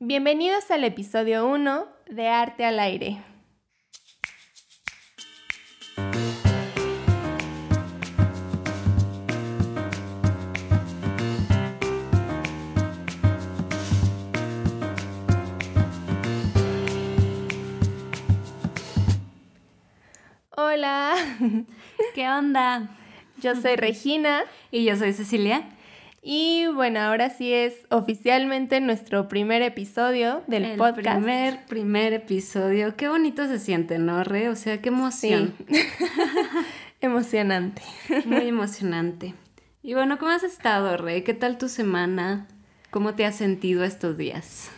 Bienvenidos 0.00 0.70
al 0.70 0.84
episodio 0.84 1.44
1 1.48 1.88
de 2.08 2.28
Arte 2.28 2.64
al 2.64 2.78
Aire. 2.78 3.20
Hola, 20.50 21.14
¿Qué 22.14 22.28
onda? 22.28 22.88
yo 23.38 23.56
soy 23.56 23.74
Regina 23.74 24.44
Y 24.70 24.84
yo 24.84 24.94
soy 24.94 25.12
Cecilia. 25.12 25.68
Y 26.30 26.66
bueno, 26.66 27.00
ahora 27.00 27.30
sí 27.30 27.54
es 27.54 27.86
oficialmente 27.88 28.82
nuestro 28.82 29.28
primer 29.28 29.62
episodio 29.62 30.42
del 30.46 30.66
el 30.66 30.76
podcast. 30.76 31.16
primer, 31.16 31.64
primer 31.64 32.12
episodio. 32.12 32.94
Qué 32.96 33.08
bonito 33.08 33.46
se 33.46 33.58
siente, 33.58 33.98
¿no, 33.98 34.22
Re? 34.24 34.50
O 34.50 34.54
sea, 34.54 34.82
qué 34.82 34.90
emoción. 34.90 35.54
Sí. 35.66 35.80
Emocionante. 37.00 37.80
Muy 38.26 38.46
emocionante. 38.46 39.32
Y 39.82 39.94
bueno, 39.94 40.18
¿cómo 40.18 40.30
has 40.30 40.42
estado, 40.42 40.98
Re? 40.98 41.24
¿Qué 41.24 41.32
tal 41.32 41.56
tu 41.56 41.70
semana? 41.70 42.46
¿Cómo 42.90 43.14
te 43.14 43.24
has 43.24 43.36
sentido 43.36 43.82
estos 43.82 44.18
días? 44.18 44.70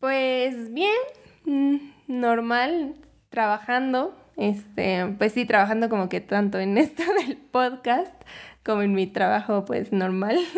Pues 0.00 0.74
bien, 0.74 0.96
mm, 1.44 1.76
normal, 2.08 2.96
trabajando. 3.30 4.18
Este, 4.36 5.14
pues 5.16 5.32
sí, 5.32 5.44
trabajando 5.44 5.88
como 5.88 6.08
que 6.08 6.20
tanto 6.20 6.58
en 6.58 6.76
esto 6.76 7.04
del 7.26 7.36
podcast 7.36 8.18
como 8.68 8.82
en 8.82 8.92
mi 8.92 9.06
trabajo, 9.06 9.64
pues 9.64 9.92
normal. 9.92 10.38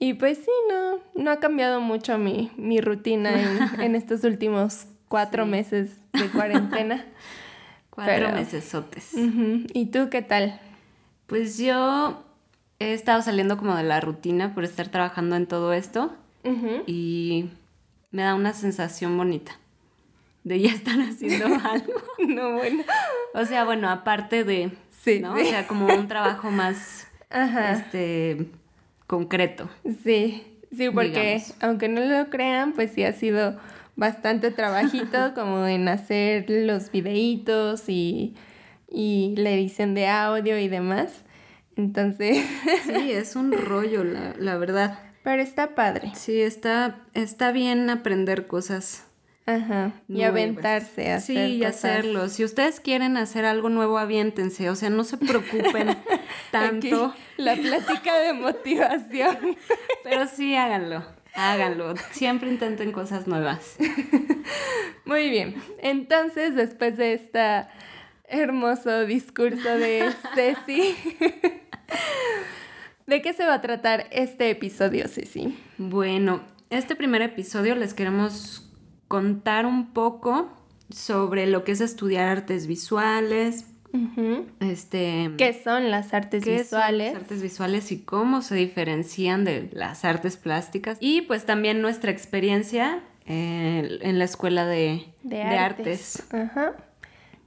Y 0.00 0.14
pues 0.14 0.38
sí, 0.38 0.50
no, 0.68 0.98
no 1.22 1.30
ha 1.30 1.38
cambiado 1.38 1.80
mucho 1.80 2.18
mi, 2.18 2.50
mi 2.56 2.80
rutina 2.80 3.40
en, 3.40 3.58
en 3.80 3.94
estos 3.94 4.24
últimos 4.24 4.86
cuatro 5.08 5.44
Sí. 5.44 5.50
meses 5.50 5.96
de 6.12 6.28
cuarentena. 6.28 7.04
Cuatro 7.90 8.32
mesesotes. 8.32 9.14
Ujú. 9.14 9.66
¿Y 9.72 9.86
tú 9.86 10.10
qué 10.10 10.20
tal? 10.20 10.60
Pues 11.28 11.58
yo 11.58 12.24
he 12.80 12.92
estado 12.92 13.22
saliendo 13.22 13.56
como 13.56 13.76
de 13.76 13.84
la 13.84 14.00
rutina 14.00 14.52
por 14.52 14.64
estar 14.64 14.88
trabajando 14.88 15.36
en 15.36 15.46
todo 15.46 15.72
esto 15.72 16.12
y 16.88 17.50
me 18.10 18.22
da 18.24 18.34
una 18.34 18.52
sensación 18.52 19.16
bonita 19.16 19.52
de 20.42 20.60
ya 20.60 20.70
estar 20.72 20.98
haciendo 21.00 21.46
algo. 21.46 21.92
No, 22.26 22.54
bueno. 22.54 22.82
O 23.32 23.44
sea, 23.44 23.64
bueno, 23.64 23.88
aparte 23.88 24.42
de, 24.42 24.72
Sí, 25.04 25.20
¿no? 25.20 25.36
sí. 25.36 25.42
O 25.42 25.46
sea, 25.46 25.66
como 25.66 25.86
un 25.86 26.08
trabajo 26.08 26.50
más, 26.50 27.06
Ajá. 27.30 27.72
este, 27.72 28.46
concreto. 29.06 29.68
Sí, 30.02 30.46
sí, 30.76 30.88
porque 30.90 31.34
Digamos. 31.34 31.54
aunque 31.60 31.88
no 31.88 32.00
lo 32.00 32.30
crean, 32.30 32.72
pues 32.72 32.92
sí 32.92 33.04
ha 33.04 33.12
sido 33.12 33.56
bastante 33.96 34.50
trabajito 34.50 35.32
como 35.34 35.66
en 35.66 35.88
hacer 35.88 36.46
los 36.48 36.90
videitos 36.90 37.88
y, 37.88 38.34
y 38.90 39.34
la 39.36 39.50
edición 39.50 39.94
de 39.94 40.06
audio 40.08 40.58
y 40.58 40.68
demás. 40.68 41.12
Entonces, 41.76 42.44
Sí, 42.86 43.12
es 43.12 43.36
un 43.36 43.52
rollo, 43.52 44.04
la, 44.04 44.34
la 44.38 44.56
verdad. 44.56 44.98
pero 45.22 45.42
está 45.42 45.74
padre. 45.74 46.12
Sí, 46.14 46.40
está, 46.40 47.00
está 47.14 47.50
bien 47.52 47.90
aprender 47.90 48.46
cosas. 48.46 49.04
Ajá. 49.46 49.92
Y 50.08 50.14
nuevas. 50.14 50.30
aventarse 50.30 51.12
a 51.12 51.20
Sí, 51.20 51.36
hacer 51.36 51.50
y 51.50 51.58
cosas. 51.60 51.74
hacerlo. 51.84 52.28
Si 52.28 52.44
ustedes 52.44 52.80
quieren 52.80 53.16
hacer 53.18 53.44
algo 53.44 53.68
nuevo, 53.68 53.98
aviéntense. 53.98 54.70
O 54.70 54.74
sea, 54.74 54.88
no 54.90 55.04
se 55.04 55.18
preocupen 55.18 55.88
Aquí, 56.52 56.88
tanto. 56.90 57.14
la 57.36 57.54
plática 57.56 58.14
de 58.20 58.32
motivación. 58.32 59.36
Pero 60.04 60.26
sí, 60.26 60.54
háganlo. 60.56 61.04
Háganlo. 61.34 61.94
Siempre 62.12 62.48
intenten 62.48 62.92
cosas 62.92 63.26
nuevas. 63.26 63.76
Muy 65.04 65.28
bien. 65.28 65.56
Entonces, 65.82 66.54
después 66.54 66.96
de 66.96 67.12
este 67.14 67.66
hermoso 68.28 69.04
discurso 69.04 69.68
de 69.76 70.10
Ceci, 70.34 70.96
¿de 73.06 73.20
qué 73.20 73.32
se 73.34 73.44
va 73.44 73.54
a 73.54 73.60
tratar 73.60 74.06
este 74.10 74.48
episodio, 74.50 75.08
Ceci? 75.08 75.58
Bueno, 75.76 76.42
este 76.70 76.96
primer 76.96 77.20
episodio 77.22 77.74
les 77.74 77.94
queremos 77.94 78.63
contar 79.08 79.66
un 79.66 79.92
poco 79.92 80.48
sobre 80.90 81.46
lo 81.46 81.64
que 81.64 81.72
es 81.72 81.80
estudiar 81.80 82.28
artes 82.28 82.66
visuales, 82.66 83.66
este, 84.58 85.30
¿Qué 85.38 85.52
son 85.62 85.90
las 85.92 86.12
artes 86.14 86.42
qué 86.42 86.58
son 86.58 86.62
visuales? 86.64 87.12
las 87.12 87.22
artes 87.22 87.42
visuales 87.42 87.92
y 87.92 88.00
cómo 88.00 88.42
se 88.42 88.56
diferencian 88.56 89.44
de 89.44 89.70
las 89.72 90.04
artes 90.04 90.36
plásticas 90.36 90.98
y 91.00 91.22
pues 91.22 91.46
también 91.46 91.80
nuestra 91.80 92.10
experiencia 92.10 93.04
eh, 93.26 93.98
en 94.02 94.18
la 94.18 94.24
escuela 94.24 94.66
de, 94.66 95.06
de 95.22 95.36
de 95.36 95.42
artes. 95.42 96.20
artes. 96.20 96.34
Ajá. 96.34 96.72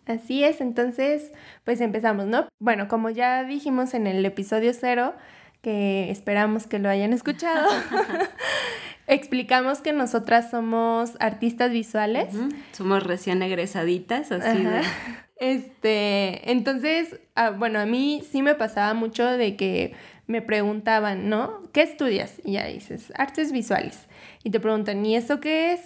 Así 0.06 0.45
es, 0.45 0.62
entonces, 0.62 1.34
pues 1.66 1.81
empezamos, 1.81 2.28
¿no? 2.28 2.47
Bueno, 2.59 2.88
como 2.88 3.09
ya 3.09 3.44
dijimos 3.44 3.94
en 3.94 4.07
el 4.07 4.25
episodio 4.25 4.72
cero, 4.74 5.13
que 5.62 6.09
esperamos 6.12 6.66
que 6.66 6.79
lo 6.79 6.88
hayan 6.88 7.12
escuchado, 7.12 7.68
explicamos 9.07 9.81
que 9.81 9.94
nosotras 9.94 10.51
somos 10.51 11.13
artistas 11.19 11.72
visuales. 11.72 12.35
Somos 12.73 13.03
recién 13.03 13.41
egresaditas, 13.41 14.31
así 14.31 14.63
de... 14.63 14.81
Este, 15.40 16.51
entonces, 16.51 17.19
ah, 17.35 17.51
bueno, 17.51 17.78
a 17.78 17.85
mí 17.85 18.23
sí 18.28 18.41
me 18.41 18.56
pasaba 18.56 18.95
mucho 18.95 19.23
de 19.23 19.56
que 19.56 19.94
me 20.25 20.41
preguntaban, 20.41 21.29
¿no? 21.29 21.62
¿Qué 21.73 21.84
estudias? 21.84 22.41
Y 22.44 22.53
ya 22.53 22.66
dices, 22.66 23.13
artes 23.16 23.51
visuales. 23.51 24.07
Y 24.44 24.50
te 24.50 24.59
preguntan, 24.59 25.06
¿y 25.06 25.16
eso 25.16 25.39
qué 25.39 25.74
es? 25.74 25.81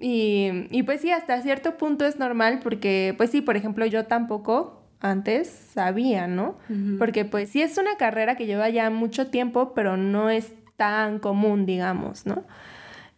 Y, 0.00 0.66
y 0.70 0.82
pues 0.84 1.02
sí, 1.02 1.10
hasta 1.10 1.42
cierto 1.42 1.76
punto 1.76 2.06
es 2.06 2.18
normal 2.18 2.60
porque, 2.62 3.12
pues 3.18 3.30
sí, 3.30 3.42
por 3.42 3.58
ejemplo, 3.58 3.84
yo 3.84 4.06
tampoco 4.06 4.80
antes 5.00 5.48
sabía, 5.48 6.26
¿no? 6.26 6.58
Porque 6.98 7.24
pues 7.24 7.48
sí 7.48 7.62
es 7.62 7.78
una 7.78 7.96
carrera 7.96 8.36
que 8.36 8.46
lleva 8.46 8.68
ya 8.68 8.90
mucho 8.90 9.28
tiempo, 9.28 9.72
pero 9.74 9.96
no 9.96 10.28
es 10.28 10.52
tan 10.80 11.18
común, 11.18 11.66
digamos, 11.66 12.24
¿no? 12.24 12.42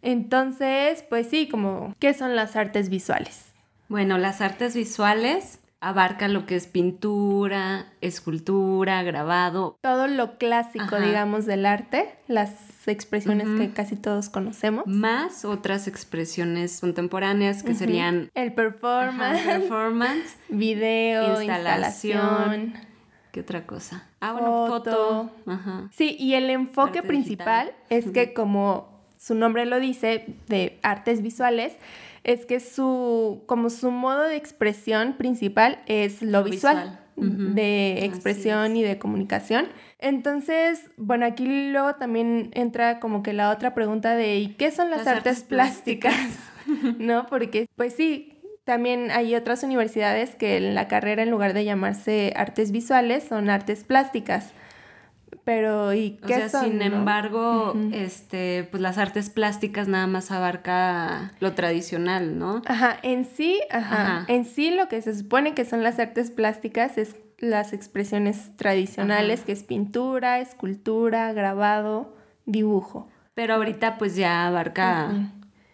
Entonces, 0.01 1.01
pues 1.09 1.27
sí, 1.29 1.47
como, 1.47 1.95
¿qué 1.99 2.13
son 2.13 2.35
las 2.35 2.57
artes 2.57 2.89
visuales? 2.89 3.45
Bueno, 3.87 4.17
las 4.17 4.41
artes 4.41 4.75
visuales 4.75 5.59
abarcan 5.79 6.33
lo 6.33 6.45
que 6.45 6.57
es 6.57 6.67
pintura, 6.67 7.87
escultura, 8.01 9.01
grabado. 9.03 9.77
todo 9.81 10.07
lo 10.09 10.37
clásico, 10.37 10.95
Ajá. 10.95 10.99
digamos, 11.05 11.45
del 11.45 11.65
arte, 11.65 12.13
las 12.27 12.51
expresiones 12.85 13.47
que 13.57 13.69
casi 13.71 13.95
todos 13.95 14.29
conocemos. 14.29 14.85
más 14.87 15.45
otras 15.45 15.87
expresiones 15.87 16.81
contemporáneas 16.81 17.63
que 17.63 17.73
serían 17.73 18.29
El 18.33 18.47
ajá, 18.49 18.55
performance, 18.55 19.41
performance. 19.41 20.35
video, 20.49 21.41
instalación. 21.41 22.55
instalación. 22.65 22.92
¿Qué 23.33 23.39
otra 23.41 23.65
cosa? 23.65 24.07
Ah, 24.21 24.33
bueno, 24.33 24.67
Foto. 24.67 24.91
foto. 24.91 25.31
Ajá. 25.47 25.89
Sí, 25.91 26.15
y 26.19 26.35
el 26.35 26.51
enfoque 26.51 26.99
Arte 26.99 27.07
principal 27.07 27.65
digital. 27.65 27.75
es 27.89 28.11
que 28.11 28.31
como 28.31 28.93
su 29.17 29.33
nombre 29.33 29.65
lo 29.65 29.79
dice, 29.79 30.35
de 30.47 30.77
artes 30.83 31.23
visuales, 31.23 31.73
es 32.23 32.45
que 32.45 32.59
su, 32.59 33.41
como 33.47 33.71
su 33.71 33.89
modo 33.89 34.21
de 34.21 34.35
expresión 34.35 35.13
principal 35.13 35.79
es 35.87 36.21
lo, 36.21 36.39
Lo 36.39 36.43
visual, 36.43 36.99
de 37.15 38.05
expresión 38.05 38.73
es. 38.73 38.77
y 38.77 38.83
de 38.83 38.99
comunicación. 38.99 39.65
Entonces, 39.97 40.91
bueno, 40.97 41.25
aquí 41.25 41.71
luego 41.71 41.95
también 41.95 42.51
entra 42.53 42.99
como 42.99 43.23
que 43.23 43.33
la 43.33 43.49
otra 43.49 43.73
pregunta 43.73 44.15
de 44.15 44.37
¿y 44.37 44.47
qué 44.49 44.69
son 44.69 44.91
las, 44.91 44.99
Las 44.99 45.07
artes, 45.07 45.37
artes 45.37 45.43
plásticas? 45.43 46.15
¿No? 46.99 47.25
Porque, 47.25 47.67
pues 47.75 47.93
sí, 47.95 48.32
también 48.63 49.11
hay 49.11 49.35
otras 49.35 49.63
universidades 49.63 50.35
que 50.35 50.57
en 50.57 50.75
la 50.75 50.87
carrera, 50.87 51.23
en 51.23 51.29
lugar 51.31 51.53
de 51.53 51.65
llamarse 51.65 52.33
artes 52.35 52.71
visuales, 52.71 53.23
son 53.27 53.49
artes 53.49 53.83
plásticas. 53.83 54.51
Pero, 55.43 55.93
¿y 55.93 56.19
O 56.23 56.27
qué 56.27 56.35
sea, 56.35 56.49
son? 56.49 56.65
sin 56.65 56.77
no? 56.77 56.85
embargo, 56.85 57.73
este, 57.91 58.65
pues 58.71 58.81
las 58.81 58.97
artes 58.97 59.29
plásticas 59.29 59.87
nada 59.89 60.07
más 60.07 60.31
abarca 60.31 61.33
lo 61.41 61.53
tradicional, 61.53 62.37
¿no? 62.39 62.61
Ajá, 62.65 62.97
en 63.01 63.25
sí, 63.25 63.59
ajá, 63.69 64.01
Ajá. 64.19 64.25
en 64.29 64.45
sí 64.45 64.71
lo 64.71 64.87
que 64.87 65.01
se 65.01 65.13
supone 65.17 65.53
que 65.53 65.65
son 65.65 65.83
las 65.83 65.99
artes 65.99 66.31
plásticas 66.31 66.97
es 66.97 67.15
las 67.39 67.73
expresiones 67.73 68.55
tradicionales, 68.55 69.39
Ajá. 69.39 69.45
que 69.47 69.51
es 69.51 69.63
pintura, 69.63 70.39
escultura, 70.39 71.33
grabado, 71.33 72.15
dibujo. 72.45 73.09
Pero 73.33 73.55
ahorita 73.55 73.97
pues 73.97 74.15
ya 74.15 74.47
abarca 74.47 75.11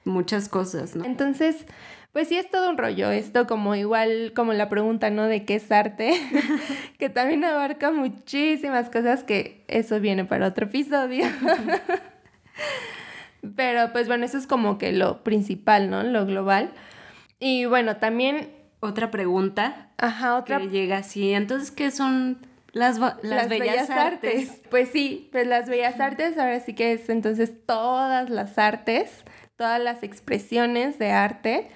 muchas 0.04 0.50
cosas, 0.50 0.96
¿no? 0.96 1.04
Entonces, 1.06 1.66
pues 2.12 2.28
sí 2.28 2.38
es 2.38 2.50
todo 2.50 2.70
un 2.70 2.78
rollo, 2.78 3.12
esto 3.12 3.46
como 3.48 3.76
igual 3.76 4.34
como 4.36 4.54
la 4.54 4.68
pregunta, 4.70 5.10
¿no? 5.10 5.28
De 5.28 5.46
qué 5.46 5.56
es 5.56 5.72
arte, 5.72 6.12
que 7.00 7.10
también 7.10 7.44
abarca 7.46 7.92
muchísimas 7.92 8.90
cosas 8.90 9.24
que 9.24 9.64
eso 9.68 10.00
viene 10.00 10.26
para 10.26 10.48
otro 10.48 10.66
episodio. 10.66 11.26
Pero 13.56 13.92
pues 13.94 14.08
bueno, 14.08 14.26
eso 14.26 14.38
es 14.38 14.48
como 14.48 14.78
que 14.78 14.92
lo 14.92 15.24
principal, 15.24 15.90
¿no? 15.90 16.04
Lo 16.04 16.26
global. 16.26 16.72
Y 17.40 17.66
bueno, 17.66 17.98
también, 17.98 18.50
Otra 18.82 19.12
pregunta 19.12 19.90
ajá, 19.98 20.38
otra 20.38 20.60
que 20.60 20.70
llega 20.70 20.98
así. 20.98 21.34
Entonces, 21.34 21.72
¿qué 21.72 21.92
son 21.92 22.38
las, 22.72 22.98
ba- 23.00 23.18
las, 23.24 23.50
bellas, 23.50 23.90
artes? 23.90 24.62
Pues 24.70 24.90
sí, 24.90 25.30
pues 25.32 25.48
las 25.48 25.68
bellas 25.68 26.00
artes 26.00 26.38
ahora 26.38 26.60
sí 26.62 26.74
que 26.74 26.94
es 26.94 27.10
entonces 27.10 27.52
todas 27.66 28.30
las 28.30 28.58
artes, 28.58 29.24
todas 29.60 29.82
las 29.82 30.04
expresiones 30.04 30.98
de 31.00 31.12
arte. 31.12 31.68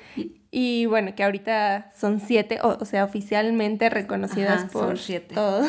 Y 0.50 0.85
bueno, 0.85 1.13
que 1.15 1.24
ahorita 1.24 1.91
son 1.94 2.21
siete, 2.21 2.59
o, 2.63 2.85
sea, 2.85 3.03
oficialmente 3.03 3.89
reconocidas 3.89 4.71
por 4.71 4.97
todos. 5.33 5.68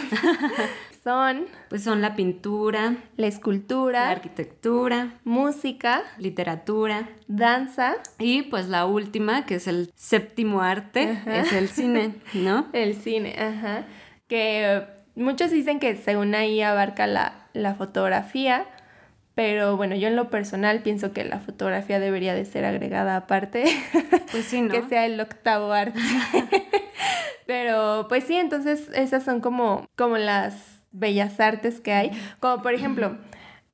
son. 1.02 1.46
Pues 1.68 1.82
son 1.82 2.00
la 2.00 2.14
pintura, 2.14 2.98
la 3.16 3.26
escultura, 3.26 4.04
la 4.04 4.10
arquitectura, 4.12 5.18
música, 5.24 6.04
literatura, 6.18 7.08
danza. 7.26 7.96
Y 8.20 8.42
pues 8.42 8.68
la 8.68 8.86
última, 8.86 9.44
que 9.44 9.56
es 9.56 9.66
el 9.66 9.90
séptimo 9.96 10.62
arte, 10.62 11.20
es 11.26 11.52
el 11.52 11.68
cine, 11.68 12.14
¿no? 12.32 12.68
El 12.72 12.94
cine, 12.94 13.34
ajá. 13.36 13.86
Que 14.28 14.86
muchos 15.16 15.50
dicen 15.50 15.80
que 15.80 15.96
según 15.96 16.36
ahí 16.36 16.62
abarca 16.62 17.08
la, 17.08 17.48
la 17.54 17.74
fotografía, 17.74 18.66
pero 19.34 19.76
bueno, 19.76 19.96
yo 19.96 20.08
en 20.08 20.16
lo 20.16 20.30
personal 20.30 20.82
pienso 20.82 21.12
que 21.12 21.24
la 21.24 21.40
fotografía 21.40 21.98
debería 21.98 22.34
de 22.34 22.44
ser 22.44 22.64
agregada 22.64 23.16
aparte. 23.16 23.64
Pues 24.30 24.46
sí, 24.46 24.62
¿no? 24.62 24.72
que 24.72 24.82
sea 24.88 25.06
el 25.06 25.20
octavo 25.20 25.72
arte. 25.72 26.00
Pero 27.46 28.06
pues 28.08 28.24
sí, 28.24 28.34
entonces 28.34 28.88
esas 28.94 29.22
son 29.22 29.40
como, 29.40 29.86
como 29.94 30.16
las 30.16 30.80
bellas 30.90 31.38
artes 31.38 31.80
que 31.80 31.92
hay. 31.92 32.10
Como 32.40 32.60
por 32.60 32.74
ejemplo, 32.74 33.16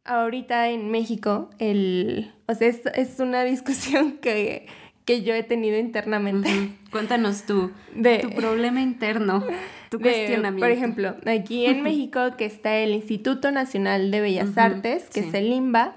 ahorita 0.05 0.69
en 0.69 0.91
México, 0.91 1.49
el, 1.59 2.35
o 2.47 2.55
sea, 2.55 2.69
es, 2.69 2.83
es 2.95 3.21
una 3.21 3.43
discusión 3.45 4.19
que, 4.19 4.67
que 5.11 5.23
yo 5.23 5.35
he 5.35 5.43
tenido 5.43 5.77
internamente. 5.77 6.49
Cuéntanos 6.93 7.43
tú, 7.43 7.73
de, 7.97 8.19
tu 8.19 8.31
problema 8.31 8.81
interno, 8.81 9.45
tu 9.89 9.99
cuestionamiento. 9.99 10.61
Por 10.61 10.71
ejemplo, 10.71 11.17
aquí 11.27 11.67
en 11.67 11.83
México 11.89 12.37
que 12.39 12.45
está 12.45 12.77
el 12.77 12.93
Instituto 12.93 13.51
Nacional 13.51 14.13
de 14.13 14.21
Bellas 14.21 14.57
Artes, 14.57 15.11
que 15.11 15.19
es 15.19 15.35
el 15.35 15.53
IMBA, 15.53 15.97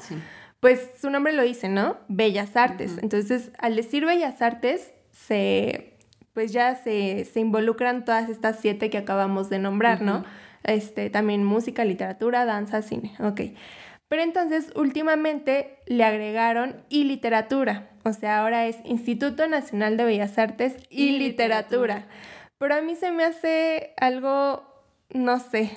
pues 0.59 0.89
su 0.99 1.11
nombre 1.11 1.31
lo 1.31 1.43
dice, 1.43 1.69
¿no? 1.69 1.97
Bellas 2.07 2.55
Artes. 2.55 2.97
Entonces, 3.03 3.51
al 3.59 3.75
decir 3.75 4.03
Bellas 4.03 4.41
Artes, 4.41 4.93
se, 5.11 5.93
pues 6.33 6.51
ya 6.51 6.73
se, 6.73 7.25
se, 7.25 7.39
involucran 7.39 8.05
todas 8.05 8.29
estas 8.29 8.59
siete 8.61 8.89
que 8.89 8.97
acabamos 8.97 9.47
de 9.51 9.59
nombrar, 9.59 10.01
¿no? 10.01 10.25
Este, 10.63 11.11
también 11.11 11.43
música, 11.43 11.85
literatura, 11.85 12.45
danza, 12.45 12.81
cine, 12.81 13.13
ok. 13.19 13.41
Pero 14.07 14.23
entonces 14.23 14.71
últimamente 14.75 15.77
le 15.85 16.03
agregaron 16.03 16.77
y 16.89 17.03
literatura, 17.03 17.92
o 18.03 18.13
sea, 18.13 18.41
ahora 18.41 18.67
es 18.67 18.77
Instituto 18.83 19.47
Nacional 19.47 19.97
de 19.97 20.05
Bellas 20.05 20.37
Artes 20.37 20.75
y, 20.89 21.17
literatura. 21.17 22.05
Pero 22.57 22.75
a 22.75 22.81
mí 22.81 22.95
se 22.95 23.11
me 23.11 23.23
hace 23.23 23.93
algo, 23.97 24.63
no 25.09 25.39
sé, 25.39 25.71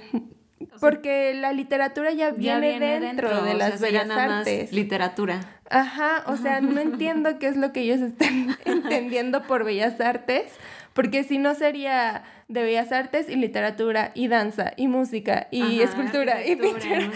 porque 0.80 1.34
la 1.34 1.52
literatura 1.52 2.12
ya 2.12 2.30
viene, 2.30 2.78
dentro, 3.00 3.42
de 3.42 3.54
las 3.54 3.80
bellas 3.80 4.10
artes. 4.10 4.72
literatura. 4.72 5.40
Ajá, 5.70 6.24
o 6.26 6.36
sea, 6.36 6.60
no 6.60 6.80
entiendo 6.80 7.38
qué 7.38 7.48
es 7.48 7.56
lo 7.56 7.72
que 7.72 7.80
ellos 7.80 8.00
están 8.00 8.56
entendiendo 8.64 9.42
por 9.42 9.64
bellas 9.64 10.00
artes, 10.00 10.52
porque 10.96 11.24
si 11.24 11.38
no 11.38 11.54
sería 11.54 12.24
de 12.48 12.62
bellas 12.62 12.90
artes 12.90 13.28
y 13.28 13.36
literatura 13.36 14.12
y 14.14 14.28
danza 14.28 14.72
y 14.78 14.88
música 14.88 15.46
y 15.50 15.80
escultura 15.80 16.44
y 16.44 16.56
pintura. 16.56 17.10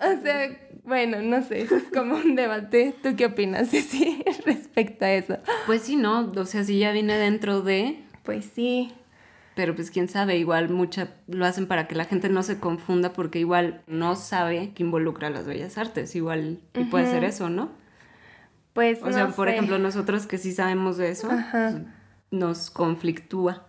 o 0.00 0.22
sea, 0.22 0.56
bueno, 0.84 1.20
no 1.20 1.42
sé, 1.42 1.62
es 1.62 1.72
como 1.92 2.14
un 2.14 2.36
debate. 2.36 2.94
¿Tú 3.02 3.16
qué 3.16 3.26
opinas, 3.26 3.70
Ceci, 3.70 4.24
respecto 4.46 5.04
a 5.04 5.12
eso? 5.12 5.38
Pues 5.66 5.82
sí, 5.82 5.96
¿no? 5.96 6.30
O 6.36 6.44
sea, 6.44 6.62
si 6.62 6.78
ya 6.78 6.92
viene 6.92 7.18
dentro 7.18 7.62
de... 7.62 8.04
Pues 8.22 8.44
sí. 8.54 8.94
Pero 9.56 9.74
pues 9.74 9.90
quién 9.90 10.06
sabe, 10.06 10.36
igual 10.36 10.68
mucha 10.68 11.08
lo 11.26 11.46
hacen 11.46 11.66
para 11.66 11.88
que 11.88 11.96
la 11.96 12.04
gente 12.04 12.28
no 12.28 12.44
se 12.44 12.60
confunda 12.60 13.12
porque 13.12 13.40
igual 13.40 13.82
no 13.88 14.14
sabe 14.14 14.72
que 14.72 14.84
involucra 14.84 15.30
las 15.30 15.46
bellas 15.46 15.78
artes, 15.78 16.14
igual 16.14 16.60
y 16.74 16.84
puede 16.84 17.10
ser 17.10 17.24
eso, 17.24 17.50
¿no? 17.50 17.70
Pues 18.72 19.02
O 19.02 19.10
sea, 19.10 19.28
por 19.28 19.48
ejemplo, 19.48 19.78
nosotros 19.78 20.26
que 20.26 20.38
sí 20.38 20.52
sabemos 20.52 20.98
de 20.98 21.10
eso, 21.10 21.28
pues, 21.28 21.76
nos 22.30 22.70
conflictúa. 22.70 23.66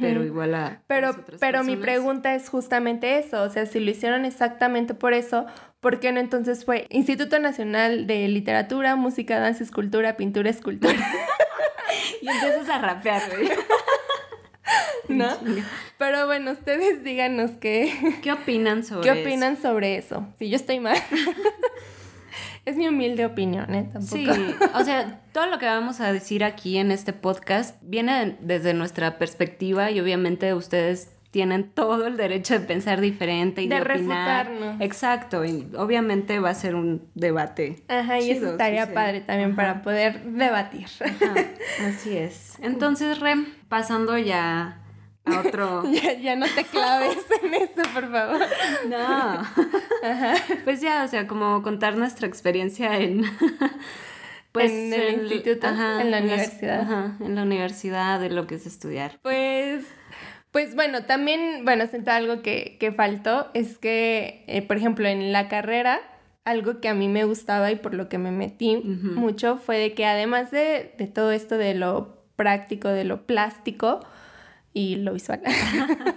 Pero 0.00 0.24
igual 0.24 0.54
a. 0.54 0.82
Pero, 0.86 1.16
pero 1.40 1.64
mi 1.64 1.76
pregunta 1.76 2.34
es 2.34 2.48
justamente 2.48 3.18
eso. 3.18 3.42
O 3.42 3.50
sea, 3.50 3.66
si 3.66 3.80
lo 3.80 3.90
hicieron 3.90 4.24
exactamente 4.24 4.94
por 4.94 5.12
eso, 5.12 5.46
¿por 5.80 5.98
qué 5.98 6.12
no 6.12 6.20
entonces 6.20 6.64
fue 6.64 6.86
Instituto 6.90 7.38
Nacional 7.40 8.06
de 8.06 8.28
Literatura, 8.28 8.94
Música, 8.94 9.40
Danza, 9.40 9.64
Escultura, 9.64 10.16
Pintura, 10.16 10.50
Escultura? 10.50 10.94
y 12.22 12.28
empiezas 12.28 12.68
a 12.68 12.78
rapear, 12.78 13.22
güey. 13.30 13.50
¿No? 15.08 15.28
Pero 15.98 16.26
bueno, 16.26 16.52
ustedes 16.52 17.02
díganos 17.02 17.50
qué. 17.60 17.92
¿Qué 18.22 18.32
opinan 18.32 18.84
sobre 18.84 19.02
¿Qué 19.02 19.20
opinan 19.20 19.60
sobre 19.60 19.96
eso? 19.96 20.26
Si 20.38 20.48
yo 20.48 20.56
estoy 20.56 20.78
mal. 20.80 20.96
Es 22.64 22.76
mi 22.76 22.86
humilde 22.86 23.26
opinión, 23.26 23.74
¿eh? 23.74 23.88
Tampoco. 23.92 24.14
Sí, 24.14 24.26
o 24.74 24.84
sea, 24.84 25.20
todo 25.32 25.46
lo 25.46 25.58
que 25.58 25.66
vamos 25.66 26.00
a 26.00 26.12
decir 26.12 26.44
aquí 26.44 26.78
en 26.78 26.92
este 26.92 27.12
podcast 27.12 27.76
viene 27.82 28.36
desde 28.40 28.72
nuestra 28.72 29.18
perspectiva 29.18 29.90
y 29.90 29.98
obviamente 30.00 30.54
ustedes 30.54 31.10
tienen 31.32 31.70
todo 31.70 32.06
el 32.06 32.16
derecho 32.18 32.54
de 32.54 32.60
pensar 32.60 33.00
diferente 33.00 33.62
y 33.62 33.68
de, 33.68 33.76
de 33.76 33.80
opinar. 33.80 34.76
Exacto, 34.80 35.44
y 35.44 35.66
obviamente 35.76 36.38
va 36.38 36.50
a 36.50 36.54
ser 36.54 36.74
un 36.74 37.08
debate. 37.14 37.82
Ajá, 37.88 38.20
y 38.20 38.30
eso 38.30 38.50
estaría 38.50 38.92
padre 38.92 39.22
también 39.22 39.56
para 39.56 39.82
poder 39.82 40.22
debatir. 40.24 40.86
así 41.88 42.16
es. 42.16 42.58
Entonces, 42.60 43.18
Rem, 43.18 43.46
pasando 43.68 44.18
ya 44.18 44.81
a 45.24 45.40
otro. 45.40 45.84
ya, 46.22 46.36
no 46.36 46.46
te 46.54 46.64
claves 46.64 47.18
en 47.42 47.54
eso, 47.54 47.82
por 47.94 48.10
favor. 48.10 48.40
No. 48.88 49.42
Pues 50.64 50.80
ya, 50.80 51.04
o 51.04 51.08
sea, 51.08 51.26
como 51.26 51.62
contar 51.62 51.96
nuestra 51.96 52.26
experiencia 52.26 52.98
en. 52.98 53.24
Pues 54.52 54.70
en 54.70 54.92
el 54.92 55.14
instituto, 55.14 55.66
en 55.66 56.10
la 56.10 56.18
universidad. 56.18 56.82
ajá, 56.82 57.16
en 57.20 57.36
la 57.36 57.42
universidad, 57.42 58.20
de 58.20 58.28
lo 58.28 58.46
que 58.46 58.56
es 58.56 58.66
estudiar. 58.66 59.18
Pues. 59.22 59.86
Pues 60.50 60.74
bueno, 60.74 61.04
también, 61.04 61.64
bueno, 61.64 61.86
siento 61.86 62.10
algo 62.10 62.42
que, 62.42 62.76
que 62.78 62.92
faltó, 62.92 63.50
es 63.54 63.78
que, 63.78 64.44
eh, 64.48 64.60
por 64.60 64.76
ejemplo, 64.76 65.08
en 65.08 65.32
la 65.32 65.48
carrera, 65.48 66.00
algo 66.44 66.80
que 66.80 66.90
a 66.90 66.94
mí 66.94 67.08
me 67.08 67.24
gustaba 67.24 67.70
y 67.70 67.76
por 67.76 67.94
lo 67.94 68.10
que 68.10 68.18
me 68.18 68.30
metí 68.30 68.76
mucho 68.76 69.56
fue 69.56 69.78
de 69.78 69.94
que 69.94 70.04
además 70.04 70.50
de, 70.50 70.94
de 70.98 71.06
todo 71.06 71.32
esto 71.32 71.56
de 71.56 71.72
lo 71.72 72.22
práctico, 72.36 72.88
de 72.88 73.04
lo 73.04 73.26
plástico, 73.26 74.00
y 74.72 74.96
lo 74.96 75.12
visual. 75.12 75.42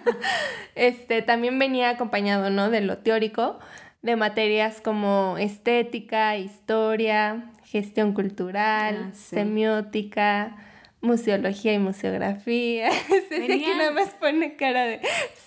este 0.76 1.22
también 1.22 1.60
venía 1.60 1.90
acompañado, 1.90 2.50
¿no? 2.50 2.70
De 2.70 2.82
lo 2.82 2.98
teórico, 3.00 3.60
de 4.02 4.16
materias 4.16 4.82
como 4.82 5.38
estética, 5.38 6.38
historia, 6.38 7.52
gestión 7.64 8.14
cultural, 8.14 9.10
ah, 9.10 9.16
semiótica, 9.16 10.56
museología 11.02 11.74
y 11.74 11.80
museografía. 11.80 12.90
Ese 13.10 13.48
que 13.48 13.76
nada 13.76 13.92
más 13.92 14.10
pone 14.10 14.56
cara 14.56 14.86
de 14.86 15.02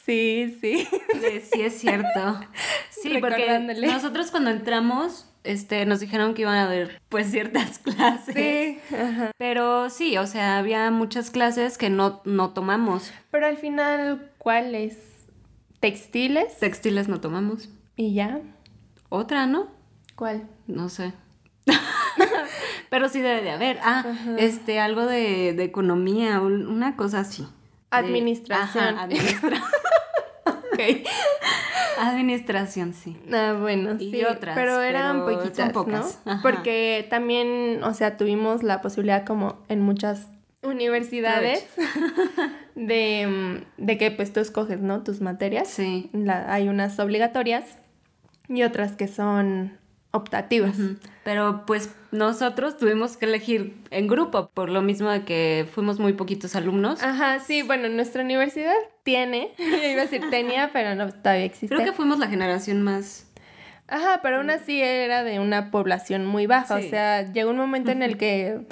sí, 0.04 0.56
sí. 0.60 0.86
Sí, 1.52 1.62
es 1.62 1.78
cierto. 1.78 2.40
Sí, 2.90 3.18
porque 3.20 3.58
nosotros 3.86 4.30
cuando 4.30 4.50
entramos 4.50 5.27
este, 5.44 5.84
nos 5.86 6.00
dijeron 6.00 6.34
que 6.34 6.42
iban 6.42 6.56
a 6.56 6.64
haber 6.64 7.00
pues 7.08 7.30
ciertas 7.30 7.78
clases. 7.80 8.34
Sí. 8.34 8.78
Pero 9.38 9.90
sí, 9.90 10.18
o 10.18 10.26
sea, 10.26 10.58
había 10.58 10.90
muchas 10.90 11.30
clases 11.30 11.78
que 11.78 11.90
no, 11.90 12.20
no 12.24 12.50
tomamos. 12.50 13.12
Pero 13.30 13.46
al 13.46 13.56
final, 13.56 14.30
¿cuáles? 14.38 14.96
¿Textiles? 15.80 16.58
Textiles 16.58 17.08
no 17.08 17.20
tomamos. 17.20 17.68
¿Y 17.96 18.14
ya? 18.14 18.40
Otra, 19.08 19.46
¿no? 19.46 19.68
¿Cuál? 20.16 20.48
No 20.66 20.88
sé. 20.88 21.12
Pero 22.90 23.08
sí 23.08 23.20
debe 23.20 23.42
de 23.42 23.50
haber. 23.50 23.78
Ah, 23.82 24.04
este, 24.38 24.80
algo 24.80 25.06
de, 25.06 25.52
de, 25.52 25.64
economía, 25.64 26.40
una 26.40 26.96
cosa 26.96 27.20
así. 27.20 27.46
Administración. 27.90 28.98
administración. 28.98 29.54
ok. 30.46 31.06
Administración, 31.98 32.94
sí. 32.94 33.16
Ah, 33.32 33.56
bueno, 33.58 33.98
sí. 33.98 34.24
otras. 34.24 34.54
Pero 34.54 34.80
eran 34.82 35.24
poquitas, 35.24 35.72
pocas. 35.72 36.20
¿no? 36.24 36.40
Porque 36.42 37.06
también, 37.10 37.82
o 37.82 37.92
sea, 37.94 38.16
tuvimos 38.16 38.62
la 38.62 38.80
posibilidad 38.80 39.24
como 39.24 39.58
en 39.68 39.80
muchas 39.80 40.28
universidades 40.62 41.66
de, 42.74 43.64
de, 43.76 43.98
que 43.98 44.10
pues 44.10 44.32
tú 44.32 44.40
escoges, 44.40 44.80
¿no? 44.80 45.02
Tus 45.02 45.20
materias. 45.20 45.68
Sí. 45.68 46.10
hay 46.46 46.68
unas 46.68 46.98
obligatorias 46.98 47.78
y 48.48 48.62
otras 48.62 48.96
que 48.96 49.08
son 49.08 49.78
optativas. 50.10 50.76
Pero 51.24 51.64
pues 51.66 51.94
nosotros 52.10 52.78
tuvimos 52.78 53.16
que 53.16 53.26
elegir 53.26 53.76
en 53.90 54.08
grupo, 54.08 54.50
por 54.54 54.70
lo 54.70 54.80
mismo 54.80 55.10
de 55.10 55.24
que 55.24 55.68
fuimos 55.72 55.98
muy 55.98 56.14
poquitos 56.14 56.56
alumnos. 56.56 57.02
Ajá, 57.02 57.40
sí, 57.40 57.62
bueno, 57.62 57.88
nuestra 57.88 58.22
universidad 58.22 58.74
tiene, 59.02 59.52
iba 59.58 60.02
a 60.02 60.04
decir 60.04 60.22
tenía, 60.30 60.70
pero 60.72 60.94
no, 60.94 61.12
todavía 61.12 61.44
existe. 61.44 61.74
Creo 61.74 61.86
que 61.86 61.92
fuimos 61.92 62.18
la 62.18 62.28
generación 62.28 62.82
más... 62.82 63.26
Ajá, 63.90 64.20
pero 64.22 64.36
aún 64.36 64.50
así 64.50 64.82
era 64.82 65.24
de 65.24 65.40
una 65.40 65.70
población 65.70 66.26
muy 66.26 66.46
baja, 66.46 66.74
o 66.76 66.82
sea, 66.82 67.32
llegó 67.32 67.50
un 67.50 67.56
momento 67.56 67.90
en 67.90 68.02
el 68.02 68.18
que... 68.18 68.66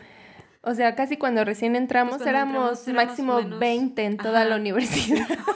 O 0.60 0.74
sea, 0.74 0.94
casi 0.94 1.16
cuando 1.16 1.44
recién 1.44 1.76
entramos, 1.76 2.18
pues 2.18 2.28
éramos, 2.28 2.88
máximo 2.88 3.40
20 3.40 4.04
en 4.04 4.16
toda 4.16 4.44
la 4.44 4.56
universidad. 4.56 5.26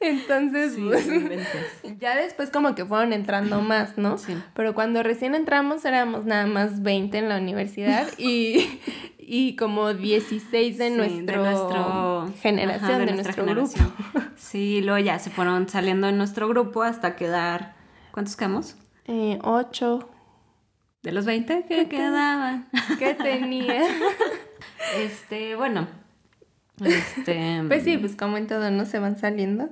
Entonces, 0.00 0.76
pues, 0.78 1.08
ya 1.98 2.16
después 2.16 2.50
como 2.50 2.74
que 2.74 2.84
fueron 2.84 3.12
entrando 3.12 3.60
más, 3.60 3.98
¿no? 3.98 4.16
Sí. 4.18 4.36
Pero 4.54 4.74
cuando 4.74 5.02
recién 5.02 5.34
entramos 5.34 5.84
éramos 5.84 6.24
nada 6.24 6.46
más 6.46 6.82
20 6.82 7.18
en 7.18 7.28
la 7.28 7.38
universidad 7.38 8.06
y, 8.18 8.80
y 9.18 9.56
como 9.56 9.94
16 9.94 10.78
de, 10.78 10.90
nuestro, 10.90 12.32
generación, 12.40 13.06
de, 13.06 13.12
nuestro 13.12 13.44
grupo. 13.44 13.74
Sí, 14.36 14.80
luego 14.82 14.98
ya 15.04 15.18
se 15.18 15.30
fueron 15.30 15.68
saliendo 15.68 16.06
de 16.06 16.12
nuestro 16.12 16.48
grupo 16.48 16.82
hasta 16.82 17.16
quedar... 17.16 17.76
¿Cuántos 18.12 18.36
quedamos? 18.36 18.76
Eh, 19.04 19.38
ocho. 19.42 20.08
¿De 21.02 21.12
los 21.12 21.24
20 21.24 21.64
que 21.66 21.88
quedaban? 21.88 22.68
¿Qué 22.98 23.14
tenía? 23.14 23.82
este, 24.96 25.56
bueno, 25.56 25.88
este... 26.84 27.62
Pues 27.66 27.84
sí, 27.84 27.98
pues 27.98 28.16
como 28.16 28.36
en 28.36 28.46
todo, 28.46 28.70
¿no? 28.70 28.84
Se 28.86 28.98
van 28.98 29.18
saliendo. 29.18 29.68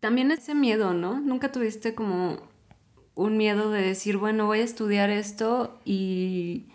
También 0.00 0.30
ese 0.30 0.54
miedo, 0.54 0.94
¿no? 0.94 1.20
Nunca 1.20 1.50
tuviste 1.50 1.94
como 1.94 2.38
un 3.14 3.36
miedo 3.36 3.70
de 3.70 3.82
decir, 3.82 4.16
bueno, 4.16 4.46
voy 4.46 4.60
a 4.60 4.64
estudiar 4.64 5.10
esto 5.10 5.80
y 5.84 6.68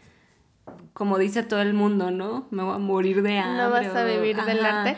como 0.93 1.17
dice 1.17 1.43
todo 1.43 1.61
el 1.61 1.73
mundo, 1.73 2.11
¿no? 2.11 2.47
Me 2.51 2.63
voy 2.63 2.75
a 2.75 2.79
morir 2.79 3.21
de 3.21 3.39
hambre. 3.39 3.63
No 3.63 3.69
vas 3.69 3.95
a 3.95 4.05
vivir 4.05 4.35
del 4.43 4.65
arte. 4.65 4.97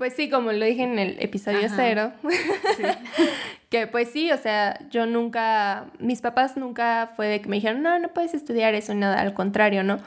Pues 0.00 0.14
sí, 0.14 0.30
como 0.30 0.50
lo 0.50 0.64
dije 0.64 0.82
en 0.82 0.98
el 0.98 1.18
episodio 1.20 1.68
cero, 1.76 2.12
que 3.68 3.86
pues 3.86 4.08
sí, 4.08 4.32
o 4.32 4.38
sea, 4.38 4.78
yo 4.88 5.04
nunca, 5.04 5.88
mis 5.98 6.22
papás 6.22 6.56
nunca 6.56 7.12
fue 7.16 7.26
de 7.26 7.42
que 7.42 7.50
me 7.50 7.56
dijeron, 7.56 7.82
no, 7.82 7.98
no 7.98 8.08
puedes 8.08 8.32
estudiar 8.32 8.72
eso, 8.72 8.94
nada, 8.94 9.20
al 9.20 9.34
contrario, 9.34 9.84
¿no? 9.84 9.98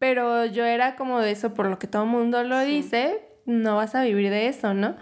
Pero 0.00 0.44
yo 0.46 0.64
era 0.64 0.96
como 0.96 1.20
de 1.20 1.30
eso, 1.30 1.54
por 1.54 1.66
lo 1.66 1.78
que 1.78 1.86
todo 1.86 2.02
el 2.02 2.08
mundo 2.08 2.42
lo 2.42 2.58
dice, 2.58 3.20
no 3.46 3.76
vas 3.76 3.94
a 3.94 4.02
vivir 4.02 4.28
de 4.28 4.48
eso, 4.48 4.74
¿no? 4.74 4.96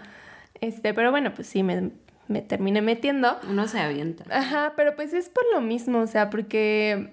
Este, 0.61 0.93
pero 0.93 1.09
bueno, 1.09 1.33
pues 1.33 1.47
sí, 1.47 1.63
me, 1.63 1.89
me 2.27 2.43
terminé 2.43 2.83
metiendo. 2.83 3.39
Uno 3.49 3.67
se 3.67 3.79
avienta. 3.79 4.23
Ajá, 4.29 4.73
pero 4.75 4.95
pues 4.95 5.13
es 5.13 5.29
por 5.29 5.45
lo 5.51 5.61
mismo, 5.61 5.97
o 5.97 6.07
sea, 6.07 6.29
porque 6.29 7.09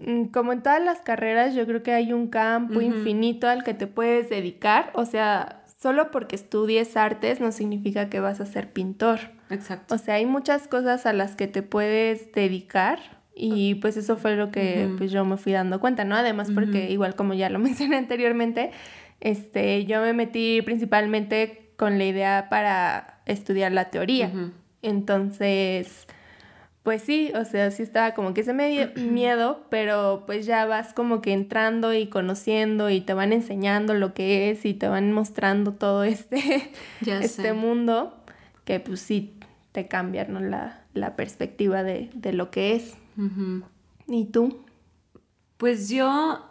mm, 0.00 0.28
como 0.28 0.54
en 0.54 0.62
todas 0.62 0.82
las 0.82 1.02
carreras, 1.02 1.54
yo 1.54 1.66
creo 1.66 1.82
que 1.82 1.92
hay 1.92 2.14
un 2.14 2.28
campo 2.28 2.80
infinito 2.80 3.48
al 3.48 3.64
que 3.64 3.74
te 3.74 3.86
puedes 3.86 4.30
dedicar, 4.30 4.92
o 4.94 5.04
sea, 5.04 5.60
solo 5.84 6.10
porque 6.10 6.34
estudies 6.34 6.96
artes 6.96 7.40
no 7.40 7.52
significa 7.52 8.08
que 8.08 8.18
vas 8.18 8.40
a 8.40 8.46
ser 8.46 8.72
pintor. 8.72 9.18
Exacto. 9.50 9.94
O 9.94 9.98
sea, 9.98 10.14
hay 10.14 10.24
muchas 10.24 10.66
cosas 10.66 11.04
a 11.04 11.12
las 11.12 11.36
que 11.36 11.46
te 11.46 11.60
puedes 11.60 12.32
dedicar 12.32 13.20
y 13.34 13.74
pues 13.74 13.98
eso 13.98 14.16
fue 14.16 14.34
lo 14.34 14.50
que 14.50 14.88
pues 14.96 15.12
yo 15.12 15.26
me 15.26 15.36
fui 15.36 15.52
dando 15.52 15.80
cuenta, 15.80 16.04
¿no? 16.04 16.16
Además 16.16 16.50
porque 16.54 16.90
igual 16.90 17.14
como 17.16 17.34
ya 17.34 17.50
lo 17.50 17.58
mencioné 17.68 17.98
anteriormente, 17.98 18.70
este, 19.20 19.84
yo 19.84 20.00
me 20.00 20.14
metí 20.14 20.62
principalmente 20.62 21.68
con 21.76 21.98
la 21.98 22.04
idea 22.06 22.46
para 22.48 23.20
estudiar 23.26 23.70
la 23.70 23.90
teoría. 23.90 24.32
Entonces, 24.80 26.06
pues 26.84 27.00
sí, 27.02 27.32
o 27.34 27.46
sea, 27.46 27.70
sí 27.70 27.82
estaba 27.82 28.12
como 28.12 28.34
que 28.34 28.42
ese 28.42 28.52
medio 28.52 28.90
miedo, 29.10 29.64
pero 29.70 30.22
pues 30.26 30.46
ya 30.46 30.66
vas 30.66 30.92
como 30.92 31.22
que 31.22 31.32
entrando 31.32 31.94
y 31.94 32.06
conociendo 32.06 32.90
y 32.90 33.00
te 33.00 33.14
van 33.14 33.32
enseñando 33.32 33.94
lo 33.94 34.12
que 34.12 34.50
es 34.50 34.64
y 34.66 34.74
te 34.74 34.86
van 34.86 35.10
mostrando 35.10 35.72
todo 35.72 36.04
este, 36.04 36.70
este 37.06 37.54
mundo 37.54 38.14
que 38.64 38.80
pues 38.80 39.00
sí 39.00 39.34
te 39.72 39.88
cambia, 39.88 40.26
¿no? 40.26 40.40
La, 40.40 41.16
perspectiva 41.16 41.82
de, 41.82 42.10
lo 42.32 42.50
que 42.50 42.76
es. 42.76 42.94
¿Y 44.06 44.26
tú? 44.26 44.62
Pues 45.56 45.88
yo, 45.88 46.44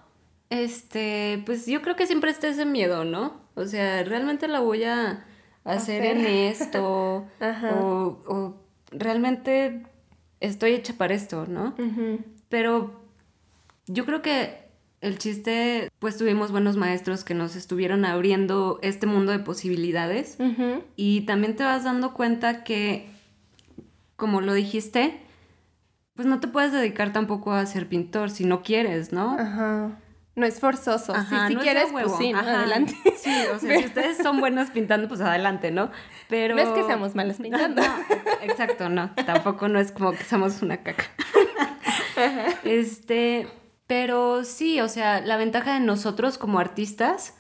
este, 0.50 1.44
pues 1.46 1.68
yo 1.68 1.82
creo 1.84 1.96
que 1.96 2.08
siempre 2.08 2.32
está 2.32 2.48
ese 2.48 2.66
miedo, 2.66 3.06
¿no? 3.06 3.40
O 3.54 3.66
sea, 3.66 4.04
realmente 4.04 4.48
la 4.48 4.62
voy 4.62 4.84
a 4.84 5.26
hacer, 5.64 6.04
en 6.04 6.26
esto 6.26 7.28
o, 7.80 8.20
o 8.28 8.56
realmente 8.92 9.84
estoy 10.44 10.74
hecha 10.74 10.94
para 10.94 11.16
esto, 11.16 11.46
¿no? 11.48 11.74
Pero 12.50 13.02
yo 13.88 14.06
creo 14.06 14.22
que 14.22 14.62
el 15.02 15.18
chiste, 15.18 15.90
pues 16.00 16.18
tuvimos 16.18 16.52
buenos 16.52 16.78
maestros 16.78 17.24
que 17.24 17.34
nos 17.34 17.56
estuvieron 17.56 18.06
abriendo 18.06 18.80
este 18.82 19.08
mundo 19.08 19.32
de 19.32 19.40
posibilidades 19.40 20.38
y 20.96 21.22
también 21.22 21.56
te 21.56 21.64
vas 21.64 21.84
dando 21.84 22.14
cuenta 22.14 22.64
que, 22.64 23.10
como 24.16 24.42
lo 24.42 24.54
dijiste, 24.54 25.20
pues 26.16 26.28
no 26.28 26.40
te 26.40 26.48
puedes 26.48 26.72
dedicar 26.72 27.12
tampoco 27.12 27.54
a 27.54 27.66
ser 27.66 27.88
pintor 27.88 28.30
si 28.30 28.46
no 28.46 28.62
quieres, 28.62 29.12
¿no? 29.12 29.38
Ajá. 29.40 30.00
No 30.36 30.48
es 30.48 30.60
forzoso. 30.60 31.14
si 31.48 31.56
quieres, 31.58 31.90
pues 31.92 32.08
sí, 32.18 32.34
adelante. 32.34 32.96
Sí, 33.18 33.32
o 33.54 33.60
sea, 33.60 33.78
si 33.80 33.86
ustedes 33.86 34.18
son 34.18 34.40
buenas 34.40 34.72
pintando, 34.72 35.08
pues 35.08 35.22
adelante, 35.22 35.72
¿no? 35.72 35.92
Pero... 36.28 36.56
No 36.56 36.62
es 36.62 36.70
que 36.70 36.84
seamos 36.84 37.14
malas 37.14 37.38
pintando. 37.38 37.82
exacto, 38.42 38.90
no. 38.90 39.14
Tampoco 39.26 39.68
no 39.68 39.80
es 39.80 39.92
como 39.92 40.12
que 40.12 40.24
somos 40.24 40.62
una 40.62 40.78
caca. 40.78 41.06
Este, 42.64 43.48
pero 43.88 44.44
sí, 44.44 44.80
o 44.82 44.88
sea, 44.88 45.22
la 45.22 45.36
ventaja 45.36 45.74
de 45.74 45.80
nosotros 45.80 46.38
como 46.38 46.60
artistas 46.60 47.36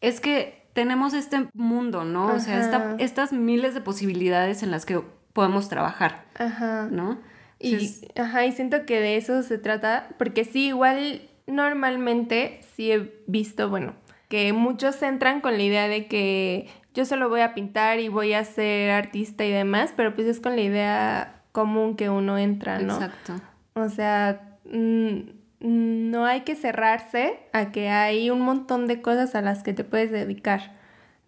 es 0.00 0.20
que 0.20 0.68
tenemos 0.72 1.12
este 1.12 1.48
mundo, 1.54 2.04
¿no? 2.04 2.26
O 2.34 2.40
sea, 2.40 2.96
estas 2.98 3.32
miles 3.32 3.74
de 3.74 3.82
posibilidades 3.82 4.62
en 4.62 4.70
las 4.70 4.86
que 4.86 5.02
podemos 5.32 5.68
trabajar, 5.68 6.24
Ajá. 6.38 6.88
¿no? 6.90 7.18
Y, 7.58 7.94
ajá, 8.18 8.46
y 8.46 8.52
siento 8.52 8.84
que 8.84 9.00
de 9.00 9.16
eso 9.16 9.42
se 9.42 9.58
trata, 9.58 10.08
porque 10.18 10.44
sí, 10.44 10.68
igual 10.68 11.22
normalmente 11.46 12.60
sí 12.74 12.92
he 12.92 13.22
visto, 13.26 13.68
bueno, 13.68 13.94
que 14.28 14.52
muchos 14.52 15.02
entran 15.02 15.40
con 15.40 15.56
la 15.56 15.62
idea 15.62 15.88
de 15.88 16.06
que 16.06 16.68
yo 16.94 17.04
solo 17.04 17.28
voy 17.28 17.40
a 17.40 17.54
pintar 17.54 18.00
y 18.00 18.08
voy 18.08 18.32
a 18.32 18.44
ser 18.44 18.90
artista 18.90 19.44
y 19.44 19.50
demás, 19.50 19.92
pero 19.96 20.14
pues 20.14 20.26
es 20.26 20.40
con 20.40 20.56
la 20.56 20.62
idea 20.62 21.42
común 21.52 21.96
que 21.96 22.10
uno 22.10 22.38
entra, 22.38 22.78
¿no? 22.78 22.94
Exacto. 22.94 23.40
O 23.74 23.88
sea, 23.88 24.58
mm, 24.70 25.18
no 25.60 26.26
hay 26.26 26.40
que 26.40 26.54
cerrarse 26.54 27.38
a 27.52 27.70
que 27.72 27.88
hay 27.88 28.30
un 28.30 28.40
montón 28.40 28.86
de 28.86 29.00
cosas 29.00 29.34
a 29.34 29.42
las 29.42 29.62
que 29.62 29.72
te 29.72 29.84
puedes 29.84 30.10
dedicar 30.10 30.72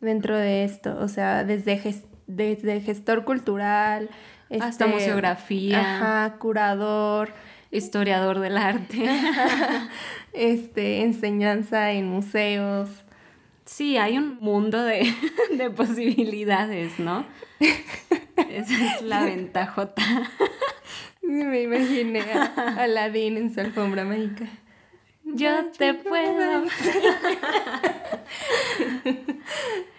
dentro 0.00 0.36
de 0.36 0.64
esto, 0.64 0.96
o 1.00 1.08
sea, 1.08 1.44
desde, 1.44 1.80
desde 2.26 2.80
gestor 2.80 3.24
cultural, 3.24 4.10
hasta 4.50 4.68
este, 4.68 4.86
museografía, 4.86 5.80
ajá, 5.80 6.38
curador, 6.38 7.32
historiador 7.70 8.40
del 8.40 8.56
arte, 8.56 9.04
este, 10.32 11.02
enseñanza 11.02 11.92
en 11.92 12.08
museos. 12.08 12.90
Sí, 13.64 13.98
hay 13.98 14.16
un 14.16 14.38
mundo 14.40 14.82
de, 14.82 15.12
posibilidades, 15.76 16.98
¿no? 16.98 17.26
Esa 18.48 18.96
es 18.96 19.02
la 19.02 19.24
ventajota. 19.24 20.02
me 21.22 21.62
imaginé 21.62 22.22
a 22.32 22.76
Aladdin 22.78 23.36
en 23.36 23.54
su 23.54 23.60
alfombra 23.60 24.04
mágica. 24.04 24.46
Yo 25.24 25.66
te 25.76 25.92
puedo. 25.92 26.64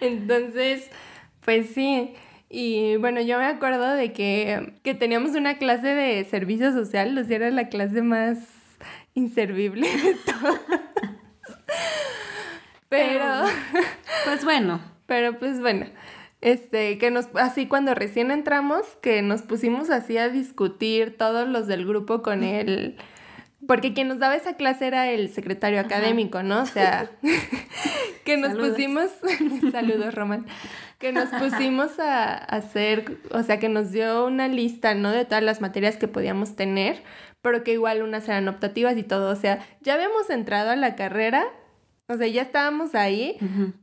Entonces, 0.00 0.90
pues 1.44 1.70
sí. 1.72 2.16
Y 2.52 2.96
bueno, 2.96 3.20
yo 3.20 3.38
me 3.38 3.46
acuerdo 3.46 3.94
de 3.94 4.12
que, 4.12 4.74
teníamos 4.98 5.36
una 5.36 5.56
clase 5.56 5.86
de 5.86 6.24
servicio 6.24 6.72
social, 6.72 7.16
o 7.16 7.24
sea, 7.24 7.36
era 7.36 7.50
la 7.50 7.68
clase 7.68 8.02
más 8.02 8.38
inservible 9.14 9.86
de 9.88 10.14
todas. 10.32 10.60
Pero, 12.88 13.44
pues 14.24 14.44
bueno. 14.44 14.80
Pero 15.06 15.38
pues 15.38 15.60
bueno, 15.60 15.86
este, 16.40 16.98
que 16.98 17.10
nos, 17.10 17.28
así 17.34 17.66
cuando 17.66 17.94
recién 17.94 18.30
entramos, 18.30 18.84
que 19.00 19.22
nos 19.22 19.42
pusimos 19.42 19.90
así 19.90 20.18
a 20.18 20.28
discutir 20.28 21.16
todos 21.16 21.48
los 21.48 21.66
del 21.66 21.86
grupo 21.86 22.22
con 22.22 22.42
él 22.42 22.96
porque 23.70 23.94
quien 23.94 24.08
nos 24.08 24.18
daba 24.18 24.34
esa 24.34 24.54
clase 24.54 24.88
era 24.88 25.10
el 25.12 25.28
secretario 25.28 25.78
académico, 25.78 26.42
¿no? 26.42 26.62
O 26.62 26.66
sea, 26.66 27.08
que 28.24 28.36
nos 28.36 28.58
pusimos, 28.58 29.12
saludos 29.70 30.12
Román, 30.12 30.44
que 30.98 31.12
nos 31.12 31.28
pusimos 31.28 32.00
a, 32.00 32.34
hacer, 32.34 33.18
o 33.30 33.44
sea, 33.44 33.60
que 33.60 33.68
nos 33.68 33.92
dio 33.92 34.26
una 34.26 34.48
lista, 34.48 34.94
¿no? 34.94 35.12
De 35.12 35.24
todas 35.24 35.44
las 35.44 35.60
materias 35.60 35.96
que 35.96 36.08
podíamos 36.08 36.56
tener, 36.56 37.04
pero 37.42 37.62
que 37.62 37.74
igual 37.74 38.02
unas 38.02 38.28
eran 38.28 38.48
optativas 38.48 38.96
y 38.96 39.04
todo, 39.04 39.30
o 39.30 39.36
sea, 39.36 39.60
ya 39.82 39.94
habíamos 39.94 40.28
entrado 40.30 40.70
a 40.70 40.74
la 40.76 40.96
carrera, 40.96 41.46
o 42.10 42.16
sea, 42.16 42.26
ya 42.26 42.42
estábamos 42.42 42.96
ahí, 42.96 43.38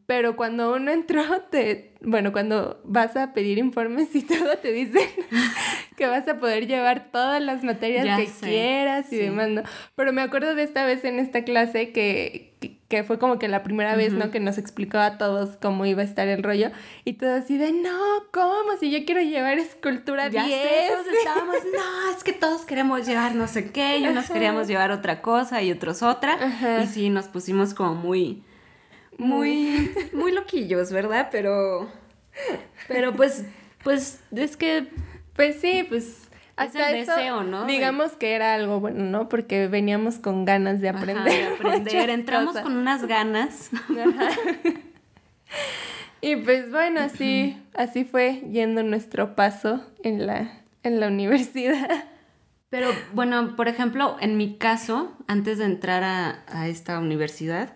pero 0.06 0.36
cuando 0.36 0.76
uno 0.76 0.92
entró, 0.92 1.24
te, 1.50 1.94
bueno, 2.02 2.34
cuando 2.34 2.82
vas 2.84 3.16
a 3.16 3.34
pedir 3.34 3.58
informes 3.58 4.14
y 4.14 4.22
todo, 4.28 4.58
te 4.58 4.74
dicen 4.74 5.08
que 5.96 6.08
vas 6.08 6.28
a 6.28 6.38
poder 6.38 6.68
llevar 6.68 7.10
todas 7.10 7.42
las 7.42 7.64
materias 7.64 8.20
que 8.20 8.46
quieras 8.46 9.14
y 9.14 9.16
demás, 9.16 9.48
¿no? 9.48 9.64
Pero 9.96 10.12
me 10.12 10.22
acuerdo 10.22 10.56
de 10.56 10.64
esta 10.64 10.86
vez 10.86 11.06
en 11.06 11.20
esta 11.20 11.46
clase 11.46 11.94
que, 11.94 12.54
que, 12.60 12.77
fue 13.06 13.20
como 13.20 13.38
que 13.38 13.48
la 13.48 13.64
primera 13.64 13.96
vez, 13.96 14.14
¿no? 14.14 14.32
Que 14.32 14.40
nos 14.40 14.58
explicó 14.58 14.98
a 14.98 15.18
todos 15.18 15.58
cómo 15.62 15.86
iba 15.86 16.02
a 16.02 16.06
estar 16.06 16.28
el 16.28 16.42
rollo 16.42 16.72
y 17.04 17.14
todo 17.14 17.36
así 17.36 17.58
de, 17.58 17.74
no, 17.74 18.00
¿cómo? 18.32 18.78
Si 18.80 18.90
yo 18.92 19.06
quiero 19.06 19.22
llevar 19.22 19.60
escultura 19.60 20.30
ya 20.30 20.46
10. 20.46 20.92
todos 20.92 21.08
estábamos, 21.08 21.56
no, 21.76 22.16
es 22.16 22.24
que 22.24 22.34
todos 22.34 22.62
queremos 22.66 23.06
llevar 23.06 23.36
no 23.36 23.48
sé 23.48 23.72
qué 23.72 23.98
y 23.98 24.08
unos 24.08 24.30
queríamos 24.30 24.68
llevar 24.68 24.92
otra 24.92 25.22
cosa 25.22 25.62
y 25.62 25.72
otros 25.72 26.02
otra. 26.02 26.38
Y 26.84 26.88
sí, 26.88 27.10
nos 27.10 27.28
pusimos 27.28 27.74
como 27.74 27.96
muy 27.96 28.44
muy, 29.18 29.92
muy 30.14 30.32
loquillos, 30.32 30.92
¿verdad? 30.92 31.30
Pero, 31.32 31.92
pero 32.88 33.14
pues, 33.14 33.46
Pues 33.84 34.22
es 34.32 34.58
que... 34.58 34.88
Pues 35.36 35.60
sí, 35.62 35.86
pues 35.88 36.27
hasta 36.58 36.90
es 36.90 36.94
el 36.94 37.06
deseo, 37.06 37.44
¿no? 37.44 37.66
Digamos 37.66 38.14
que 38.14 38.34
era 38.34 38.56
algo 38.56 38.80
bueno, 38.80 39.06
¿no? 39.06 39.30
Porque 39.30 39.68
veníamos 39.68 40.20
con 40.20 40.44
ganas 40.44 40.82
de 40.82 40.90
aprender. 40.90 41.24
de 41.24 41.46
aprender. 41.46 42.10
Entramos 42.10 42.58
con 42.58 42.76
unas 42.76 43.06
ganas. 43.06 43.70
Y 46.22 46.36
pues 46.38 46.72
bueno, 46.72 47.02
así, 47.02 47.58
así 47.74 48.04
fue 48.04 48.44
yendo 48.52 48.84
nuestro 48.84 49.36
paso 49.36 49.86
en 50.04 50.26
la, 50.26 50.64
en 50.84 51.00
la 51.00 51.08
universidad. 51.08 52.06
Pero 52.70 52.90
bueno, 53.14 53.56
por 53.56 53.68
ejemplo, 53.68 54.18
en 54.20 54.36
mi 54.36 54.58
caso, 54.58 55.16
antes 55.28 55.58
de 55.58 55.66
entrar 55.66 56.04
a, 56.04 56.68
esta 56.68 57.00
universidad, 57.00 57.74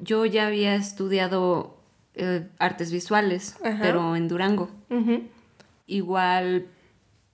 yo 0.00 0.24
ya 0.24 0.46
había 0.46 0.76
estudiado 0.76 1.78
eh, 2.14 2.48
artes 2.58 2.90
visuales, 2.90 3.58
pero 3.82 4.16
en 4.16 4.28
Durango. 4.28 4.70
Igual 5.86 6.68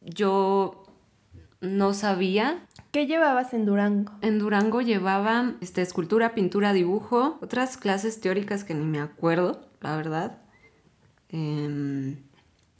yo 0.00 0.85
no 1.60 1.94
sabía. 1.94 2.60
¿Qué 2.92 3.06
llevabas 3.06 3.54
en 3.54 3.66
Durango? 3.66 4.12
En 4.22 4.38
Durango 4.38 4.80
llevaba 4.80 5.54
este, 5.60 5.82
escultura, 5.82 6.34
pintura, 6.34 6.72
dibujo, 6.72 7.38
otras 7.42 7.76
clases 7.76 8.20
teóricas 8.20 8.64
que 8.64 8.74
ni 8.74 8.84
me 8.84 9.00
acuerdo, 9.00 9.68
la 9.80 9.96
verdad. 9.96 10.38
Em, 11.28 12.16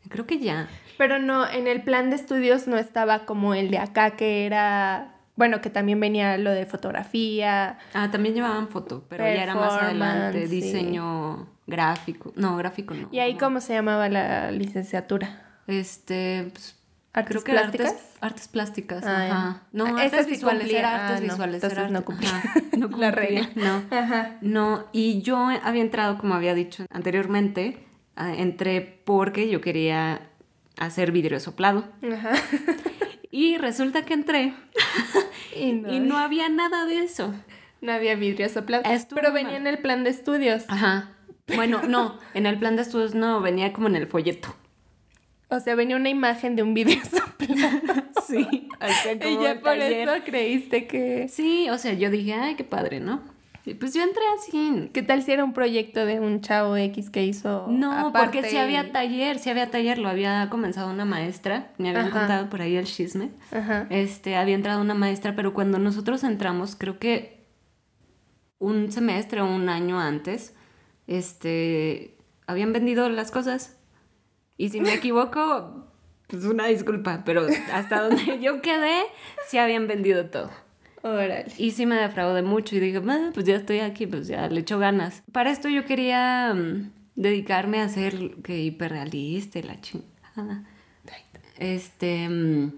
creo 0.09 0.27
que 0.27 0.39
ya. 0.39 0.69
Pero 0.99 1.19
no, 1.19 1.49
en 1.49 1.67
el 1.67 1.83
plan 1.83 2.11
de 2.11 2.17
estudios 2.17 2.67
no 2.67 2.77
estaba 2.77 3.27
como 3.27 3.55
el 3.55 3.71
de 3.71 3.79
acá, 3.79 4.17
que 4.17 4.47
era 4.47 5.17
bueno, 5.37 5.61
que 5.61 5.69
también 5.69 6.01
venía 6.01 6.39
lo 6.39 6.51
de 6.51 6.65
fotografía. 6.65 7.79
Ah, 7.93 8.11
también 8.11 8.35
llevaban 8.35 8.69
foto, 8.69 9.05
pero 9.09 9.23
ya 9.23 9.43
era 9.43 9.55
más 9.55 9.83
adelante, 9.83 10.49
diseño 10.49 11.47
gráfico. 11.67 12.33
No, 12.37 12.57
gráfico 12.57 12.95
no. 12.95 13.09
¿Y 13.13 13.19
ahí 13.19 13.37
cómo 13.37 13.61
se 13.61 13.75
llamaba 13.75 14.09
la 14.09 14.51
licenciatura? 14.51 15.61
Este, 15.67 16.49
pues, 16.53 16.77
¿Artes 17.17 17.29
creo 17.29 17.45
que 17.45 17.53
plásticas? 17.53 17.89
Artes, 17.89 18.05
artes 18.21 18.49
plásticas, 18.49 19.05
ah, 19.05 19.25
ajá. 19.25 19.63
No, 19.73 19.87
artes 19.97 20.27
visuales, 20.27 20.73
era 20.73 21.09
artes 21.09 21.23
visuales. 21.23 21.63
Entonces 21.63 21.91
no 21.91 22.05
cumplía. 22.05 22.43
no 22.77 22.89
cumplía, 22.89 23.11
la 23.11 23.11
regla. 23.11 23.51
No, 23.57 23.83
ajá. 23.91 24.37
no, 24.41 24.87
y 24.93 25.23
yo 25.23 25.39
había 25.39 25.83
entrado, 25.83 26.19
como 26.19 26.35
había 26.35 26.55
dicho 26.55 26.87
anteriormente, 26.91 27.87
Ah, 28.17 28.35
entré 28.35 28.81
porque 29.05 29.51
yo 29.51 29.61
quería 29.61 30.31
hacer 30.79 31.13
vidrio 31.13 31.39
soplado. 31.39 31.85
Ajá. 32.13 32.33
Y 33.29 33.59
resulta 33.59 34.07
que 34.07 34.15
entré 34.15 34.55
y, 35.55 35.73
no, 35.73 36.17
había 36.17 36.49
nada 36.49 36.87
de 36.87 37.01
eso. 37.01 37.35
No 37.83 37.93
había 37.93 38.15
vidrio 38.15 38.49
soplado. 38.49 38.85
pero 39.15 39.31
venía 39.31 39.59
en 39.59 39.67
el 39.67 39.77
plan 39.77 40.05
de 40.05 40.11
estudios. 40.11 40.65
Ajá. 40.69 41.11
Bueno, 41.55 41.83
no, 41.87 42.19
en 42.33 42.47
el 42.47 42.59
plan 42.59 42.77
de 42.77 42.83
estudios 42.83 43.15
no, 43.15 43.43
venía 43.43 43.75
como 43.75 43.89
en 43.89 43.97
el 43.97 44.07
folleto. 44.07 44.55
O 45.49 45.61
sea, 45.61 45.75
venía 45.75 45.97
una 45.97 46.09
imagen 46.09 46.57
de 46.57 46.63
un 46.63 46.75
soplado. 47.05 48.03
sí. 48.27 48.69
y 49.29 49.43
ya 49.43 49.61
por 49.61 49.77
eso 49.77 50.13
creíste 50.25 50.87
que... 50.87 51.29
Sí, 51.29 51.69
o 51.71 51.79
sea, 51.79 51.93
yo 51.93 52.11
dije, 52.11 52.35
ay, 52.35 52.57
qué 52.57 52.65
padre, 52.65 53.01
¿no? 53.01 53.23
Pues 53.75 53.95
yo 53.95 54.03
entré 54.03 54.23
así. 54.39 54.91
¿Qué 54.93 55.03
tal 55.03 55.23
si 55.25 55.33
era 55.33 55.43
un 55.43 55.53
proyecto 55.53 56.07
de 56.07 56.21
un 56.21 56.41
chavo 56.41 56.77
X 56.77 57.11
que 57.11 57.25
hizo? 57.25 57.67
No, 57.69 58.13
porque 58.13 58.45
si 58.45 58.57
había 58.57 58.93
taller, 58.93 59.41
si 59.41 59.51
había 59.51 59.71
taller, 59.73 59.99
lo 59.99 60.09
había 60.09 60.49
comenzado 60.51 60.89
una 60.89 61.05
maestra, 61.05 61.73
me 61.77 61.91
habían 61.91 62.11
contado 62.11 62.49
por 62.49 62.63
ahí 62.63 62.77
el 62.77 62.85
chisme. 62.85 63.31
Ajá. 63.51 63.89
Este, 63.91 64.37
había 64.37 64.55
entrado 64.55 64.81
una 64.81 64.95
maestra, 64.95 65.35
pero 65.35 65.53
cuando 65.53 65.81
nosotros 65.81 66.23
entramos, 66.23 66.77
creo 66.77 67.01
que 67.01 67.45
un 68.61 68.93
semestre 68.93 69.41
o 69.41 69.47
un 69.47 69.69
año 69.69 69.99
antes, 69.99 70.55
este, 71.09 72.17
habían 72.47 72.73
vendido 72.73 73.09
las 73.09 73.33
cosas. 73.33 73.76
Y 74.59 74.71
si 74.71 74.81
me 74.81 74.95
equivoco, 74.95 75.87
pues 76.29 76.45
una 76.45 76.67
disculpa, 76.67 77.23
pero 77.25 77.47
hasta 77.73 78.03
donde 78.03 78.39
yo 78.43 78.61
quedé, 78.63 79.03
sí 79.49 79.59
habían 79.59 79.87
vendido 79.87 80.27
todo. 80.27 80.51
Y 81.57 81.71
sí 81.71 81.87
me 81.87 81.95
defraudé 81.95 82.43
mucho 82.43 82.75
y 82.75 82.81
dije, 82.81 83.01
pues 83.01 83.47
ya 83.47 83.57
estoy 83.57 83.79
aquí, 83.79 84.07
pues 84.07 84.27
ya 84.27 84.49
le 84.49 84.61
echo 84.61 84.79
ganas. 84.79 85.23
Para 85.31 85.51
esto 85.51 85.69
yo 85.69 85.85
quería 85.85 86.53
mm, 86.53 86.91
dedicarme 87.15 87.81
a 87.81 87.89
ser 87.89 88.35
que 88.43 88.61
hiperrealista 88.63 89.59
y 89.59 89.63
la 89.63 89.81
chingada. 89.81 90.65
Este... 91.59 92.29
Mm, 92.29 92.73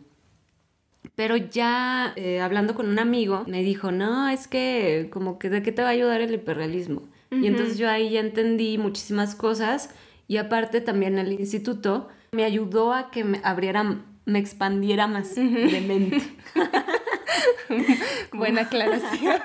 pero 1.15 1.37
ya 1.37 2.13
eh, 2.17 2.41
hablando 2.41 2.75
con 2.75 2.89
un 2.89 2.99
amigo, 2.99 3.45
me 3.49 3.63
dijo, 3.63 3.91
no, 3.91 4.29
es 4.29 4.47
que 4.47 5.09
como 5.11 5.39
que 5.39 5.51
de 5.51 5.63
qué 5.63 5.73
te 5.73 5.83
va 5.83 5.89
a 5.89 5.93
ayudar 5.93 6.21
el 6.21 6.35
hiperrealismo. 6.35 7.03
Y 7.31 7.47
entonces 7.47 7.77
yo 7.77 7.91
ahí 7.91 8.11
ya 8.11 8.21
entendí 8.21 8.79
muchísimas 8.79 9.35
cosas 9.35 9.91
y 10.29 10.37
aparte 10.37 10.81
también 10.83 11.19
el 11.19 11.33
instituto 11.33 12.09
me 12.33 12.45
ayudó 12.45 12.93
a 12.93 13.11
que 13.11 13.25
me 13.25 13.41
abriera, 13.43 14.03
me 14.27 14.39
expandiera 14.39 15.07
más 15.07 15.35
de 15.35 15.81
mente. 15.81 16.23
Buena 18.33 18.63
aclaración. 18.63 19.41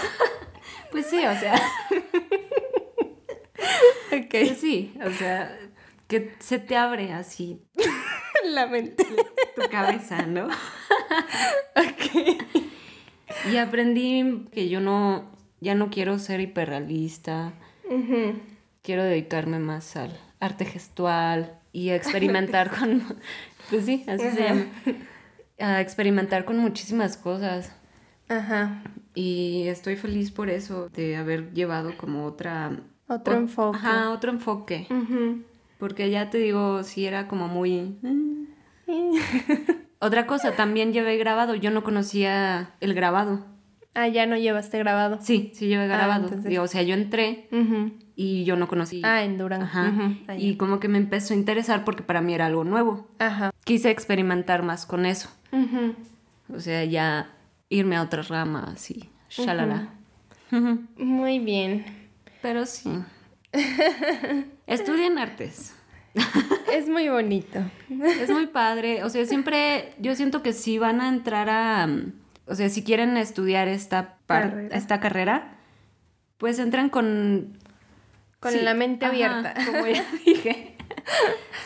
pues 0.92 1.06
sí, 1.06 1.16
o 1.16 1.34
sea. 1.34 1.54
ok. 4.12 4.28
Pues 4.30 4.58
sí, 4.58 4.94
o 5.04 5.10
sea, 5.10 5.58
que 6.08 6.34
se 6.40 6.58
te 6.58 6.76
abre 6.76 7.12
así. 7.12 7.62
La 8.44 8.66
mente. 8.66 9.06
Tu 9.56 9.62
cabeza, 9.70 10.26
¿no? 10.26 10.46
ok. 10.46 12.36
Y 13.50 13.56
aprendí 13.56 14.46
que 14.52 14.68
yo 14.68 14.80
no, 14.80 15.30
ya 15.60 15.74
no 15.74 15.88
quiero 15.88 16.18
ser 16.18 16.40
hiperrealista. 16.40 17.54
Quiero 18.82 19.04
dedicarme 19.04 19.58
más 19.58 19.96
al 19.96 20.18
arte 20.40 20.64
gestual 20.64 21.58
y 21.72 21.90
a 21.90 21.96
experimentar 21.96 22.70
con... 22.78 23.02
Pues 23.70 23.84
sí, 23.84 24.04
así 24.06 24.30
se 24.30 24.42
llama 24.42 24.66
a 25.62 25.80
experimentar 25.80 26.44
con 26.44 26.58
muchísimas 26.58 27.16
cosas. 27.16 27.72
Ajá. 28.28 28.82
Y 29.14 29.64
estoy 29.68 29.96
feliz 29.96 30.30
por 30.30 30.50
eso, 30.50 30.88
de 30.90 31.16
haber 31.16 31.52
llevado 31.52 31.96
como 31.96 32.26
otra... 32.26 32.80
Otro 33.08 33.34
enfoque. 33.34 33.78
Ajá, 33.78 34.10
otro 34.10 34.30
enfoque. 34.30 34.86
Porque 35.78 36.10
ya 36.10 36.30
te 36.30 36.38
digo, 36.38 36.82
si 36.82 37.06
era 37.06 37.28
como 37.28 37.48
muy... 37.48 37.98
otra 39.98 40.26
cosa, 40.26 40.52
también 40.52 40.92
llevé 40.92 41.16
grabado, 41.18 41.54
yo 41.54 41.70
no 41.70 41.82
conocía 41.82 42.74
el 42.80 42.94
grabado. 42.94 43.44
Ah, 43.94 44.08
ya 44.08 44.24
no 44.24 44.36
llevaste 44.36 44.78
grabado. 44.78 45.18
Sí, 45.20 45.52
sí 45.54 45.66
llevé 45.66 45.84
ah, 45.84 45.98
grabado. 45.98 46.30
o 46.62 46.66
sea, 46.66 46.82
yo 46.82 46.94
entré 46.94 47.48
y 48.14 48.44
yo 48.44 48.56
no 48.56 48.68
conocí. 48.68 49.02
Ah, 49.04 49.22
en 49.22 49.38
Durango. 49.38 49.64
Ajá. 49.64 50.14
y 50.36 50.56
como 50.56 50.80
que 50.80 50.88
me 50.88 50.98
empezó 50.98 51.34
a 51.34 51.36
interesar 51.36 51.84
porque 51.84 52.02
para 52.02 52.20
mí 52.20 52.34
era 52.34 52.46
algo 52.46 52.64
nuevo. 52.64 53.08
Ajá. 53.18 53.50
Quise 53.64 53.90
experimentar 53.90 54.62
más 54.62 54.86
con 54.86 55.06
eso. 55.06 55.30
O 56.52 56.60
sea, 56.60 56.84
ya 56.84 57.30
irme 57.68 57.96
a 57.96 58.02
otras 58.02 58.28
ramas 58.28 58.90
y 58.90 59.08
shalala. 59.30 59.90
Muy 60.96 61.38
bien. 61.38 61.84
Pero 62.42 62.66
sí. 62.66 62.90
Estudien 64.66 65.18
artes. 65.18 65.74
es 66.72 66.88
muy 66.88 67.08
bonito. 67.08 67.60
Es 67.88 68.30
muy 68.30 68.46
padre. 68.46 69.04
O 69.04 69.08
sea, 69.08 69.24
siempre 69.24 69.94
yo 69.98 70.14
siento 70.14 70.42
que 70.42 70.52
si 70.52 70.78
van 70.78 71.00
a 71.00 71.08
entrar 71.08 71.48
a... 71.48 71.88
O 72.46 72.54
sea, 72.54 72.68
si 72.68 72.82
quieren 72.82 73.16
estudiar 73.16 73.68
esta, 73.68 74.16
carrera. 74.26 74.76
esta 74.76 75.00
carrera, 75.00 75.56
pues 76.38 76.58
entran 76.58 76.90
con... 76.90 77.56
Con 78.42 78.64
la 78.64 78.74
mente 78.74 79.06
abierta. 79.06 79.54
Como 79.64 79.86
ya 79.86 80.04
dije. 80.26 80.74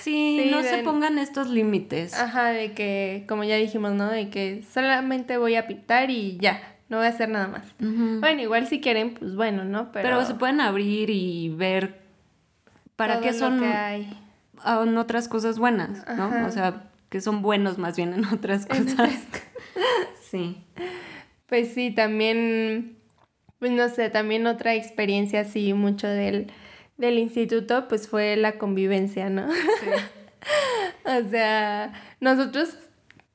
Sí, 0.00 0.48
no 0.50 0.62
se 0.62 0.82
pongan 0.82 1.18
estos 1.18 1.48
límites. 1.48 2.12
Ajá, 2.14 2.50
de 2.50 2.74
que, 2.74 3.24
como 3.26 3.44
ya 3.44 3.56
dijimos, 3.56 3.92
¿no? 3.94 4.10
De 4.10 4.28
que 4.28 4.62
solamente 4.74 5.38
voy 5.38 5.56
a 5.56 5.66
pintar 5.66 6.10
y 6.10 6.36
ya, 6.38 6.76
no 6.90 6.98
voy 6.98 7.06
a 7.06 7.08
hacer 7.08 7.30
nada 7.30 7.48
más. 7.48 7.64
Bueno, 7.78 8.42
igual 8.42 8.66
si 8.66 8.80
quieren, 8.80 9.14
pues 9.14 9.34
bueno, 9.34 9.64
¿no? 9.64 9.90
Pero, 9.90 10.22
se 10.26 10.34
pueden 10.34 10.60
abrir 10.60 11.08
y 11.08 11.48
ver 11.48 12.02
para 12.94 13.20
qué 13.20 13.32
son 13.32 13.58
que 13.58 13.66
hay. 13.66 14.22
en 14.64 14.98
otras 14.98 15.28
cosas 15.28 15.58
buenas, 15.58 16.04
¿no? 16.14 16.46
O 16.46 16.50
sea, 16.50 16.90
que 17.08 17.22
son 17.22 17.40
buenos 17.40 17.78
más 17.78 17.96
bien 17.96 18.12
en 18.12 18.26
otras 18.26 18.66
cosas. 18.66 19.10
sí. 20.30 20.62
Pues 21.46 21.72
sí, 21.72 21.90
también, 21.90 22.98
pues 23.58 23.72
no 23.72 23.88
sé, 23.88 24.10
también 24.10 24.46
otra 24.46 24.74
experiencia 24.74 25.40
así 25.40 25.72
mucho 25.72 26.06
del 26.06 26.52
del 26.96 27.18
instituto, 27.18 27.88
pues 27.88 28.08
fue 28.08 28.36
la 28.36 28.58
convivencia, 28.58 29.30
¿no? 29.30 29.52
Sí. 29.52 29.90
o 31.04 31.30
sea, 31.30 31.92
nosotros 32.20 32.76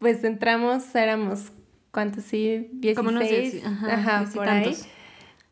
pues 0.02 0.24
entramos, 0.24 0.96
éramos, 0.96 1.52
¿cuántos? 1.92 2.24
Sí, 2.24 2.70
16. 2.74 3.64
ajá, 3.66 3.94
ajá 3.94 4.32
por 4.34 4.50
ahí. 4.50 4.76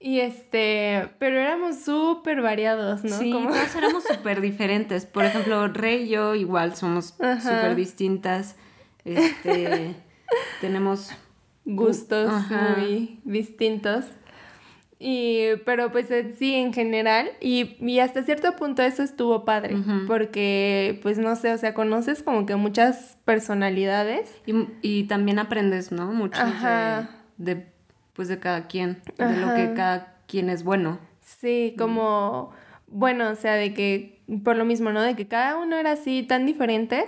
Y 0.02 0.22
este, 0.22 1.10
pero 1.19 1.38
éramos 1.39 1.82
súper 1.82 2.41
variados, 2.41 3.04
¿no? 3.04 3.17
Sí, 3.17 3.32
todos 3.32 3.76
éramos 3.76 4.04
súper 4.06 4.41
diferentes. 4.41 5.06
Por 5.06 5.26
ejemplo, 5.26 5.67
Rey 5.67 6.06
y 6.06 6.10
yo 6.10 6.36
igual 6.36 6.76
somos 6.76 7.15
súper 7.41 7.76
distintas. 7.76 8.56
Este, 9.04 9.95
tenemos 10.62 11.12
gustos 11.65 12.32
muy 12.50 13.19
distintos. 13.24 14.06
Y, 15.02 15.56
pero 15.66 15.94
pues 15.94 16.08
sí, 16.38 16.56
en 16.56 16.74
general, 16.74 17.32
y, 17.40 17.78
y 17.80 18.00
hasta 18.00 18.22
cierto 18.24 18.58
punto 18.58 18.82
eso 18.82 19.02
estuvo 19.02 19.46
padre, 19.46 19.78
porque 20.08 21.00
pues 21.02 21.18
no 21.18 21.38
sé, 21.38 21.54
o 21.54 21.58
sea, 21.58 21.74
conoces 21.74 22.22
como 22.22 22.46
que 22.46 22.58
muchas 22.58 23.18
personalidades. 23.24 24.30
Y, 24.46 24.54
y 24.82 25.04
también 25.06 25.40
aprendes, 25.40 25.94
¿no? 25.94 26.12
Mucho 26.12 26.42
de, 27.38 27.68
pues 28.12 28.28
de 28.28 28.40
cada 28.40 28.68
quien, 28.68 29.02
de 29.18 29.38
lo 29.38 29.56
que 29.56 29.74
cada 29.74 30.18
quien 30.28 30.50
es 30.50 30.64
bueno. 30.64 31.00
Sí, 31.22 31.76
como, 31.78 32.52
bueno, 32.88 33.30
o 33.30 33.36
sea, 33.36 33.54
de 33.54 33.74
que, 33.74 34.22
por 34.44 34.58
lo 34.58 34.66
mismo, 34.66 34.92
¿no? 34.92 35.02
De 35.02 35.16
que 35.16 35.30
cada 35.30 35.58
uno 35.58 35.78
era 35.78 35.94
así 35.94 36.24
tan 36.24 36.46
diferente 36.46 37.06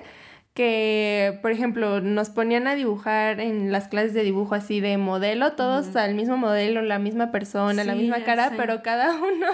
que, 0.53 1.39
por 1.41 1.51
ejemplo, 1.51 2.01
nos 2.01 2.29
ponían 2.29 2.67
a 2.67 2.75
dibujar 2.75 3.39
en 3.39 3.71
las 3.71 3.87
clases 3.87 4.13
de 4.13 4.23
dibujo 4.23 4.55
así 4.55 4.81
de 4.81 4.97
modelo, 4.97 5.53
todos 5.53 5.95
al 5.95 6.13
mismo 6.13 6.35
modelo, 6.37 6.81
la 6.81 6.99
misma 6.99 7.31
persona, 7.31 7.83
la 7.83 7.95
misma 7.95 8.23
cara, 8.23 8.51
pero 8.57 8.83
cada 8.83 9.15
uno 9.21 9.47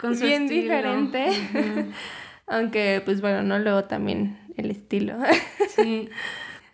Con 0.00 0.18
bien 0.18 0.48
diferente. 0.48 1.26
Aunque, 2.46 3.02
pues 3.04 3.20
bueno, 3.20 3.42
no 3.42 3.58
luego 3.58 3.84
también 3.84 4.38
el 4.56 4.70
estilo. 4.70 5.16
sí. 5.76 6.08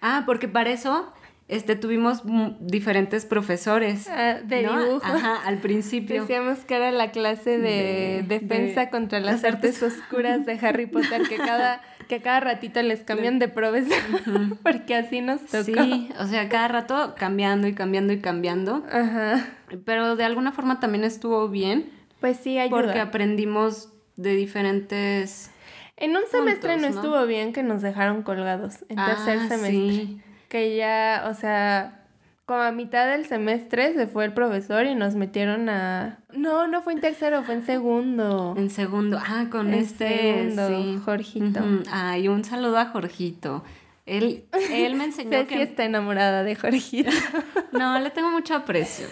Ah, 0.01 0.23
porque 0.27 0.49
para 0.49 0.71
eso 0.71 1.13
este, 1.49 1.77
tuvimos 1.77 2.23
diferentes 2.61 3.25
profesores. 3.27 4.09
Ah, 4.09 4.39
de 4.43 4.61
dibujo. 4.61 5.01
Ajá, 5.05 5.41
al 5.45 5.59
principio. 5.59 6.23
Decíamos 6.23 6.61
que 6.61 6.77
era 6.77 6.91
la 6.93 7.11
clase 7.11 7.59
de, 7.59 8.25
defensa 8.27 8.91
contra 8.91 9.21
las, 9.21 9.45
artes, 9.45 9.83
oscuras 9.83 10.47
de 10.47 10.59
Harry 10.63 10.87
Potter, 10.87 11.23
que 11.29 11.37
cada, 11.37 11.83
que 12.09 12.23
cada 12.23 12.41
ratito 12.41 12.81
les 12.83 13.03
cambian 13.03 13.39
de 13.39 13.49
profesor, 13.49 13.99
porque 14.63 14.95
así 14.95 15.21
nos 15.21 15.45
tocó. 15.47 15.65
Sí, 15.65 16.11
o 16.19 16.27
sea, 16.27 16.49
cada 16.49 16.69
rato 16.69 17.15
cambiando 17.17 17.67
y 17.67 17.75
cambiando 17.75 18.13
y 18.13 18.21
cambiando. 18.21 18.85
Ajá. 18.91 19.47
Pero 19.85 20.17
de 20.17 20.25
alguna 20.25 20.53
forma 20.53 20.81
también 20.81 21.05
estuvo 21.05 21.49
bien. 21.49 21.91
Pues 22.21 22.39
sí, 22.39 22.59
ayuda. 22.59 22.81
Porque 22.81 23.01
aprendimos 23.01 23.91
de 24.17 24.35
diferentes... 24.35 25.51
En 25.99 26.15
un 26.15 26.23
semestre 26.31 26.77
no, 26.77 26.87
estuvo 26.87 27.25
bien 27.27 27.53
que 27.53 27.63
nos 27.63 27.81
dejaron 27.81 28.23
colgados, 28.23 28.85
en 28.89 28.97
tercer 28.97 29.39
ah, 29.39 29.49
semestre. 29.49 29.71
Sí 29.71 30.23
que 30.49 30.77
ya, 30.77 31.27
o 31.29 31.35
sea, 31.35 32.06
como 32.47 32.61
a 32.61 32.71
mitad 32.71 33.09
del 33.09 33.27
semestre 33.27 33.93
se 33.95 34.07
fue 34.07 34.25
el 34.25 34.33
profesor 34.33 34.87
y 34.87 34.95
nos 34.95 35.17
metieron 35.17 35.69
a... 35.69 36.21
No, 36.33 36.69
no 36.69 36.81
fue 36.81 36.93
en 36.93 37.01
tercero, 37.01 37.43
fue 37.43 37.55
en 37.55 37.67
segundo. 37.67 38.55
En 38.57 38.71
segundo, 38.71 39.19
ah, 39.21 39.47
con 39.51 39.75
este... 39.75 40.49
Segundo, 40.55 41.03
Jorgito. 41.05 41.61
Ay, 41.91 42.29
un 42.29 42.45
saludo 42.45 42.79
a 42.79 42.87
Jorgito. 42.87 43.65
Él, 44.07 44.45
él 44.71 44.95
me 44.95 45.07
enseñó 45.07 45.31
Ceci 45.31 45.57
que... 45.57 45.63
está 45.63 45.85
enamorada 45.85 46.45
de 46.45 46.55
Jorgito. 46.55 47.11
no, 47.73 47.99
le 47.99 48.11
tengo 48.11 48.31
mucho 48.31 48.55
aprecio. 48.55 49.09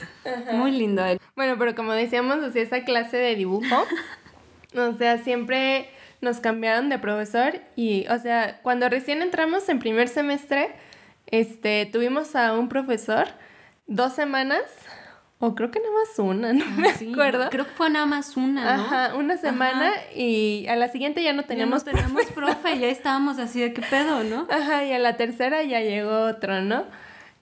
Muy 0.52 0.70
lindo 0.70 1.04
él. 1.04 1.18
Bueno, 1.34 1.56
pero 1.58 1.74
como 1.74 1.92
decíamos, 1.92 2.36
o 2.36 2.52
sea, 2.52 2.62
esa 2.62 2.84
clase 2.84 3.16
de 3.16 3.34
dibujo, 3.34 3.84
o 4.76 4.92
sea, 4.92 5.18
siempre 5.18 5.88
nos 6.20 6.38
cambiaron 6.38 6.88
de 6.88 7.00
profesor 7.00 7.60
y, 7.74 8.06
o 8.06 8.18
sea, 8.20 8.60
cuando 8.62 8.88
recién 8.88 9.22
entramos 9.22 9.68
en 9.68 9.80
primer 9.80 10.06
semestre 10.06 10.70
este, 11.26 11.86
tuvimos 11.86 12.36
a 12.36 12.52
un 12.52 12.68
profesor 12.68 13.28
dos 13.86 14.12
semanas, 14.12 14.62
o 15.38 15.54
creo 15.54 15.70
que 15.70 15.80
nada 15.80 15.92
más 15.92 16.18
una, 16.18 16.52
no 16.54 16.64
ah, 16.64 16.74
me 16.76 16.88
acuerdo. 16.88 17.50
Creo 17.50 17.64
que 17.64 17.72
fue 17.72 17.90
nada 17.90 18.06
más 18.06 18.36
una, 18.36 18.76
¿no? 18.76 18.82
Ajá, 18.84 19.14
una 19.14 19.36
semana 19.36 19.92
y 20.14 20.66
a 20.68 20.76
la 20.76 20.88
siguiente 20.88 21.22
ya 21.22 21.32
no 21.32 21.44
teníamos 21.44 21.84
ya 21.84 21.92
no 21.92 21.98
teníamos 21.98 22.26
profe, 22.32 22.78
ya 22.78 22.86
estábamos 22.88 23.38
así 23.38 23.60
de 23.60 23.72
qué 23.72 23.82
pedo, 23.82 24.24
¿no? 24.24 24.46
Ajá, 24.50 24.84
y 24.84 24.92
a 24.92 24.98
la 24.98 25.16
tercera 25.16 25.62
ya 25.62 25.80
llegó 25.80 26.22
otro, 26.22 26.62
¿no? 26.62 26.84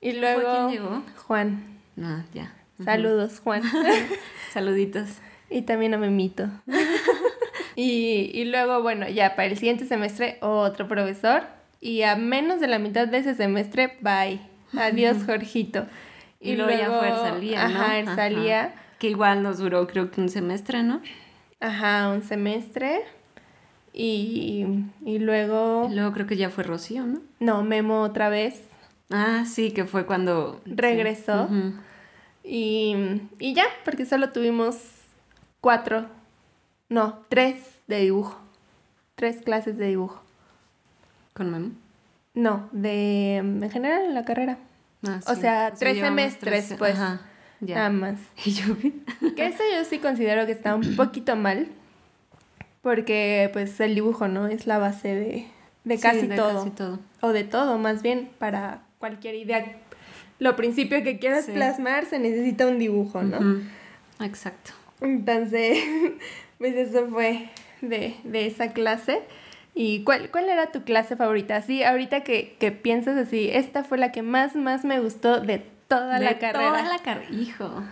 Y 0.00 0.12
luego 0.12 0.68
quién 0.68 0.82
llegó? 0.82 1.02
Juan. 1.26 1.62
Ah, 2.02 2.24
ya. 2.34 2.52
Saludos, 2.82 3.40
Juan. 3.40 3.62
Saluditos. 4.52 5.08
Y 5.48 5.62
también 5.62 5.94
a 5.94 5.98
Memito. 5.98 6.48
y, 7.76 8.30
y 8.34 8.44
luego, 8.46 8.82
bueno, 8.82 9.08
ya 9.08 9.36
para 9.36 9.46
el 9.46 9.56
siguiente 9.56 9.84
semestre, 9.84 10.38
otro 10.40 10.88
profesor 10.88 11.44
y 11.82 12.02
a 12.02 12.14
menos 12.14 12.60
de 12.60 12.68
la 12.68 12.78
mitad 12.78 13.08
de 13.08 13.18
ese 13.18 13.34
semestre, 13.34 13.98
bye. 14.00 14.40
Adiós, 14.78 15.24
Jorgito. 15.26 15.84
Y, 16.38 16.54
luego, 16.54 16.70
ya 16.70 16.90
fue, 16.90 17.10
salía, 17.10 17.68
¿no? 17.68 17.74
Ajá, 17.74 17.98
él 17.98 18.06
salía. 18.06 18.74
Que 19.00 19.10
igual 19.10 19.42
nos 19.42 19.58
duró 19.58 19.88
creo 19.88 20.12
que 20.12 20.20
un 20.20 20.28
semestre, 20.28 20.84
¿no? 20.84 21.02
Ajá, 21.58 22.08
un 22.10 22.22
semestre. 22.22 23.02
Y, 23.92 24.64
y 25.04 25.18
luego... 25.18 25.88
luego 25.92 26.12
creo 26.12 26.26
que 26.28 26.36
ya 26.36 26.50
fue 26.50 26.62
Rocío, 26.62 27.04
¿no? 27.04 27.20
No, 27.40 27.64
Memo 27.64 28.02
otra 28.02 28.28
vez. 28.28 28.62
Ah, 29.10 29.44
sí, 29.44 29.72
que 29.72 29.84
fue 29.84 30.06
cuando... 30.06 30.60
Regresó. 30.64 31.48
y, 32.44 33.22
y 33.40 33.54
ya, 33.54 33.64
porque 33.84 34.06
solo 34.06 34.30
tuvimos 34.30 34.76
cuatro, 35.60 36.06
no, 36.88 37.24
tres 37.28 37.56
de 37.88 37.98
dibujo. 37.98 38.40
Tres 39.16 39.42
clases 39.42 39.76
de 39.76 39.88
dibujo. 39.88 40.22
¿Con 41.32 41.50
Memo? 41.50 41.70
No, 42.34 42.68
de 42.72 43.36
en 43.36 43.70
general 43.70 44.06
en 44.06 44.14
la 44.14 44.24
carrera. 44.24 44.58
Ah, 45.06 45.20
o 45.26 45.34
sea, 45.34 45.72
tres 45.78 45.98
semestres, 45.98 46.74
pues. 46.78 46.94
Ajá, 46.94 47.22
ya. 47.60 47.76
Nada 47.76 47.90
más. 47.90 48.20
¿Y 48.44 48.52
yo 48.52 48.76
Que 49.36 49.46
eso 49.46 49.62
yo 49.74 49.84
sí 49.84 49.98
considero 49.98 50.46
que 50.46 50.52
está 50.52 50.74
un 50.74 50.96
poquito 50.96 51.36
mal. 51.36 51.68
Porque, 52.82 53.48
pues, 53.52 53.78
el 53.80 53.94
dibujo, 53.94 54.26
¿no? 54.26 54.48
Es 54.48 54.66
la 54.66 54.78
base 54.78 55.14
de, 55.14 55.46
de, 55.84 55.98
casi, 56.00 56.26
todo. 56.26 56.64
casi 56.64 56.70
todo. 56.70 56.98
O 57.20 57.28
de 57.32 57.44
todo, 57.44 57.78
más 57.78 58.02
bien, 58.02 58.30
para 58.38 58.82
cualquier 58.98 59.36
idea. 59.36 59.78
Lo 60.40 60.56
principio 60.56 61.04
que 61.04 61.20
quieras 61.20 61.46
plasmar 61.46 62.06
se 62.06 62.18
necesita 62.18 62.66
un 62.66 62.80
dibujo, 62.80 63.22
¿no? 63.22 63.62
Exacto. 64.20 64.72
Entonces, 65.00 65.78
pues 66.58 66.74
eso 66.74 67.06
fue 67.06 67.50
de, 67.80 68.16
de 68.24 68.46
esa 68.46 68.72
clase. 68.72 69.22
¿Y 69.74 70.04
cuál, 70.04 70.30
cuál 70.30 70.48
era 70.48 70.66
tu 70.70 70.82
clase 70.82 71.16
favorita? 71.16 71.56
Así, 71.56 71.82
ahorita 71.82 72.22
que, 72.24 72.56
que 72.58 72.72
piensas 72.72 73.16
así, 73.16 73.48
esta 73.50 73.84
fue 73.84 73.98
la 73.98 74.12
que 74.12 74.22
más, 74.22 74.54
más 74.54 74.84
me 74.84 75.00
gustó 75.00 75.40
de 75.40 75.64
toda 75.88 76.18
la 76.18 76.38
carrera. 76.38 76.68
Toda 76.68 76.82
la 76.82 76.98
carrera. 76.98 77.30
Hijo, 77.30 77.82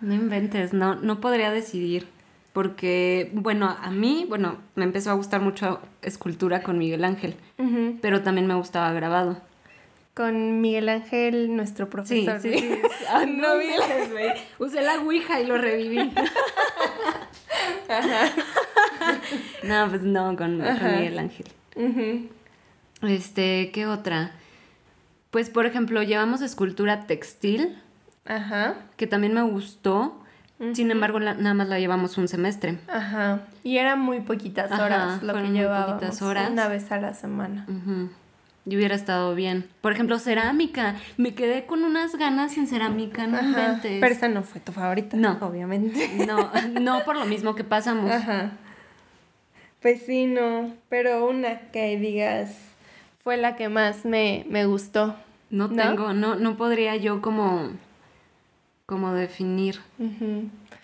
no 0.00 0.14
inventes, 0.14 0.72
no, 0.72 0.94
no 0.94 1.20
podría 1.20 1.50
decidir. 1.50 2.08
Porque, 2.52 3.30
bueno, 3.34 3.76
a 3.82 3.90
mí, 3.90 4.24
bueno, 4.26 4.56
me 4.76 4.84
empezó 4.84 5.10
a 5.10 5.12
gustar 5.12 5.42
mucho 5.42 5.78
escultura 6.00 6.62
con 6.62 6.78
Miguel 6.78 7.04
Ángel, 7.04 7.36
pero 8.00 8.22
también 8.22 8.46
me 8.46 8.54
gustaba 8.54 8.90
grabado. 8.94 9.42
Con 10.14 10.62
Miguel 10.62 10.88
Ángel, 10.88 11.54
nuestro 11.54 11.90
profesor. 11.90 12.40
Sí, 12.40 12.52
sí, 12.54 12.58
sí. 12.58 12.78
Ah, 13.10 13.26
no, 13.26 13.56
Miguel 13.56 13.82
Usé 14.58 14.80
la 14.80 14.94
Ouija 15.00 15.38
y 15.38 15.46
lo 15.46 15.58
reviví. 15.58 15.98
Ajá. 17.90 18.32
no, 19.62 19.88
pues 19.88 20.02
no, 20.02 20.36
con, 20.36 20.58
Miguel 20.58 21.18
Ángel. 21.18 21.46
Este, 23.02 23.70
¿qué 23.72 23.86
otra? 23.86 24.32
Pues, 25.30 25.50
por 25.50 25.66
ejemplo, 25.66 26.02
llevamos 26.02 26.40
escultura 26.40 27.06
textil. 27.06 27.78
Ajá. 28.24 28.74
Que 28.96 29.06
también 29.06 29.34
me 29.34 29.42
gustó. 29.42 30.22
Sin 30.72 30.90
embargo, 30.90 31.20
nada 31.20 31.52
más 31.52 31.68
la 31.68 31.78
llevamos 31.78 32.16
un 32.16 32.28
semestre. 32.28 32.78
Ajá. 32.88 33.40
Y 33.62 33.76
eran 33.76 34.00
muy 34.00 34.20
poquitas 34.20 34.72
horas 34.72 35.22
lo 35.22 35.34
que 35.34 35.50
llevábamos. 35.50 35.96
poquitas 35.96 36.22
horas. 36.22 36.50
Una 36.50 36.68
vez 36.68 36.90
a 36.90 36.98
la 36.98 37.12
semana. 37.12 37.66
Y 38.64 38.74
hubiera 38.74 38.94
estado 38.94 39.34
bien. 39.34 39.68
Por 39.82 39.92
ejemplo, 39.92 40.18
cerámica. 40.18 40.96
Me 41.18 41.34
quedé 41.34 41.66
con 41.66 41.84
unas 41.84 42.16
ganas 42.16 42.56
en 42.56 42.66
cerámica, 42.66 43.26
no 43.26 43.38
Pero 43.82 44.06
esa 44.06 44.28
no 44.28 44.42
fue 44.42 44.62
tu 44.62 44.72
favorita. 44.72 45.16
No. 45.18 45.36
Obviamente. 45.42 46.24
No, 46.26 46.50
no 46.80 47.04
por 47.04 47.16
lo 47.16 47.26
mismo 47.26 47.54
que 47.54 47.62
pasamos. 47.62 48.10
Ajá. 48.10 48.52
Pues 49.80 50.02
sí, 50.02 50.26
no, 50.26 50.74
pero 50.88 51.28
una 51.28 51.70
que 51.70 51.98
digas 51.98 52.56
fue 53.22 53.36
la 53.36 53.56
que 53.56 53.68
más 53.68 54.04
me, 54.04 54.44
gustó. 54.66 55.16
No, 55.50 55.68
tengo, 55.68 56.12
no, 56.12 56.34
no 56.36 56.56
podría 56.56 56.96
yo 56.96 57.20
como, 57.20 57.70
como 58.86 59.12
definir 59.12 59.80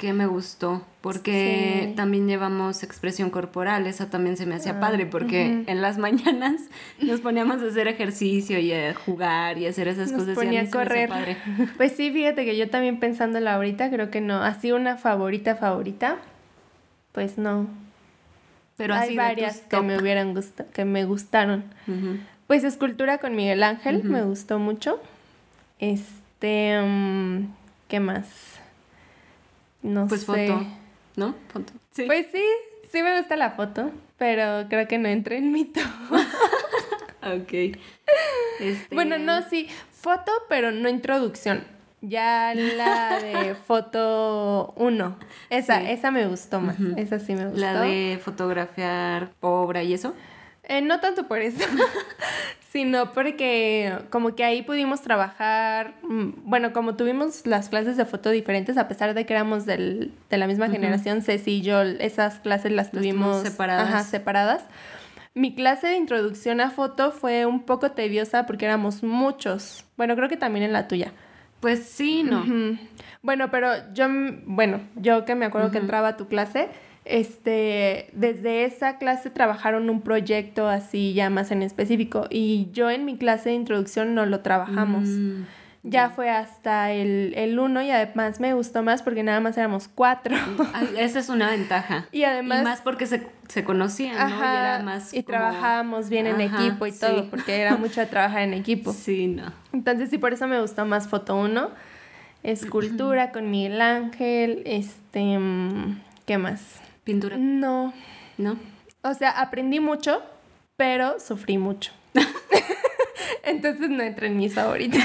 qué 0.02 0.12
me 0.12 0.26
gustó, 0.26 0.82
porque 1.00 1.92
también 1.94 2.26
llevamos 2.26 2.82
expresión 2.82 3.30
corporal, 3.30 3.86
esa 3.86 4.10
también 4.10 4.36
se 4.36 4.46
me 4.46 4.56
hacía 4.56 4.80
padre, 4.80 5.06
porque 5.06 5.62
en 5.64 5.80
las 5.80 5.98
mañanas 5.98 6.62
nos 7.00 7.20
poníamos 7.20 7.62
a 7.62 7.66
hacer 7.66 7.86
ejercicio 7.86 8.58
y 8.58 8.72
a 8.72 8.94
jugar 8.94 9.58
y 9.58 9.66
a 9.66 9.70
hacer 9.70 9.86
esas 9.86 10.10
cosas. 10.10 10.34
Ponía 10.34 10.62
a, 10.62 10.70
correr. 10.70 11.08
Pues 11.76 11.92
sí, 11.92 12.10
fíjate 12.10 12.44
que 12.44 12.56
yo 12.56 12.68
también 12.68 12.98
pensándola 12.98 13.54
ahorita, 13.54 13.90
creo 13.90 14.10
que 14.10 14.20
no, 14.20 14.42
así 14.42 14.72
una 14.72 14.96
favorita, 14.96 15.54
favorita, 15.54 16.16
pues 17.12 17.38
no. 17.38 17.68
Pero 18.76 18.94
hay 18.94 19.16
varias 19.16 19.60
que 19.60 19.80
me 19.80 19.98
hubieran 19.98 20.34
gustado, 20.34 20.70
que 20.70 20.84
me 20.84 21.04
gustaron. 21.04 21.64
Pues 22.46 22.64
escultura 22.64 23.18
con 23.18 23.34
Miguel 23.34 23.62
Ángel, 23.62 24.04
me 24.04 24.22
gustó 24.22 24.58
mucho. 24.58 25.00
Este, 25.78 26.80
mm, 26.80 27.46
¿qué 27.88 28.00
más? 28.00 28.28
No 29.82 30.06
pues 30.06 30.24
foto, 30.24 30.64
¿no? 31.16 31.34
Foto. 31.52 31.72
Sí. 31.92 32.04
Pues 32.06 32.26
sí, 32.32 32.44
sí 32.90 33.02
me 33.02 33.18
gusta 33.18 33.36
la 33.36 33.52
foto, 33.52 33.90
pero 34.16 34.68
creo 34.68 34.86
que 34.86 34.98
no 34.98 35.08
entré 35.08 35.38
en 35.38 35.50
mito. 35.50 35.80
ok. 37.22 37.78
Este... 38.60 38.94
Bueno, 38.94 39.18
no, 39.18 39.42
sí, 39.48 39.68
foto, 39.90 40.30
pero 40.48 40.70
no 40.70 40.88
introducción. 40.88 41.64
Ya 42.02 42.52
la 42.54 43.18
de 43.20 43.54
foto 43.66 44.74
1. 44.76 45.16
Esa, 45.48 45.90
esa 45.90 46.10
me 46.10 46.26
gustó 46.26 46.60
más. 46.60 46.76
Esa 46.96 47.18
sí 47.18 47.34
me 47.34 47.46
gustó. 47.46 47.60
La 47.60 47.80
de 47.80 48.20
fotografiar 48.22 49.30
obra 49.40 49.82
y 49.82 49.94
eso. 49.94 50.14
Eh, 50.64 50.80
no 50.80 51.00
tanto 51.00 51.26
por 51.26 51.40
eso, 51.40 51.58
sino 52.70 53.10
porque 53.12 53.92
como 54.10 54.36
que 54.36 54.44
ahí 54.44 54.62
pudimos 54.62 55.02
trabajar, 55.02 55.94
mm, 56.02 56.48
bueno, 56.48 56.72
como 56.72 56.94
tuvimos 56.94 57.46
las 57.46 57.68
clases 57.68 57.96
de 57.96 58.04
foto 58.04 58.30
diferentes, 58.30 58.78
a 58.78 58.86
pesar 58.86 59.12
de 59.14 59.26
que 59.26 59.32
éramos 59.34 59.66
del, 59.66 60.12
de 60.30 60.36
la 60.38 60.46
misma 60.46 60.68
generación, 60.70 61.22
Ceci 61.22 61.50
y 61.58 61.62
yo, 61.62 61.82
esas 61.82 62.38
clases 62.38 62.70
las 62.70 62.92
tuvimos 62.92 63.42
separadas. 63.42 64.06
separadas. 64.06 64.64
Mi 65.34 65.54
clase 65.54 65.88
de 65.88 65.96
introducción 65.96 66.60
a 66.60 66.70
foto 66.70 67.10
fue 67.10 67.44
un 67.44 67.64
poco 67.64 67.90
tediosa 67.92 68.46
porque 68.46 68.66
éramos 68.66 69.02
muchos. 69.02 69.84
Bueno, 69.96 70.14
creo 70.14 70.28
que 70.28 70.36
también 70.36 70.64
en 70.64 70.72
la 70.72 70.86
tuya. 70.86 71.12
Pues 71.62 71.84
sí, 71.84 72.24
no. 72.24 72.44
Bueno, 73.22 73.52
pero 73.52 73.68
yo, 73.94 74.06
bueno, 74.46 74.80
yo 74.96 75.24
que 75.24 75.36
me 75.36 75.46
acuerdo 75.46 75.70
que 75.70 75.78
entraba 75.78 76.08
a 76.08 76.16
tu 76.16 76.26
clase, 76.26 76.68
este, 77.04 78.10
desde 78.14 78.64
esa 78.64 78.98
clase 78.98 79.30
trabajaron 79.30 79.88
un 79.88 80.02
proyecto 80.02 80.68
así 80.68 81.14
ya 81.14 81.30
más 81.30 81.52
en 81.52 81.62
específico 81.62 82.26
y 82.30 82.68
yo 82.72 82.90
en 82.90 83.04
mi 83.04 83.16
clase 83.16 83.50
de 83.50 83.54
introducción 83.54 84.16
no 84.16 84.26
lo 84.26 84.40
trabajamos. 84.40 85.04
Mm, 85.08 85.42
ya 85.84 86.10
fue 86.10 86.30
hasta 86.30 86.92
el, 86.92 87.34
el 87.36 87.58
uno 87.58 87.82
y 87.82 87.90
además 87.90 88.38
me 88.38 88.54
gustó 88.54 88.82
más 88.82 89.02
porque 89.02 89.24
nada 89.24 89.40
más 89.40 89.58
éramos 89.58 89.88
cuatro. 89.88 90.36
Esa 90.96 91.18
es 91.18 91.28
una 91.28 91.50
ventaja. 91.50 92.06
y 92.12 92.22
además... 92.22 92.62
más 92.62 92.80
porque 92.80 93.06
se, 93.06 93.26
se 93.48 93.64
conocían, 93.64 94.16
¿no? 94.16 94.36
Y 94.36 94.40
era 94.40 94.80
más 94.84 95.12
Y 95.12 95.22
trabajábamos 95.24 96.08
bien 96.08 96.26
en 96.28 96.40
equipo 96.40 96.86
y 96.86 96.92
todo, 96.92 97.28
porque 97.30 97.60
era 97.60 97.76
mucho 97.78 98.06
trabajar 98.06 98.42
en 98.42 98.54
equipo. 98.54 98.92
Sí, 98.92 99.26
no. 99.26 99.52
Entonces 99.72 100.10
sí, 100.10 100.18
por 100.18 100.32
eso 100.32 100.46
me 100.46 100.60
gustó 100.60 100.86
más 100.86 101.08
foto 101.08 101.36
uno. 101.36 101.70
Escultura 102.44 103.32
con 103.32 103.50
Miguel 103.50 103.80
Ángel, 103.80 104.62
este... 104.66 105.38
Mm, 105.38 106.00
¿Qué 106.26 106.38
más? 106.38 106.80
¿Pintura? 107.02 107.36
No. 107.36 107.92
¿No? 108.38 108.56
O 109.02 109.14
sea, 109.14 109.30
aprendí 109.30 109.80
mucho, 109.80 110.22
pero 110.76 111.18
sufrí 111.18 111.58
mucho. 111.58 111.92
Entonces 113.44 113.90
no 113.90 114.04
entré 114.04 114.28
en 114.28 114.36
mis 114.36 114.54
favoritas. 114.54 115.04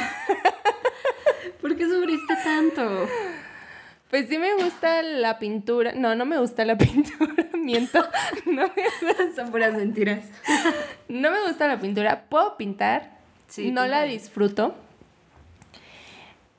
¿Por 1.67 1.75
qué 1.75 1.85
sufriste 1.85 2.33
tanto? 2.45 3.07
Pues 4.09 4.29
sí 4.29 4.37
me 4.37 4.53
gusta 4.55 5.01
la 5.01 5.37
pintura. 5.37 5.91
No, 5.91 6.15
no 6.15 6.25
me 6.25 6.37
gusta 6.37 6.63
la 6.63 6.77
pintura. 6.77 7.45
Miento. 7.57 7.99
No 8.45 8.71
me 8.73 8.83
gustan. 8.83 9.35
Son 9.35 9.51
puras 9.51 9.73
mentiras. 9.73 10.23
No 11.09 11.29
me 11.29 11.41
gusta 11.45 11.67
la 11.67 11.77
pintura. 11.77 12.23
Puedo 12.29 12.55
pintar. 12.55 13.17
Sí, 13.49 13.71
no 13.71 13.85
la 13.85 14.03
disfruto. 14.03 14.75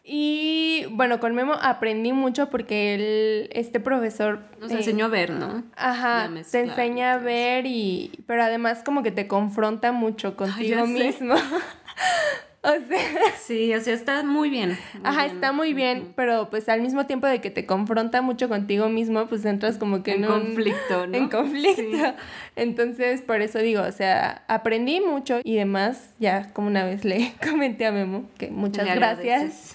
Y 0.05 0.85
bueno, 0.91 1.21
con 1.21 1.35
Memo 1.35 1.55
aprendí 1.55 2.13
mucho 2.13 2.51
porque 2.51 2.95
él, 2.95 3.51
este 3.53 3.81
profesor... 3.81 4.41
Nos 4.61 4.71
enseñó 4.71 5.07
a 5.07 5.09
ver, 5.09 5.31
¿no? 5.31 5.65
Ajá, 5.75 6.31
te 6.51 6.61
enseña 6.61 7.15
a 7.15 7.19
ver 7.19 7.65
y... 7.65 8.25
Pero 8.27 8.43
además 8.43 8.83
como 8.85 9.03
que 9.03 9.11
te 9.11 9.27
confronta 9.27 9.93
mucho 9.93 10.37
contigo 10.37 10.87
mismo. 10.87 11.35
O 12.63 12.71
sea. 12.71 13.33
Sí, 13.39 13.73
o 13.75 13.81
sea, 13.81 13.95
está 13.95 14.23
muy 14.25 14.51
bien. 14.51 14.77
ajá, 15.05 15.27
está 15.27 15.53
muy 15.53 15.75
bien, 15.75 16.13
pero 16.17 16.51
pues 16.51 16.69
al 16.69 16.83
mismo 16.83 17.07
tiempo 17.07 17.27
de 17.27 17.41
que 17.41 17.51
te 17.51 17.67
confronta 17.67 18.21
mucho 18.21 18.49
contigo 18.49 18.89
mismo, 18.89 19.27
pues 19.27 19.45
entras 19.45 19.79
como 19.79 20.03
que 20.03 20.15
en, 20.15 20.25
en 20.25 20.31
conflicto, 20.31 21.07
¿no? 21.07 21.17
En 21.17 21.29
conflicto. 21.29 22.15
Entonces, 22.57 23.23
por 23.23 23.43
eso 23.43 23.61
digo, 23.61 23.83
o 23.83 23.93
sea, 23.93 24.43
aprendí 24.49 25.01
mucho 25.01 25.41
y 25.45 25.55
demás, 25.55 26.11
ya 26.19 26.53
como 26.53 26.67
una 26.69 26.85
vez 26.85 27.05
le 27.05 27.33
comenté 27.49 27.87
a 27.87 27.93
Memo, 27.93 28.25
que 28.39 28.49
muchas 28.49 28.87
gracias. 28.87 29.75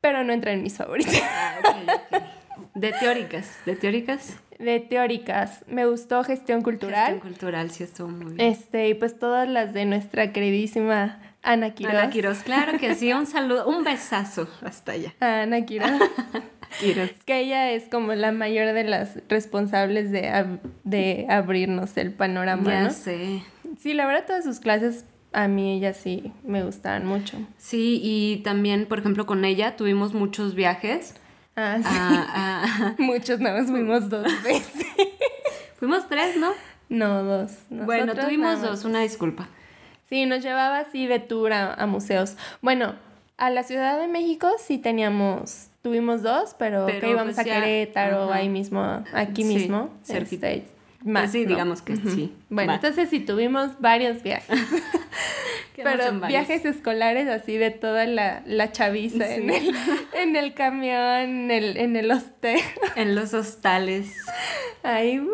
Pero 0.00 0.24
no 0.24 0.32
entra 0.32 0.52
en 0.52 0.62
mis 0.62 0.76
favoritos. 0.76 1.14
Ah, 1.22 1.56
de 2.74 2.92
teóricas, 2.92 3.58
de 3.66 3.76
teóricas. 3.76 4.36
De 4.58 4.80
teóricas. 4.80 5.64
Me 5.66 5.84
gustó 5.86 6.24
gestión 6.24 6.62
cultural. 6.62 7.12
Gestión 7.12 7.20
cultural, 7.20 7.70
sí 7.70 7.84
estuvo 7.84 8.08
muy 8.08 8.34
bien. 8.34 8.50
Este, 8.50 8.88
y 8.88 8.94
pues 8.94 9.18
todas 9.18 9.48
las 9.48 9.74
de 9.74 9.84
nuestra 9.84 10.32
queridísima 10.32 11.20
Ana 11.46 11.70
Quiroz. 11.74 11.94
Ana 11.94 12.10
Quiroz, 12.10 12.38
claro 12.42 12.78
que 12.78 12.94
sí, 12.94 13.12
un 13.12 13.26
saludo, 13.26 13.66
un 13.68 13.84
besazo 13.84 14.48
hasta 14.62 14.92
allá. 14.92 15.14
Ana 15.20 15.64
Quiroz. 15.64 15.90
Quiroz. 16.80 17.10
que 17.24 17.40
ella 17.40 17.70
es 17.70 17.88
como 17.88 18.12
la 18.14 18.32
mayor 18.32 18.74
de 18.74 18.84
las 18.84 19.20
responsables 19.28 20.10
de, 20.10 20.58
de 20.82 21.26
abrirnos 21.30 21.96
el 21.96 22.12
panorama, 22.12 22.70
ya 22.70 22.90
sé. 22.90 23.42
Sí, 23.78 23.94
la 23.94 24.06
verdad 24.06 24.26
todas 24.26 24.44
sus 24.44 24.58
clases 24.58 25.04
a 25.32 25.48
mí 25.48 25.76
ella 25.76 25.94
sí 25.94 26.32
me 26.44 26.64
gustaban 26.64 27.06
mucho. 27.06 27.38
Sí, 27.56 28.00
y 28.02 28.38
también, 28.42 28.86
por 28.86 28.98
ejemplo, 28.98 29.26
con 29.26 29.44
ella 29.44 29.76
tuvimos 29.76 30.14
muchos 30.14 30.54
viajes. 30.54 31.14
Ah, 31.56 31.78
sí. 32.96 33.02
Muchos, 33.02 33.40
nada 33.40 33.60
más 33.60 33.70
fuimos 33.70 34.10
dos 34.10 34.26
veces. 34.42 34.86
fuimos 35.76 36.06
tres, 36.06 36.36
¿no? 36.36 36.50
No, 36.88 37.22
dos. 37.22 37.52
bueno, 37.70 38.14
tuvimos 38.14 38.60
dos, 38.60 38.84
una 38.84 39.00
disculpa. 39.00 39.48
Sí, 40.08 40.26
nos 40.26 40.42
llevaba 40.42 40.78
así 40.78 41.06
de 41.06 41.18
tour 41.18 41.52
a, 41.52 41.86
museos. 41.86 42.36
Bueno, 42.62 42.94
a 43.36 43.50
la 43.50 43.62
Ciudad 43.64 43.98
de 44.00 44.08
México 44.08 44.48
sí 44.58 44.78
teníamos, 44.78 45.68
tuvimos 45.82 46.22
dos, 46.22 46.54
pero, 46.58 46.86
que 46.86 47.10
íbamos 47.10 47.34
pues 47.34 47.38
a 47.38 47.44
Querétaro, 47.44 48.32
ahí 48.32 48.48
mismo, 48.48 49.04
aquí 49.12 49.44
mismo. 49.44 49.90
Este, 50.08 50.64
más, 51.04 51.32
sí, 51.32 51.44
digamos 51.44 51.82
que 51.82 51.96
sí. 51.96 52.34
Bueno, 52.48 52.74
entonces 52.74 53.10
sí 53.10 53.20
tuvimos 53.20 53.80
varios 53.80 54.22
viajes. 54.22 54.48
pero 55.82 56.20
viajes 56.26 56.64
escolares 56.64 57.28
así 57.28 57.56
de 57.56 57.70
toda 57.70 58.06
la, 58.06 58.42
la 58.46 58.72
chaviza 58.72 59.34
en, 59.34 59.50
el, 59.50 59.74
en 60.14 60.36
el 60.36 60.54
camión, 60.54 61.18
en 61.18 61.50
el, 61.50 61.76
en 61.76 61.96
el 61.96 62.10
hostel. 62.10 62.60
En 62.94 63.14
los 63.14 63.34
hostales. 63.34 64.14
Ahí, 64.82 65.20
uh, 65.20 65.30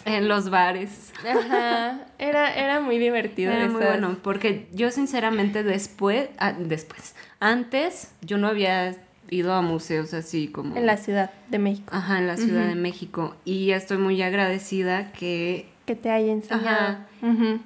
en 0.04 0.28
los 0.28 0.50
bares. 0.50 1.12
Ajá, 1.28 2.06
era, 2.18 2.54
era 2.54 2.80
muy 2.80 2.98
divertido. 2.98 3.52
Era 3.52 3.68
muy 3.68 3.82
bueno, 3.82 4.16
porque 4.22 4.68
yo 4.72 4.90
sinceramente 4.90 5.62
después, 5.62 6.28
ah, 6.38 6.52
después, 6.52 7.14
antes 7.40 8.12
yo 8.22 8.38
no 8.38 8.48
había 8.48 8.96
ido 9.30 9.52
a 9.52 9.62
museos 9.62 10.12
así 10.12 10.48
como... 10.48 10.76
En 10.76 10.86
la 10.86 10.96
Ciudad 10.96 11.30
de 11.48 11.58
México. 11.58 11.88
Ajá, 11.94 12.18
en 12.18 12.26
la 12.26 12.36
Ciudad 12.36 12.66
de 12.66 12.74
México. 12.74 13.36
Y 13.44 13.70
estoy 13.70 13.98
muy 13.98 14.20
agradecida 14.22 15.12
que... 15.12 15.68
Que 15.86 15.94
te 15.96 16.10
haya 16.10 16.32
enseñado. 16.32 16.98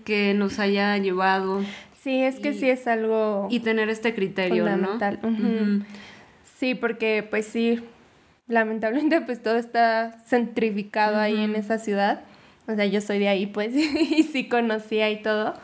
Que 0.04 0.34
nos 0.34 0.58
haya 0.58 0.96
llevado. 0.98 1.62
Sí, 2.00 2.22
es 2.22 2.38
que 2.38 2.52
sí 2.52 2.68
es 2.68 2.86
algo... 2.86 3.48
Y 3.50 3.60
tener 3.60 3.88
este 3.88 4.14
criterio, 4.14 4.64
fundamental. 4.64 5.18
¿no? 5.22 5.84
Sí, 6.58 6.74
porque 6.74 7.26
pues 7.28 7.46
sí, 7.46 7.82
lamentablemente 8.46 9.20
pues 9.20 9.42
todo 9.42 9.56
está 9.56 10.18
centrificado 10.26 11.18
ahí 11.18 11.42
en 11.42 11.54
esa 11.56 11.78
ciudad. 11.78 12.20
O 12.66 12.74
sea, 12.74 12.86
yo 12.86 13.00
soy 13.00 13.18
de 13.18 13.28
ahí 13.28 13.46
pues 13.46 13.74
y 13.76 14.22
sí 14.22 14.48
conocía 14.48 15.10
y 15.10 15.22
todo. 15.22 15.54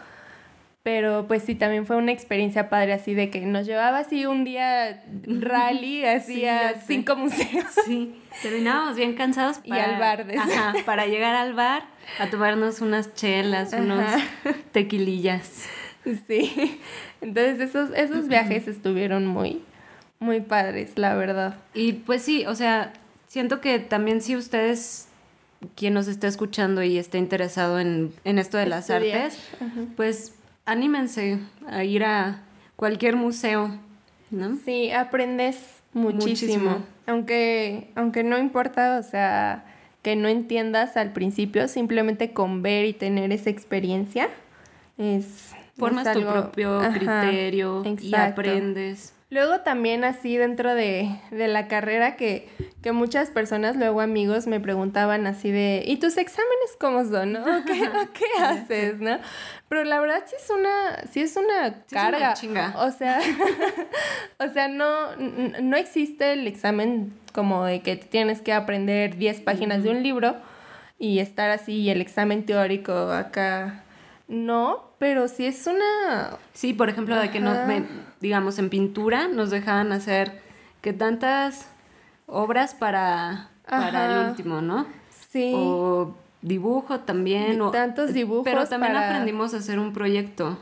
Pero 0.82 1.26
pues 1.28 1.42
sí, 1.42 1.54
también 1.54 1.84
fue 1.84 1.96
una 1.96 2.10
experiencia 2.10 2.70
padre 2.70 2.94
así 2.94 3.12
de 3.12 3.28
que 3.28 3.40
nos 3.42 3.66
llevaba 3.66 3.98
así 3.98 4.24
un 4.24 4.44
día 4.44 5.04
rally, 5.24 6.04
así 6.06 6.46
a 6.46 6.80
cinco 6.80 7.16
museos. 7.16 7.66
Sí, 7.84 8.14
terminábamos 8.42 8.96
bien 8.96 9.14
cansados. 9.14 9.60
y 9.64 9.72
al 9.72 9.98
bar. 9.98 10.26
Ajá, 10.38 10.74
para 10.86 11.06
llegar 11.06 11.34
al 11.34 11.52
bar 11.52 11.82
a 12.18 12.28
tomarnos 12.28 12.80
unas 12.80 13.14
chelas, 13.14 13.74
unos 13.74 14.04
tequilillas. 14.72 15.68
Sí, 16.26 16.80
entonces 17.20 17.60
esos, 17.60 17.90
esos 17.94 18.26
viajes 18.26 18.66
estuvieron 18.66 19.26
muy, 19.26 19.62
muy 20.20 20.40
padres, 20.40 20.92
la 20.96 21.14
verdad. 21.14 21.56
Y 21.74 21.94
pues 21.94 22.22
sí, 22.22 22.44
o 22.46 22.54
sea, 22.54 22.92
siento 23.26 23.60
que 23.60 23.78
también 23.78 24.20
si 24.20 24.36
ustedes, 24.36 25.08
quien 25.74 25.94
nos 25.94 26.08
está 26.08 26.28
escuchando 26.28 26.82
y 26.82 26.98
está 26.98 27.18
interesado 27.18 27.80
en, 27.80 28.12
esto 28.24 28.58
de 28.58 28.66
las 28.66 28.90
artes, 28.90 29.38
pues 29.96 30.34
anímense 30.66 31.38
a 31.66 31.84
ir 31.84 32.04
a 32.04 32.42
cualquier 32.76 33.16
museo, 33.16 33.78
¿no? 34.30 34.58
Sí, 34.64 34.90
aprendes 34.90 35.56
muchísimo. 35.94 36.84
Aunque, 37.06 37.90
aunque 37.96 38.22
no 38.22 38.38
importa, 38.38 38.98
o 38.98 39.02
sea, 39.02 39.64
que 40.02 40.16
no 40.16 40.28
entiendas 40.28 40.96
al 40.96 41.12
principio, 41.12 41.66
simplemente 41.66 42.32
con 42.32 42.62
ver 42.62 42.84
y 42.84 42.92
tener 42.92 43.32
esa 43.32 43.50
experiencia 43.50 44.28
es... 44.98 45.52
Formas 45.76 46.12
tu 46.12 46.20
propio 46.20 46.78
criterio 46.92 47.82
y 48.02 48.14
aprendes. 48.14 49.14
Luego 49.30 49.60
también 49.60 50.02
así 50.02 50.36
dentro 50.36 50.74
de, 50.74 51.08
la 51.30 51.68
carrera 51.68 52.16
que, 52.16 52.48
que, 52.82 52.90
muchas 52.90 53.30
personas, 53.30 53.76
luego 53.76 54.00
amigos, 54.00 54.48
me 54.48 54.58
preguntaban 54.58 55.24
así 55.28 55.52
de, 55.52 55.84
¿y 55.86 55.98
tus 55.98 56.16
exámenes 56.16 56.76
cómo 56.80 57.04
son? 57.04 57.34
¿no? 57.34 57.44
¿Qué, 57.64 57.88
¿Qué, 58.12 58.42
haces? 58.42 58.98
¿no? 58.98 59.18
Pero 59.68 59.84
la 59.84 60.00
verdad 60.00 60.24
sí 60.26 60.34
es 60.36 60.50
una, 60.50 61.08
sí 61.12 61.20
es 61.20 61.36
una 61.36 61.84
carga. 61.88 62.34
O 62.78 62.90
sea, 62.90 63.20
o 64.40 64.48
sea, 64.48 64.66
no, 64.66 65.14
no 65.16 65.76
existe 65.76 66.32
el 66.32 66.48
examen 66.48 67.12
como 67.32 67.64
de 67.64 67.82
que 67.82 67.94
tienes 67.94 68.42
que 68.42 68.52
aprender 68.52 69.16
10 69.16 69.42
páginas 69.42 69.84
de 69.84 69.90
un 69.90 70.02
libro 70.02 70.34
y 70.98 71.20
estar 71.20 71.50
así, 71.50 71.74
y 71.74 71.90
el 71.90 72.00
examen 72.00 72.44
teórico 72.44 72.92
acá 73.12 73.84
no, 74.30 74.92
pero 74.98 75.26
sí 75.26 75.44
es 75.44 75.66
una... 75.66 76.38
Sí, 76.52 76.72
por 76.72 76.88
ejemplo, 76.88 77.16
de 77.16 77.32
que 77.32 77.40
no, 77.40 77.52
digamos, 78.20 78.60
en 78.60 78.70
pintura 78.70 79.26
nos 79.26 79.50
dejaban 79.50 79.90
hacer 79.90 80.40
que 80.80 80.92
tantas 80.92 81.66
obras 82.26 82.74
para, 82.74 83.50
para 83.68 84.06
el 84.06 84.28
último, 84.28 84.62
¿no? 84.62 84.86
Sí. 85.30 85.52
O 85.56 86.14
dibujo 86.42 87.00
también. 87.00 87.60
O, 87.60 87.72
tantos 87.72 88.14
dibujos. 88.14 88.44
Pero 88.44 88.64
también 88.66 88.96
aprendimos 88.96 89.52
a 89.52 89.56
hacer 89.56 89.80
un 89.80 89.92
proyecto. 89.92 90.60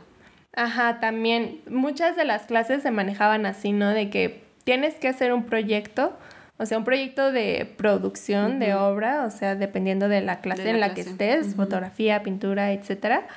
Ajá, 0.55 0.99
también. 0.99 1.61
Muchas 1.69 2.15
de 2.15 2.25
las 2.25 2.47
clases 2.47 2.81
se 2.81 2.89
manejaban 2.89 3.45
así, 3.45 3.71
¿no? 3.71 3.89
De 3.89 4.09
que 4.09 4.45
tienes 4.63 4.95
que 4.95 5.09
hacer 5.09 5.31
un 5.31 5.43
proyecto, 5.43 6.17
o 6.57 6.65
sea, 6.65 6.79
un 6.79 6.85
proyecto 6.85 7.31
de 7.31 7.71
producción 7.77 8.57
de 8.57 8.73
obra, 8.73 9.25
o 9.25 9.29
sea, 9.29 9.53
dependiendo 9.53 10.09
de 10.09 10.21
la 10.21 10.41
clase 10.41 10.71
en 10.71 10.79
la 10.79 10.95
que 10.95 11.01
estés, 11.01 11.55
fotografía, 11.55 12.23
pintura, 12.23 12.71
etcétera 12.71 13.27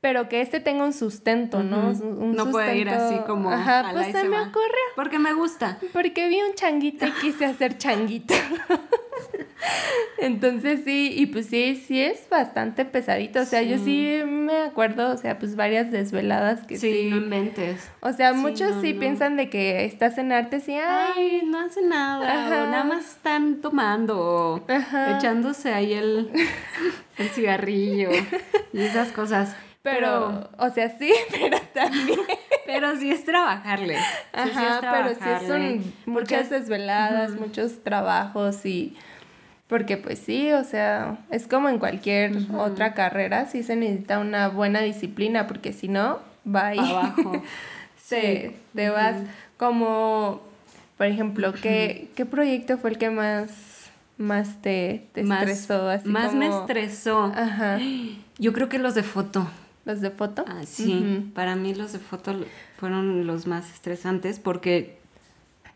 pero 0.00 0.30
que 0.30 0.40
este 0.40 0.60
tenga 0.60 0.84
un 0.84 0.94
sustento, 0.94 1.62
¿no? 1.62 1.92
no 1.92 2.50
puede 2.50 2.78
ir 2.78 2.88
así 2.88 3.16
como. 3.26 3.50
Ajá, 3.50 3.90
pues 3.92 4.06
se, 4.06 4.24
me 4.24 4.40
ocurrió. 4.40 4.80
Porque 4.96 5.18
me 5.18 5.34
gusta. 5.34 5.78
Porque 5.92 6.28
vi 6.28 6.40
un 6.40 6.54
changuito 6.54 7.06
y 7.06 7.12
quise 7.12 7.44
hacer 7.44 7.76
changuito. 7.76 8.34
Entonces 10.18 10.80
sí, 10.84 11.12
y 11.14 11.26
pues 11.26 11.46
sí, 11.46 11.76
sí 11.86 12.00
es 12.00 12.28
bastante 12.30 12.86
pesadito. 12.86 13.40
O 13.40 13.44
sea, 13.44 13.62
yo 13.62 13.78
sí 13.78 14.22
me 14.26 14.58
acuerdo, 14.58 15.12
o 15.12 15.16
sea, 15.18 15.38
pues 15.38 15.54
varias 15.54 15.90
desveladas 15.90 16.66
que 16.66 16.78
sí. 16.78 16.92
Sí, 16.92 17.10
no 17.10 17.16
inventes. 17.16 17.90
O 18.00 18.12
sea, 18.12 18.32
muchos 18.32 18.80
sí 18.80 18.94
piensan 18.94 19.36
de 19.36 19.50
que 19.50 19.84
estás 19.84 20.16
en 20.16 20.32
arte 20.32 20.62
y 20.66 20.72
ay, 20.72 21.42
no 21.44 21.60
hace 21.60 21.82
nada, 21.82 22.20
o 22.64 22.66
nada 22.66 22.84
más 22.84 23.04
están 23.04 23.60
tomando, 23.60 24.18
o 24.18 24.64
echándose 25.16 25.72
ahí 25.72 25.92
el, 25.92 26.30
el 27.18 27.28
cigarrillo 27.28 28.10
y 28.72 28.80
esas 28.80 29.12
cosas. 29.12 29.54
Pero, 29.82 30.50
o 30.58 30.70
sea, 30.70 30.96
sí, 30.98 31.12
pero 31.30 31.58
también. 31.72 32.20
pero 32.66 32.96
sí 32.96 33.10
es 33.10 33.24
trabajarle. 33.24 33.96
Ajá, 34.32 34.80
pero 34.80 35.14
sí 35.14 35.46
son 35.46 35.94
muchas 36.06 36.50
desveladas, 36.50 37.32
muchos 37.32 37.82
trabajos 37.82 38.64
y. 38.66 38.96
Porque 39.68 39.96
pues 39.96 40.18
sí, 40.18 40.52
o 40.52 40.64
sea, 40.64 41.18
es 41.30 41.46
como 41.46 41.68
en 41.68 41.78
cualquier 41.78 42.32
otra 42.58 42.92
carrera, 42.92 43.46
sí 43.46 43.62
se 43.62 43.76
necesita 43.76 44.18
una 44.18 44.48
buena 44.48 44.80
disciplina, 44.80 45.46
porque 45.46 45.72
si 45.72 45.86
no, 45.86 46.18
va 46.44 46.68
ahí. 46.68 46.78
Abajo. 46.78 47.40
sí, 47.96 48.56
te 48.74 48.90
vas 48.90 49.16
como, 49.56 50.40
por 50.98 51.06
ejemplo, 51.06 51.52
¿qué, 51.52 52.08
¿qué 52.16 52.26
proyecto 52.26 52.78
fue 52.78 52.90
el 52.90 52.98
que 52.98 53.10
más, 53.10 53.90
más 54.18 54.60
te, 54.60 55.06
te 55.12 55.20
estresó? 55.20 55.88
Así 55.88 56.08
más 56.08 56.34
me 56.34 56.48
estresó. 56.48 57.32
Ajá. 57.32 57.78
Yo 58.38 58.52
creo 58.52 58.68
que 58.68 58.80
los 58.80 58.96
de 58.96 59.04
foto. 59.04 59.48
¿Los 59.90 60.00
de 60.00 60.10
foto? 60.10 60.44
Ah, 60.46 60.62
sí, 60.64 61.32
para 61.34 61.56
mí 61.56 61.74
los 61.74 61.92
de 61.92 61.98
foto 61.98 62.32
fueron 62.76 63.26
los 63.26 63.48
más 63.48 63.72
estresantes 63.72 64.38
porque 64.38 65.00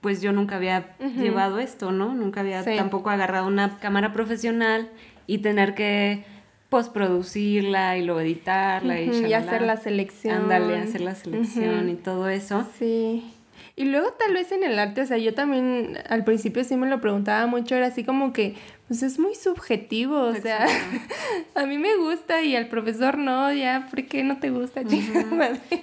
pues 0.01 0.23
yo 0.23 0.33
nunca 0.33 0.55
había 0.55 0.95
llevado 1.19 1.59
esto, 1.59 1.91
¿no? 1.91 2.15
Nunca 2.15 2.41
había 2.41 2.63
tampoco 2.63 3.11
agarrado 3.11 3.49
una 3.49 3.81
cámara 3.81 4.13
profesional 4.13 4.89
y 5.27 5.39
tener 5.39 5.75
que 5.75 6.25
postproducirla 6.69 7.99
y 7.99 8.05
luego 8.05 8.21
editarla 8.21 9.01
y, 9.01 9.11
y 9.27 9.33
hacer 9.33 9.63
la 9.63 9.77
selección. 9.77 10.43
Ándale, 10.43 10.79
hacer 10.79 11.01
la 11.01 11.17
selección 11.17 11.89
y 11.89 11.95
todo 11.95 12.29
eso. 12.29 12.65
Sí. 12.79 13.34
Y 13.77 13.85
luego 13.85 14.13
tal 14.13 14.35
vez 14.35 14.53
en 14.53 14.63
el 14.63 14.79
arte, 14.79 15.03
o 15.03 15.07
sea, 15.07 15.19
yo 15.19 15.35
también 15.35 15.99
al 16.09 16.25
principio 16.25 16.63
sí 16.65 16.77
me 16.77 16.89
lo 16.89 17.01
preguntaba 17.01 17.47
mucho, 17.47 17.75
era 17.75 17.87
así 17.87 18.05
como 18.05 18.33
que, 18.33 18.55
pues 18.87 19.03
es 19.03 19.19
muy 19.19 19.35
subjetivo, 19.35 20.21
o 20.21 20.35
sea, 20.35 20.67
a 21.55 21.67
mí 21.67 21.79
me 21.79 21.97
gusta 21.97 22.43
y 22.43 22.55
al 22.55 22.69
profesor 22.69 23.19
no, 23.19 23.53
ya, 23.53 23.89
¿por 23.91 24.05
qué 24.05 24.23
no 24.23 24.39
te 24.39 24.51
gusta, 24.51 24.83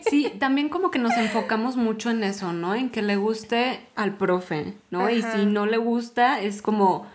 Sí, 0.09 0.31
también 0.39 0.69
como 0.69 0.91
que 0.91 0.99
nos 0.99 1.17
enfocamos 1.17 1.75
mucho 1.75 2.09
en 2.09 2.23
eso, 2.23 2.53
¿no? 2.53 2.75
En 2.75 2.89
que 2.89 3.01
le 3.01 3.15
guste 3.15 3.81
al 3.95 4.17
profe, 4.17 4.73
¿no? 4.89 5.09
Y 5.09 5.21
si 5.21 5.45
no 5.45 5.65
le 5.65 5.77
gusta, 5.77 6.39
es 6.39 6.61
como, 6.61 7.05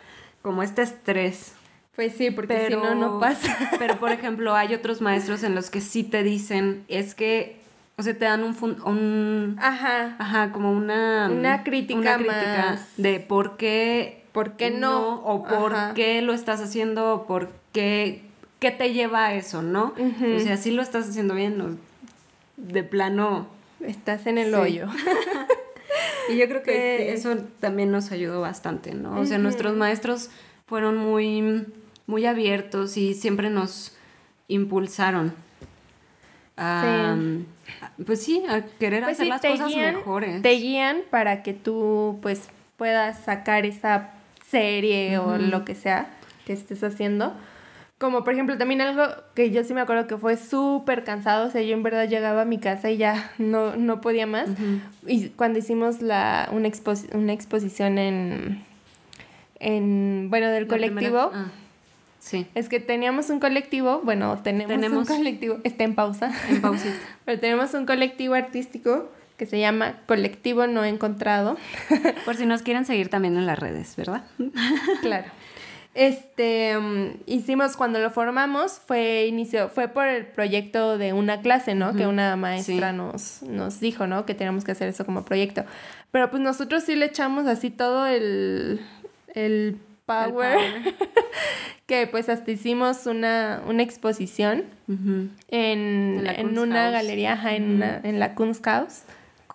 como 0.42 0.62
este 0.62 0.82
estrés. 0.82 1.54
Pues 1.96 2.12
sí, 2.12 2.30
porque 2.30 2.66
si 2.68 2.74
no, 2.74 2.94
no 2.94 3.18
pasa. 3.18 3.56
Pero, 3.78 3.98
por 3.98 4.12
ejemplo, 4.12 4.54
hay 4.54 4.74
otros 4.74 5.00
maestros 5.00 5.42
en 5.42 5.54
los 5.54 5.70
que 5.70 5.80
sí 5.80 6.04
te 6.04 6.22
dicen, 6.22 6.84
es 6.88 7.14
que 7.14 7.58
o 7.98 8.02
sea, 8.02 8.16
te 8.16 8.24
dan 8.26 8.44
un, 8.44 8.54
un 8.84 9.56
ajá, 9.60 10.16
ajá, 10.18 10.52
como 10.52 10.72
una 10.72 11.30
una 11.30 11.64
crítica, 11.64 11.98
una 11.98 12.16
crítica 12.16 12.78
de 12.96 13.20
por 13.20 13.56
qué 13.56 14.24
por 14.32 14.56
qué 14.56 14.70
no, 14.70 15.22
o 15.22 15.44
por 15.44 15.94
qué 15.94 16.20
lo 16.20 16.34
estás 16.34 16.60
haciendo, 16.60 17.14
o 17.14 17.26
por 17.26 17.50
qué 17.72 18.22
qué 18.58 18.70
te 18.70 18.92
lleva 18.92 19.26
a 19.26 19.34
eso, 19.34 19.62
¿no? 19.62 19.94
O 19.96 20.40
sea, 20.40 20.56
si 20.58 20.70
lo 20.72 20.82
estás 20.82 21.08
haciendo 21.08 21.34
bien, 21.34 21.78
de 22.56 22.82
plano. 22.82 23.48
Estás 23.80 24.26
en 24.26 24.38
el 24.38 24.54
hoyo. 24.54 24.88
y 26.30 26.36
yo 26.36 26.48
creo 26.48 26.62
que 26.62 27.04
pues 27.04 27.20
eso 27.20 27.36
también 27.60 27.90
nos 27.90 28.10
ayudó 28.12 28.40
bastante, 28.40 28.94
¿no? 28.94 29.20
O 29.20 29.24
sea, 29.26 29.38
nuestros 29.38 29.76
maestros 29.76 30.30
fueron 30.66 30.96
muy 30.96 31.66
muy 32.06 32.24
abiertos 32.26 32.96
y 32.96 33.14
siempre 33.14 33.50
nos 33.50 33.96
impulsaron 34.48 35.32
pues 38.04 38.22
sí, 38.22 38.42
a 38.48 38.62
querer 38.62 39.04
pues 39.04 39.16
hacer 39.16 39.28
las 39.28 39.42
cosas 39.42 39.74
mejores. 39.74 40.42
Te 40.42 40.52
guían 40.52 40.98
para 41.10 41.42
que 41.42 41.52
tú 41.52 42.18
pues 42.22 42.48
puedas 42.76 43.24
sacar 43.24 43.66
esa 43.66 44.10
serie 44.48 45.18
o 45.18 45.38
lo 45.38 45.64
que 45.64 45.74
sea 45.74 46.08
que 46.46 46.52
estés 46.52 46.82
haciendo. 46.82 47.34
Como 47.98 48.24
por 48.24 48.34
ejemplo 48.34 48.58
también 48.58 48.82
algo 48.82 49.04
que 49.34 49.50
yo 49.50 49.64
sí 49.64 49.72
me 49.72 49.80
acuerdo 49.80 50.06
que 50.06 50.18
fue 50.18 50.36
súper 50.36 51.02
cansado, 51.02 51.48
o 51.48 51.50
sea, 51.50 51.62
yo 51.62 51.74
en 51.74 51.82
verdad 51.82 52.06
llegaba 52.06 52.42
a 52.42 52.44
mi 52.44 52.58
casa 52.58 52.90
y 52.90 52.98
ya 52.98 53.32
no, 53.38 53.74
no 53.76 54.02
podía 54.02 54.26
más. 54.26 54.50
Y 55.06 55.30
cuando 55.30 55.58
hicimos 55.58 56.02
la, 56.02 56.48
una, 56.52 56.68
una 57.14 57.32
exposición 57.32 57.96
en, 57.96 58.64
en, 59.60 60.28
bueno, 60.28 60.48
del 60.48 60.66
colectivo, 60.66 61.30
ah. 61.32 61.46
Sí. 62.26 62.48
Es 62.56 62.68
que 62.68 62.80
teníamos 62.80 63.30
un 63.30 63.38
colectivo, 63.38 64.00
bueno, 64.02 64.36
tenemos, 64.42 64.92
un 64.92 65.04
colectivo, 65.04 65.58
está 65.62 65.84
en 65.84 65.94
pausa. 65.94 66.32
En 66.48 66.60
pausita. 66.60 66.96
Pero 67.24 67.38
tenemos 67.38 67.72
un 67.74 67.86
colectivo 67.86 68.34
artístico 68.34 69.08
que 69.36 69.46
se 69.46 69.60
llama 69.60 70.00
Colectivo 70.06 70.66
No 70.66 70.84
Encontrado. 70.84 71.56
Por 72.24 72.34
si 72.34 72.44
nos 72.44 72.62
quieren 72.62 72.84
seguir 72.84 73.10
también 73.10 73.36
en 73.36 73.46
las 73.46 73.60
redes, 73.60 73.94
¿verdad? 73.94 74.24
claro. 75.02 75.26
Este, 75.94 76.76
um, 76.76 77.12
hicimos 77.26 77.76
cuando 77.76 78.00
lo 78.00 78.10
formamos, 78.10 78.80
fue 78.84 79.26
inicio, 79.26 79.68
fue 79.68 79.86
por 79.86 80.06
el 80.06 80.26
proyecto 80.26 80.98
de 80.98 81.12
una 81.12 81.40
clase, 81.40 81.74
¿no? 81.76 81.94
Que 81.94 82.06
una 82.06 82.36
maestra 82.36 82.92
nos, 82.92 83.42
nos 83.42 83.78
dijo, 83.78 84.06
¿no? 84.08 84.26
Que 84.26 84.34
teníamos 84.34 84.64
que 84.64 84.72
hacer 84.72 84.88
eso 84.88 85.06
como 85.06 85.24
proyecto. 85.24 85.64
Pero 86.10 86.28
pues 86.28 86.42
nosotros 86.42 86.82
sí 86.82 86.96
le 86.96 87.06
echamos 87.06 87.46
así 87.46 87.70
todo 87.70 88.06
el, 88.06 88.80
el 89.32 89.78
power, 90.06 90.58
que 91.86 92.06
pues 92.06 92.28
hasta 92.28 92.50
hicimos 92.50 93.06
una, 93.06 93.62
una 93.66 93.82
exposición 93.82 94.64
en, 94.88 96.26
en, 96.26 96.58
una 96.58 96.90
galería, 96.90 97.38
en, 97.54 97.82
en 97.82 98.18
la 98.18 98.34
Kunsthaus. 98.34 99.02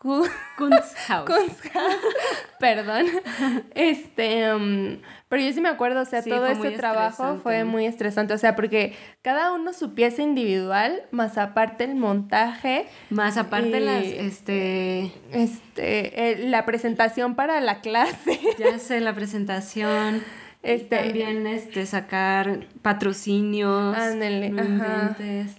Kunsthaus. 0.02 1.30
Kunsthaus. 1.30 1.96
Perdón. 2.60 3.06
Este, 3.76 4.54
um, 4.54 4.98
pero 5.30 5.44
yo 5.44 5.54
sí 5.54 5.62
me 5.62 5.70
acuerdo, 5.70 6.02
o 6.02 6.06
sea, 6.06 6.24
todo 6.24 6.48
ese 6.48 6.72
trabajo 6.72 7.40
fue 7.42 7.64
muy 7.64 7.86
estresante, 7.86 8.34
o 8.34 8.38
sea, 8.38 8.56
porque 8.56 8.96
cada 9.22 9.54
uno 9.54 9.74
su 9.74 9.94
pieza 9.94 10.24
individual, 10.24 11.04
más 11.12 11.38
aparte 11.38 11.84
el 11.84 11.96
montaje. 11.96 12.88
Más 13.10 13.38
aparte 13.38 13.80
las, 13.80 14.04
este... 14.04 15.12
Este, 15.32 16.32
eh, 16.32 16.48
la 16.48 16.66
presentación 16.66 17.36
para 17.36 17.62
la 17.62 17.82
clase. 17.82 18.40
Ya 18.58 18.80
sé, 18.80 19.00
la 19.02 19.14
presentación. 19.14 20.24
Este, 20.64 20.98
también 20.98 21.48
este, 21.48 21.86
sacar 21.86 22.68
patrocinios. 22.82 23.98
Ándale, 23.98 24.54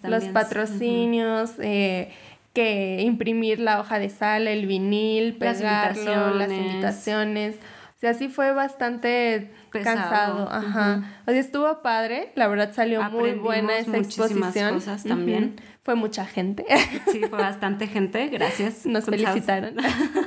Los 0.05 0.25
patrocinios, 0.27 1.55
eh, 1.59 2.13
que 2.53 3.01
imprimir 3.03 3.59
la 3.59 3.81
hoja 3.81 3.99
de 3.99 4.11
sal, 4.11 4.47
el 4.47 4.67
vinil, 4.67 5.35
pegarlo, 5.35 6.35
las 6.35 6.51
invitaciones. 6.51 7.57
O 7.97 8.01
sea, 8.03 8.15
sí 8.15 8.29
fue 8.29 8.53
bastante 8.53 9.51
cansado. 9.71 10.49
Ajá. 10.51 11.05
O 11.27 11.31
sea, 11.31 11.41
estuvo 11.41 11.83
padre. 11.83 12.33
La 12.35 12.49
verdad 12.49 12.73
salió 12.73 13.03
muy 13.11 13.33
buena 13.33 13.79
esa 13.79 13.97
exposición. 13.97 14.75
cosas 14.75 15.05
también. 15.05 15.57
Fue 15.83 15.95
mucha 15.95 16.27
gente. 16.27 16.65
Sí, 17.11 17.21
fue 17.21 17.39
bastante 17.39 17.87
gente. 17.87 18.29
Gracias. 18.29 18.87
Nos 18.87 19.05
felicitaron. 19.05 19.77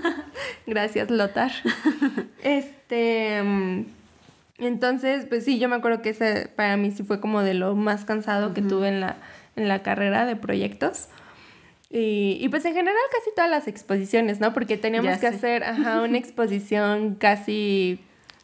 Gracias, 0.67 1.09
Lotar. 1.09 1.51
Este. 2.43 3.41
Entonces, 4.57 5.25
pues 5.25 5.43
sí, 5.43 5.59
yo 5.59 5.67
me 5.67 5.75
acuerdo 5.75 6.01
que 6.01 6.09
ese 6.09 6.49
para 6.55 6.77
mí 6.77 6.91
sí 6.91 7.03
fue 7.03 7.19
como 7.19 7.41
de 7.41 7.53
lo 7.53 7.75
más 7.75 8.05
cansado 8.05 8.53
que 8.53 8.61
tuve 8.61 8.87
en 8.87 9.01
la, 9.01 9.17
en 9.55 9.67
la 9.67 9.83
carrera 9.83 10.25
de 10.25 10.35
proyectos. 10.35 11.07
Y, 11.89 12.37
y, 12.41 12.49
pues 12.49 12.65
en 12.65 12.73
general 12.73 12.97
casi 13.11 13.29
todas 13.35 13.49
las 13.49 13.67
exposiciones, 13.67 14.39
¿no? 14.39 14.53
Porque 14.53 14.77
teníamos 14.77 15.17
que 15.19 15.27
hacer 15.27 15.63
ajá, 15.63 16.01
una 16.01 16.17
exposición 16.17 17.15
casi 17.15 17.99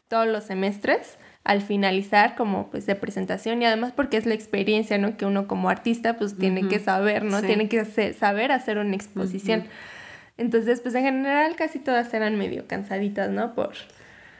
todos 0.07 0.28
los 0.28 0.43
semestres. 0.43 1.18
al 1.43 1.62
finalizar 1.62 2.36
como 2.36 2.70
pues 2.70 2.86
de 2.86 2.93
presentación 2.93 3.64
y 3.64 3.66
además 3.66 3.93
porque 3.95 4.18
es 4.18 4.28
la 4.28 4.36
experiencia, 4.36 4.99
¿no? 4.99 5.18
Que 5.18 5.26
uno 5.26 5.47
como 5.47 5.70
artista 5.70 6.18
pues 6.18 6.38
tiene 6.38 6.68
que 6.68 6.78
saber, 6.80 7.24
¿no? 7.24 7.41
Tiene 7.41 7.68
que 7.68 7.84
saber 8.14 8.51
hacer 8.51 8.78
una 8.78 8.95
exposición. 8.95 9.64
Entonces 10.38 10.82
pues 10.82 10.93
en 10.93 11.03
general 11.03 11.55
casi 11.55 11.80
todas 11.80 12.14
eran 12.14 12.38
medio 12.38 12.68
cansaditas, 12.68 13.32
¿no? 13.32 13.55
Por... 13.55 13.74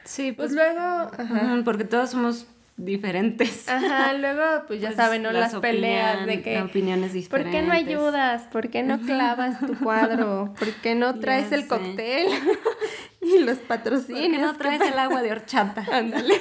Sí, 0.04 0.32
pues, 0.32 0.52
pues 0.54 0.74
luego... 0.74 1.64
porque 1.64 1.84
todos 1.84 2.10
somos 2.10 2.46
diferentes. 2.76 3.68
Ajá, 3.68 4.12
luego 4.14 4.42
pues 4.66 4.80
ya 4.80 4.88
pues, 4.90 4.96
saben, 4.96 5.22
¿no? 5.22 5.32
Las, 5.32 5.54
peleas 5.56 6.26
de 6.26 6.42
que... 6.42 6.60
Opiniones 6.62 7.12
diferentes. 7.12 7.52
¿Por 7.52 7.60
qué 7.60 7.66
no 7.66 7.72
ayudas? 7.72 8.42
¿Por 8.44 8.68
qué 8.70 8.82
no 8.82 9.00
clavas 9.00 9.60
tu 9.60 9.78
cuadro? 9.78 10.54
¿Por 10.58 10.72
qué 10.74 10.94
no 10.94 11.14
traes 11.20 11.52
el 11.52 11.66
cóctel? 11.66 12.28
y 13.20 13.38
los 13.38 13.58
patrocinios. 13.58 14.22
¿Por 14.22 14.32
qué 14.32 14.38
no 14.38 14.54
traes 14.56 14.92
el 14.92 14.98
agua 14.98 15.22
de 15.22 15.32
horchata? 15.32 15.86
Ándale. 15.92 16.40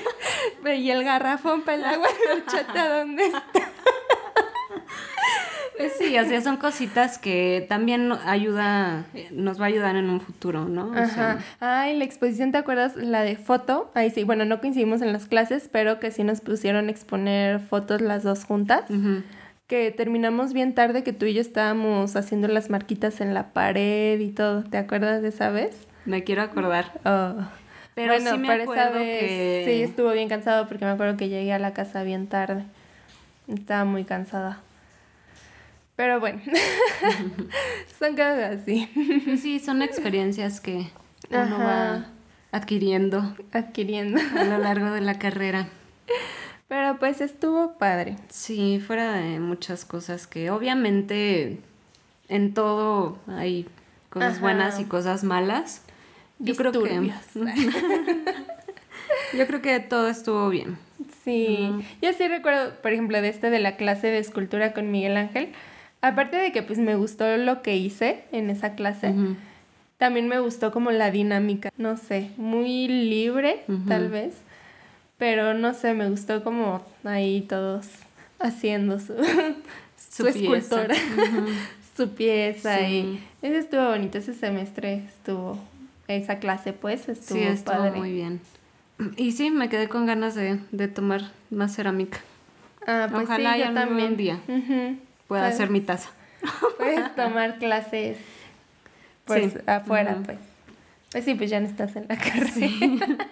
y 0.78 0.90
el 0.90 1.04
garrafón 1.04 1.62
para 1.62 1.78
el 1.78 1.86
agua 1.86 2.08
de 2.08 2.34
horchata, 2.34 3.00
¿dónde 3.00 3.26
está? 3.26 3.72
Pues 5.82 5.94
sí, 5.98 6.18
o 6.18 6.26
sea, 6.26 6.42
son 6.42 6.58
cositas 6.58 7.18
que 7.18 7.66
también 7.68 8.12
ayuda, 8.26 9.06
nos 9.32 9.60
va 9.60 9.66
a 9.66 9.68
ayudar 9.68 9.96
en 9.96 10.10
un 10.10 10.22
futuro, 10.22 10.66
¿no? 10.66 10.94
Ajá. 10.96 11.40
Ay, 11.60 11.98
la 11.98 12.04
exposición, 12.04 12.52
¿te 12.52 12.60
acuerdas? 12.60 12.96
La 12.96 13.22
de 13.22 13.36
foto. 13.36 13.92
Ahí 13.96 14.12
sí, 14.12 14.24
bueno, 14.24 14.46
no 14.46 14.62
coincidimos 14.62 15.02
en 15.02 15.12
las 15.12 15.26
clases, 15.26 15.70
pero 15.72 16.00
que 16.00 16.12
sí 16.12 16.24
nos 16.24 16.42
pusieron 16.42 16.88
a 16.88 16.92
exponer 16.92 17.60
fotos 17.60 18.02
las 18.02 18.24
dos 18.24 18.46
juntas. 18.46 18.86
Que 19.66 19.92
terminamos 19.92 20.54
bien 20.54 20.76
tarde, 20.76 21.04
que 21.04 21.14
tú 21.14 21.26
y 21.26 21.34
yo 21.34 21.42
estábamos 21.42 22.16
haciendo 22.16 22.48
las 22.48 22.70
marquitas 22.70 23.20
en 23.22 23.34
la 23.34 23.54
pared 23.54 24.20
y 24.20 24.30
todo. 24.30 24.64
¿Te 24.64 24.78
acuerdas 24.78 25.22
de 25.22 25.30
esa 25.30 25.50
vez? 25.50 25.88
Me 26.06 26.24
quiero 26.24 26.44
acordar. 26.44 27.00
Oh. 27.06 27.36
Pero 27.96 28.20
sí 28.20 28.38
me 28.38 28.52
acuerdo 28.54 29.00
que... 29.00 29.64
Sí, 29.66 29.82
estuvo 29.82 30.12
bien 30.12 30.30
cansado 30.30 30.68
porque 30.68 30.86
me 30.86 30.92
acuerdo 30.92 31.18
que 31.18 31.30
llegué 31.30 31.54
a 31.54 31.60
la 31.60 31.74
casa 31.74 32.04
bien 32.04 32.28
tarde. 32.28 32.66
Estaba 33.48 33.86
muy 33.86 34.04
cansada. 34.04 34.60
Pero 36.02 36.20
bueno, 36.20 36.42
son 38.00 38.14
cosas 38.14 38.60
así. 38.60 38.90
Sí, 39.40 39.60
son 39.60 39.84
experiencias 39.84 40.60
que 40.60 40.88
uno 41.30 41.60
va 41.60 42.08
adquiriendo. 42.52 43.36
Adquiriendo. 43.52 44.20
A 44.36 44.46
lo 44.46 44.58
largo 44.58 44.90
de 44.90 45.02
la 45.02 45.20
carrera. 45.20 45.68
Pero 46.68 46.98
pues 46.98 47.22
estuvo 47.22 47.78
padre. 47.78 48.16
Sí, 48.30 48.80
fuera 48.80 49.14
de 49.14 49.40
muchas 49.40 49.86
cosas 49.86 50.26
que 50.26 50.50
obviamente 50.50 51.60
en 52.30 52.56
todo 52.56 53.20
hay 53.28 53.68
cosas 54.10 54.42
buenas 54.42 54.80
y 54.80 54.86
cosas 54.86 55.24
malas. 55.24 55.84
Yo 56.40 56.56
creo 56.56 56.72
que 56.72 56.80
Yo 59.38 59.46
creo 59.46 59.62
que 59.62 59.80
todo 59.82 60.08
estuvo 60.08 60.50
bien. 60.50 60.80
Sí, 61.24 61.72
yo 62.02 62.12
sí 62.14 62.28
recuerdo, 62.28 62.74
por 62.82 62.92
ejemplo, 62.92 63.22
de 63.22 63.30
este 63.30 63.52
de 63.52 63.60
la 63.60 63.76
clase 63.76 64.08
de 64.08 64.18
escultura 64.18 64.74
con 64.74 64.90
Miguel 64.90 65.16
Ángel, 65.16 65.54
Aparte 66.02 66.38
de 66.38 66.52
que 66.52 66.64
pues 66.64 66.80
me 66.80 66.96
gustó 66.96 67.38
lo 67.38 67.62
que 67.62 67.78
hice 67.78 68.24
en 68.32 68.50
esa 68.50 68.74
clase, 68.74 69.14
también 69.98 70.28
me 70.28 70.40
gustó 70.40 70.72
como 70.72 70.90
la 70.90 71.12
dinámica, 71.12 71.72
no 71.78 71.96
sé, 71.96 72.32
muy 72.38 72.88
libre 72.88 73.64
tal 73.88 74.10
vez, 74.10 74.34
pero 75.20 75.54
no 75.54 75.76
sé, 75.76 75.94
me 75.94 76.10
gustó 76.10 76.44
como 76.44 76.82
ahí 77.04 77.42
todos 77.42 77.88
haciendo 78.40 79.00
su, 79.00 79.14
su, 79.96 80.26
escultura, 80.26 80.96
su 81.96 82.10
pieza 82.10 82.82
y 82.82 83.24
ese 83.44 83.60
estuvo 83.60 83.90
bonito, 83.90 84.18
ese 84.18 84.34
semestre 84.34 85.04
estuvo, 85.08 85.60
esa 86.08 86.40
clase 86.40 86.74
pues 86.74 87.10
estuvo, 87.10 87.38
sí, 87.38 87.44
estuvo 87.44 87.92
muy 87.92 88.12
bien. 88.12 88.42
Y 89.18 89.34
sí, 89.34 89.52
me 89.52 89.70
quedé 89.70 89.88
con 89.88 90.08
ganas 90.08 90.34
de, 90.34 90.88
tomar 90.88 91.32
más 91.52 91.76
cerámica. 91.76 92.20
Ah, 92.88 93.08
pues 93.12 93.26
Ojalá 93.26 93.54
sí, 93.54 93.60
yo 93.60 93.74
también. 93.74 94.18
día 94.18 94.40
pueda 95.32 95.48
hacer 95.48 95.70
mi 95.70 95.80
taza. 95.80 96.10
Puedes 96.78 97.16
tomar 97.16 97.58
clases 97.58 98.18
pues 99.24 99.58
afuera, 99.66 100.18
pues. 100.26 100.40
Pues 101.10 101.24
sí, 101.24 101.36
pues 101.36 101.50
ya 101.50 101.62
no 101.62 101.68
estás 101.68 101.96
en 101.96 102.06
la 102.10 102.18
carrera. 102.18 102.50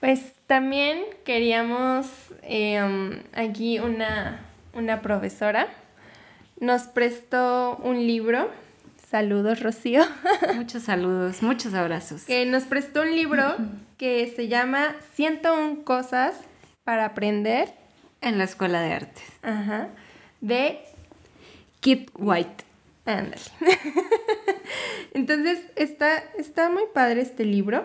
pues 0.00 0.32
también 0.46 1.02
queríamos 1.26 2.06
em, 2.40 3.22
aquí 3.34 3.80
una, 3.80 4.40
una 4.72 5.02
profesora. 5.02 5.68
Nos 6.58 6.84
prestó 6.84 7.76
un 7.84 8.06
libro. 8.06 8.50
Saludos, 9.10 9.62
Rocío. 9.62 10.04
Muchos 10.54 10.84
saludos, 10.84 11.42
muchos 11.42 11.74
abrazos. 11.74 12.24
Que 12.24 12.46
nos 12.46 12.62
prestó 12.62 13.02
un 13.02 13.14
libro 13.14 13.56
que 13.98 14.32
se 14.34 14.48
llama 14.48 14.96
101 15.16 15.84
cosas 15.84 16.34
para 16.82 17.04
aprender 17.04 17.79
en 18.20 18.38
la 18.38 18.44
Escuela 18.44 18.80
de 18.80 18.92
Artes. 18.92 19.24
Ajá. 19.42 19.88
De 20.40 20.80
Kit 21.80 22.10
White. 22.14 22.64
Ándale. 23.06 23.42
Entonces, 25.14 25.60
está, 25.76 26.22
está 26.38 26.70
muy 26.70 26.84
padre 26.92 27.22
este 27.22 27.44
libro. 27.44 27.84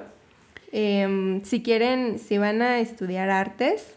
Em, 0.71 1.41
si 1.43 1.63
quieren, 1.63 2.19
si 2.19 2.37
van 2.37 2.61
a 2.61 2.79
estudiar 2.79 3.29
artes, 3.29 3.95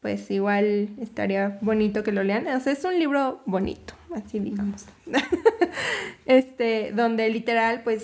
pues 0.00 0.30
igual 0.30 0.88
estaría 1.00 1.58
bonito 1.60 2.02
que 2.02 2.12
lo 2.12 2.24
lean. 2.24 2.46
O 2.48 2.60
sea, 2.60 2.72
es 2.72 2.84
un 2.84 2.98
libro 2.98 3.40
bonito, 3.46 3.94
así 4.14 4.40
digamos. 4.40 4.86
este, 6.26 6.92
donde 6.92 7.30
literal, 7.30 7.82
pues, 7.82 8.02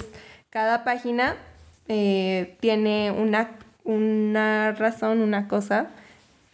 cada 0.51 0.85
página 0.85 1.37
eh, 1.89 2.57
tiene 2.61 3.11
una, 3.11 3.51
una 3.85 4.73
razón, 4.73 5.21
una 5.21 5.49
cosa 5.49 5.91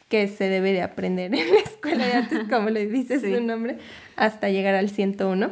que 0.08 0.28
se 0.28 0.48
debe 0.48 0.72
de 0.72 0.82
aprender 0.82 1.34
en 1.34 1.48
la 1.50 1.60
escuela 1.60 2.06
de 2.06 2.12
artes, 2.12 2.40
como 2.50 2.70
le 2.70 2.86
dice 2.86 3.20
su 3.20 3.42
nombre, 3.42 3.78
hasta 4.16 4.48
llegar 4.48 4.74
al 4.74 4.90
101. 4.90 5.50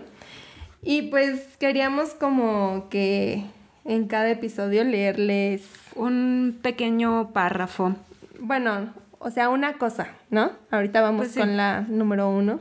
Y 0.82 1.02
pues 1.02 1.56
queríamos 1.58 2.10
como 2.10 2.88
que 2.90 3.44
en 3.84 4.06
cada 4.06 4.30
episodio 4.30 4.84
leerles 4.84 5.68
un 5.94 6.58
pequeño 6.62 7.32
párrafo. 7.32 7.96
Bueno, 8.38 8.92
o 9.18 9.30
sea, 9.30 9.48
una 9.48 9.78
cosa, 9.78 10.08
¿no? 10.30 10.52
Ahorita 10.70 11.00
vamos 11.00 11.28
pues 11.28 11.38
con 11.38 11.56
la 11.56 11.80
número 11.82 12.28
uno. 12.28 12.60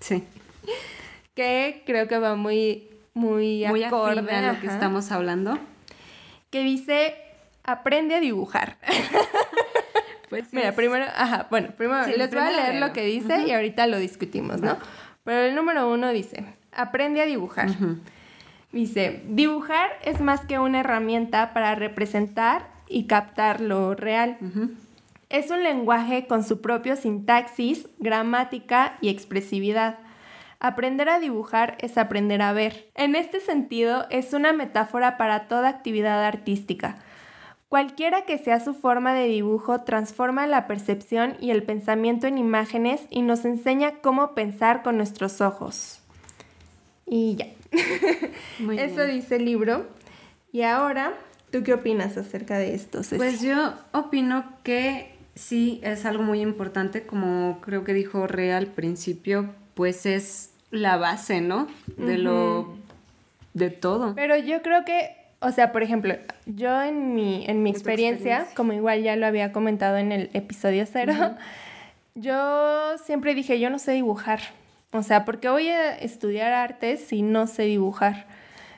Sí. 0.00 0.24
Que 1.34 1.84
creo 1.86 2.08
que 2.08 2.18
va 2.18 2.34
muy, 2.34 2.88
muy, 3.14 3.64
muy 3.68 3.84
acorde 3.84 4.28
a 4.34 4.54
lo 4.54 4.60
que 4.60 4.66
estamos 4.66 5.12
hablando. 5.12 5.56
Que 6.50 6.64
dice, 6.64 7.14
aprende 7.62 8.16
a 8.16 8.20
dibujar. 8.20 8.76
Pues 10.28 10.52
Mira, 10.52 10.72
primero, 10.72 11.04
ajá, 11.16 11.46
bueno, 11.50 11.70
primero 11.76 12.06
les 12.06 12.30
voy 12.30 12.40
a 12.40 12.50
leer 12.50 12.80
lo 12.80 12.92
que 12.92 13.04
dice 13.04 13.44
y 13.46 13.52
ahorita 13.52 13.86
lo 13.86 13.98
discutimos, 13.98 14.60
¿no? 14.60 14.76
Pero 15.24 15.40
el 15.40 15.54
número 15.54 15.90
uno 15.90 16.10
dice, 16.10 16.44
aprende 16.72 17.20
a 17.22 17.26
dibujar. 17.26 17.68
Dice, 18.72 19.22
dibujar 19.26 19.90
es 20.04 20.20
más 20.20 20.42
que 20.42 20.58
una 20.58 20.80
herramienta 20.80 21.54
para 21.54 21.74
representar 21.74 22.68
y 22.88 23.06
captar 23.06 23.60
lo 23.60 23.94
real. 23.94 24.38
Es 25.30 25.50
un 25.50 25.62
lenguaje 25.62 26.26
con 26.26 26.44
su 26.44 26.60
propio 26.60 26.96
sintaxis, 26.96 27.88
gramática 27.98 28.98
y 29.00 29.08
expresividad. 29.08 29.98
Aprender 30.60 31.08
a 31.08 31.20
dibujar 31.20 31.76
es 31.80 31.96
aprender 31.96 32.42
a 32.42 32.52
ver. 32.52 32.90
En 32.94 33.14
este 33.14 33.40
sentido, 33.40 34.06
es 34.10 34.32
una 34.32 34.52
metáfora 34.52 35.16
para 35.16 35.46
toda 35.46 35.68
actividad 35.68 36.24
artística 36.24 36.98
Cualquiera 37.68 38.22
que 38.22 38.38
sea 38.38 38.60
su 38.60 38.72
forma 38.72 39.12
de 39.12 39.26
dibujo 39.26 39.82
transforma 39.82 40.46
la 40.46 40.66
percepción 40.66 41.36
y 41.38 41.50
el 41.50 41.62
pensamiento 41.62 42.26
en 42.26 42.38
imágenes 42.38 43.02
y 43.10 43.20
nos 43.20 43.44
enseña 43.44 43.96
cómo 44.00 44.34
pensar 44.34 44.82
con 44.82 44.96
nuestros 44.96 45.42
ojos. 45.42 46.00
Y 47.04 47.36
ya. 47.36 47.46
Eso 48.72 49.04
dice 49.04 49.36
el 49.36 49.44
libro. 49.44 49.86
Y 50.50 50.62
ahora, 50.62 51.12
¿tú 51.50 51.62
qué 51.62 51.74
opinas 51.74 52.16
acerca 52.16 52.56
de 52.56 52.74
esto? 52.74 53.02
Pues 53.16 53.42
yo 53.42 53.74
opino 53.92 54.50
que 54.62 55.14
sí 55.34 55.78
es 55.82 56.06
algo 56.06 56.22
muy 56.22 56.40
importante, 56.40 57.04
como 57.04 57.60
creo 57.60 57.84
que 57.84 57.92
dijo 57.92 58.26
Re 58.26 58.54
al 58.54 58.68
principio, 58.68 59.54
pues 59.74 60.06
es 60.06 60.52
la 60.70 60.96
base, 60.96 61.42
¿no? 61.42 61.68
De 61.98 62.16
lo 62.16 62.74
de 63.52 63.68
todo. 63.68 64.14
Pero 64.14 64.38
yo 64.38 64.62
creo 64.62 64.86
que 64.86 65.17
o 65.40 65.52
sea, 65.52 65.70
por 65.70 65.82
ejemplo, 65.82 66.14
yo 66.46 66.82
en 66.82 67.14
mi, 67.14 67.44
en 67.46 67.62
mi 67.62 67.70
experiencia, 67.70 68.46
como 68.54 68.72
igual 68.72 69.02
ya 69.02 69.14
lo 69.16 69.26
había 69.26 69.52
comentado 69.52 69.96
en 69.96 70.10
el 70.10 70.30
episodio 70.32 70.84
cero, 70.90 71.14
yo 72.14 72.98
siempre 73.04 73.34
dije, 73.34 73.60
yo 73.60 73.70
no 73.70 73.78
sé 73.78 73.92
dibujar. 73.92 74.40
O 74.92 75.02
sea, 75.02 75.24
porque 75.24 75.48
voy 75.48 75.68
a 75.68 75.96
estudiar 75.96 76.52
artes 76.52 77.04
si 77.06 77.22
no 77.22 77.46
sé 77.46 77.64
dibujar. 77.64 78.26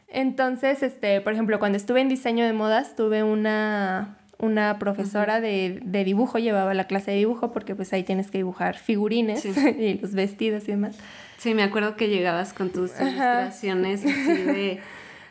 Entonces, 0.08 0.82
este, 0.82 1.20
por 1.20 1.32
ejemplo, 1.32 1.58
cuando 1.58 1.78
estuve 1.78 2.00
en 2.00 2.08
diseño 2.08 2.44
de 2.44 2.52
modas, 2.52 2.96
tuve 2.96 3.22
una, 3.22 4.18
una 4.38 4.78
profesora 4.78 5.40
de, 5.40 5.80
de, 5.82 6.04
dibujo, 6.04 6.38
llevaba 6.38 6.74
la 6.74 6.88
clase 6.88 7.12
de 7.12 7.18
dibujo 7.18 7.52
porque 7.52 7.76
pues 7.76 7.92
ahí 7.92 8.02
tienes 8.02 8.30
que 8.30 8.38
dibujar 8.38 8.76
figurines 8.76 9.44
y 9.78 9.94
los 9.94 10.12
vestidos 10.12 10.64
y 10.64 10.72
demás. 10.72 10.98
Sí, 11.38 11.54
me 11.54 11.62
acuerdo 11.62 11.96
que 11.96 12.08
llegabas 12.08 12.52
con 12.52 12.70
tus 12.70 12.90
ilustraciones 13.00 14.04
así 14.04 14.42
de 14.42 14.80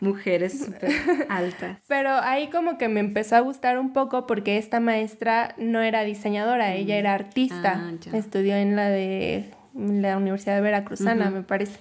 mujeres 0.01 0.59
súper 0.65 0.91
altas. 1.29 1.79
Pero 1.87 2.11
ahí 2.11 2.47
como 2.47 2.77
que 2.77 2.87
me 2.87 2.99
empezó 2.99 3.35
a 3.35 3.39
gustar 3.39 3.77
un 3.79 3.93
poco 3.93 4.27
porque 4.27 4.57
esta 4.57 4.79
maestra 4.79 5.55
no 5.57 5.81
era 5.81 6.03
diseñadora, 6.03 6.73
ella 6.73 6.97
era 6.97 7.13
artista. 7.13 7.89
Ah, 7.89 8.17
Estudió 8.17 8.55
en 8.55 8.75
la 8.75 8.89
de 8.89 9.51
la 9.75 10.17
Universidad 10.17 10.55
de 10.55 10.61
Veracruzana, 10.61 11.29
me 11.29 11.43
parece. 11.43 11.79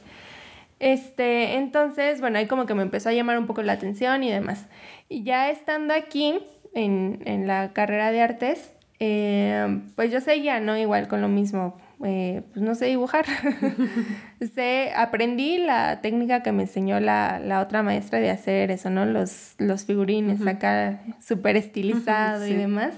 Este, 0.80 1.56
entonces, 1.56 2.20
bueno, 2.20 2.38
ahí 2.38 2.46
como 2.46 2.66
que 2.66 2.74
me 2.74 2.82
empezó 2.82 3.08
a 3.08 3.12
llamar 3.12 3.38
un 3.38 3.46
poco 3.46 3.62
la 3.62 3.72
atención 3.72 4.22
y 4.22 4.30
demás. 4.30 4.66
Y 5.08 5.24
ya 5.24 5.50
estando 5.50 5.94
aquí 5.94 6.38
en, 6.74 7.20
en 7.24 7.46
la 7.46 7.72
carrera 7.72 8.12
de 8.12 8.22
artes, 8.22 8.72
eh, 9.00 9.80
pues 9.96 10.12
yo 10.12 10.20
seguía, 10.20 10.60
¿no? 10.60 10.76
Igual 10.76 11.08
con 11.08 11.20
lo 11.20 11.28
mismo, 11.28 11.78
eh, 12.04 12.42
pues 12.52 12.62
no 12.62 12.74
sé 12.74 12.86
dibujar. 12.86 13.26
sé, 14.54 14.92
aprendí 14.96 15.58
la 15.58 16.00
técnica 16.00 16.42
que 16.42 16.52
me 16.52 16.62
enseñó 16.62 17.00
la, 17.00 17.40
la, 17.40 17.60
otra 17.60 17.82
maestra 17.82 18.20
de 18.20 18.30
hacer 18.30 18.70
eso, 18.70 18.90
¿no? 18.90 19.04
Los, 19.04 19.54
los 19.58 19.84
figurines 19.84 20.46
acá 20.46 21.00
súper 21.20 21.56
estilizado 21.56 22.46
y 22.46 22.54
demás. 22.54 22.94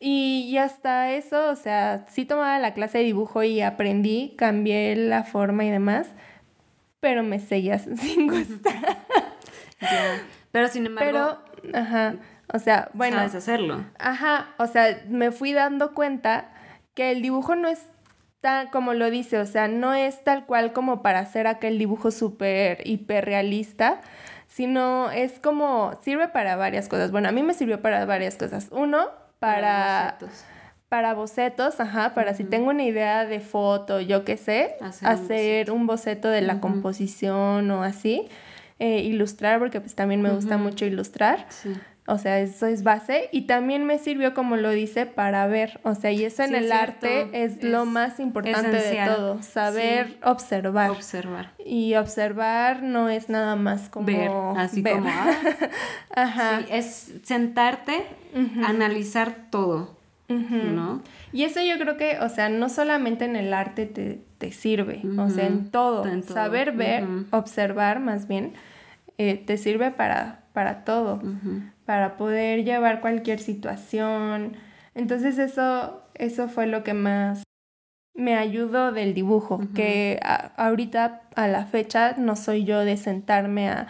Y, 0.00 0.56
hasta 0.58 1.12
eso, 1.12 1.50
o 1.50 1.56
sea, 1.56 2.06
sí 2.08 2.24
tomaba 2.24 2.58
la 2.60 2.72
clase 2.72 2.98
de 2.98 3.04
dibujo 3.04 3.42
y 3.42 3.60
aprendí, 3.60 4.34
cambié 4.38 4.94
la 4.94 5.24
forma 5.24 5.64
y 5.64 5.70
demás, 5.70 6.08
pero 7.00 7.24
me 7.24 7.40
seguía 7.40 7.78
sin 7.96 8.28
gustar. 8.28 8.98
Pero 10.52 10.68
sin 10.68 10.86
embargo... 10.86 11.38
Pero, 11.62 11.76
ajá, 11.76 12.14
o 12.52 12.60
sea, 12.60 12.90
bueno... 12.94 13.16
Sabes 13.16 13.34
hacerlo. 13.34 13.84
Ajá, 13.98 14.54
o 14.58 14.68
sea, 14.68 15.02
me 15.08 15.32
fui 15.32 15.52
dando 15.52 15.94
cuenta 15.94 16.52
que 16.94 17.10
el 17.10 17.20
dibujo 17.20 17.56
no 17.56 17.68
es 17.68 17.84
tan 18.40 18.68
como 18.68 18.94
lo 18.94 19.10
dice, 19.10 19.38
o 19.38 19.46
sea, 19.46 19.68
no 19.68 19.94
es 19.94 20.22
tal 20.24 20.46
cual 20.46 20.72
como 20.72 21.02
para 21.02 21.20
hacer 21.20 21.46
aquel 21.46 21.78
dibujo 21.78 22.10
súper 22.10 22.86
hiperrealista, 22.86 24.00
sino 24.46 25.10
es 25.10 25.38
como, 25.38 25.92
sirve 26.02 26.28
para 26.28 26.56
varias 26.56 26.88
cosas. 26.88 27.10
Bueno, 27.10 27.28
a 27.28 27.32
mí 27.32 27.42
me 27.42 27.54
sirvió 27.54 27.82
para 27.82 28.04
varias 28.06 28.36
cosas. 28.36 28.68
Uno, 28.70 29.08
para... 29.38 30.16
bocetos. 30.20 30.44
Para 30.88 31.12
bocetos, 31.12 31.80
ajá, 31.80 32.14
para 32.14 32.32
si 32.32 32.44
tengo 32.44 32.70
una 32.70 32.82
idea 32.82 33.26
de 33.26 33.40
foto, 33.40 34.00
yo 34.00 34.24
qué 34.24 34.38
sé, 34.38 34.76
hacer, 34.80 35.70
un, 35.70 35.86
boceto. 35.86 36.30
de 36.30 36.40
la 36.40 36.60
composición 36.60 37.70
o 37.70 37.82
así, 37.82 38.26
eh, 38.78 39.00
ilustrar, 39.00 39.58
porque 39.58 39.82
pues 39.82 39.94
también 39.94 40.22
me 40.22 40.30
gusta 40.30 40.56
mucho 40.56 40.86
ilustrar. 40.86 41.46
O 42.08 42.16
sea, 42.16 42.40
eso 42.40 42.66
es 42.66 42.82
base. 42.84 43.28
Y 43.32 43.42
también 43.42 43.84
me 43.84 43.98
sirvió, 43.98 44.32
como 44.32 44.56
lo 44.56 44.70
dice, 44.70 45.04
para 45.04 45.46
ver. 45.46 45.78
O 45.82 45.94
sea, 45.94 46.10
y 46.10 46.24
eso 46.24 46.42
en 46.42 46.54
el 46.54 46.72
arte 46.72 47.28
es, 47.32 47.62
lo 47.62 47.84
más 47.84 48.18
importante 48.18 48.78
de 48.78 49.04
todo. 49.04 49.42
Saber 49.42 50.18
observar. 50.24 50.90
Observar. 50.90 51.52
Y 51.62 51.96
observar 51.96 52.82
no 52.82 53.10
es 53.10 53.28
nada 53.28 53.56
más 53.56 53.90
como... 53.90 54.06
Ver, 54.06 54.30
así 54.56 54.82
como... 54.82 55.06
Ah. 55.06 55.36
Ajá. 56.14 56.60
es 56.70 57.12
sentarte, 57.24 58.06
analizar 58.64 59.50
todo. 59.50 59.98
¿No? 60.28 61.02
Y 61.32 61.44
eso 61.44 61.60
yo 61.60 61.78
creo 61.78 61.96
que, 61.98 62.18
o 62.20 62.28
sea, 62.30 62.48
no 62.48 62.70
solamente 62.70 63.26
en 63.26 63.36
el 63.36 63.52
arte 63.52 63.86
te, 63.86 64.52
sirve, 64.52 65.02
o 65.18 65.28
sea, 65.28 65.46
en 65.46 65.70
todo. 65.70 66.04
Saber 66.22 66.72
ver, 66.72 67.04
observar 67.32 68.00
más 68.00 68.28
bien, 68.28 68.54
eh, 69.18 69.36
te 69.36 69.58
sirve 69.58 69.90
para, 69.90 70.44
para 70.58 70.82
todo 70.82 71.20
para 71.84 72.16
poder 72.16 72.64
llevar 72.64 73.00
cualquier 73.00 73.38
situación. 73.38 74.56
Entonces 74.96 75.38
eso, 75.38 76.02
eso 76.16 76.48
fue 76.48 76.66
lo 76.66 76.82
que 76.82 76.94
más 76.94 77.44
me 78.12 78.34
ayudó 78.34 78.90
del 78.90 79.14
dibujo, 79.14 79.60
que 79.72 80.18
ahorita 80.56 81.22
a 81.36 81.46
la 81.46 81.64
fecha 81.64 82.16
no 82.18 82.34
soy 82.34 82.64
yo 82.64 82.80
de 82.80 82.96
sentarme 82.96 83.68
a, 83.70 83.86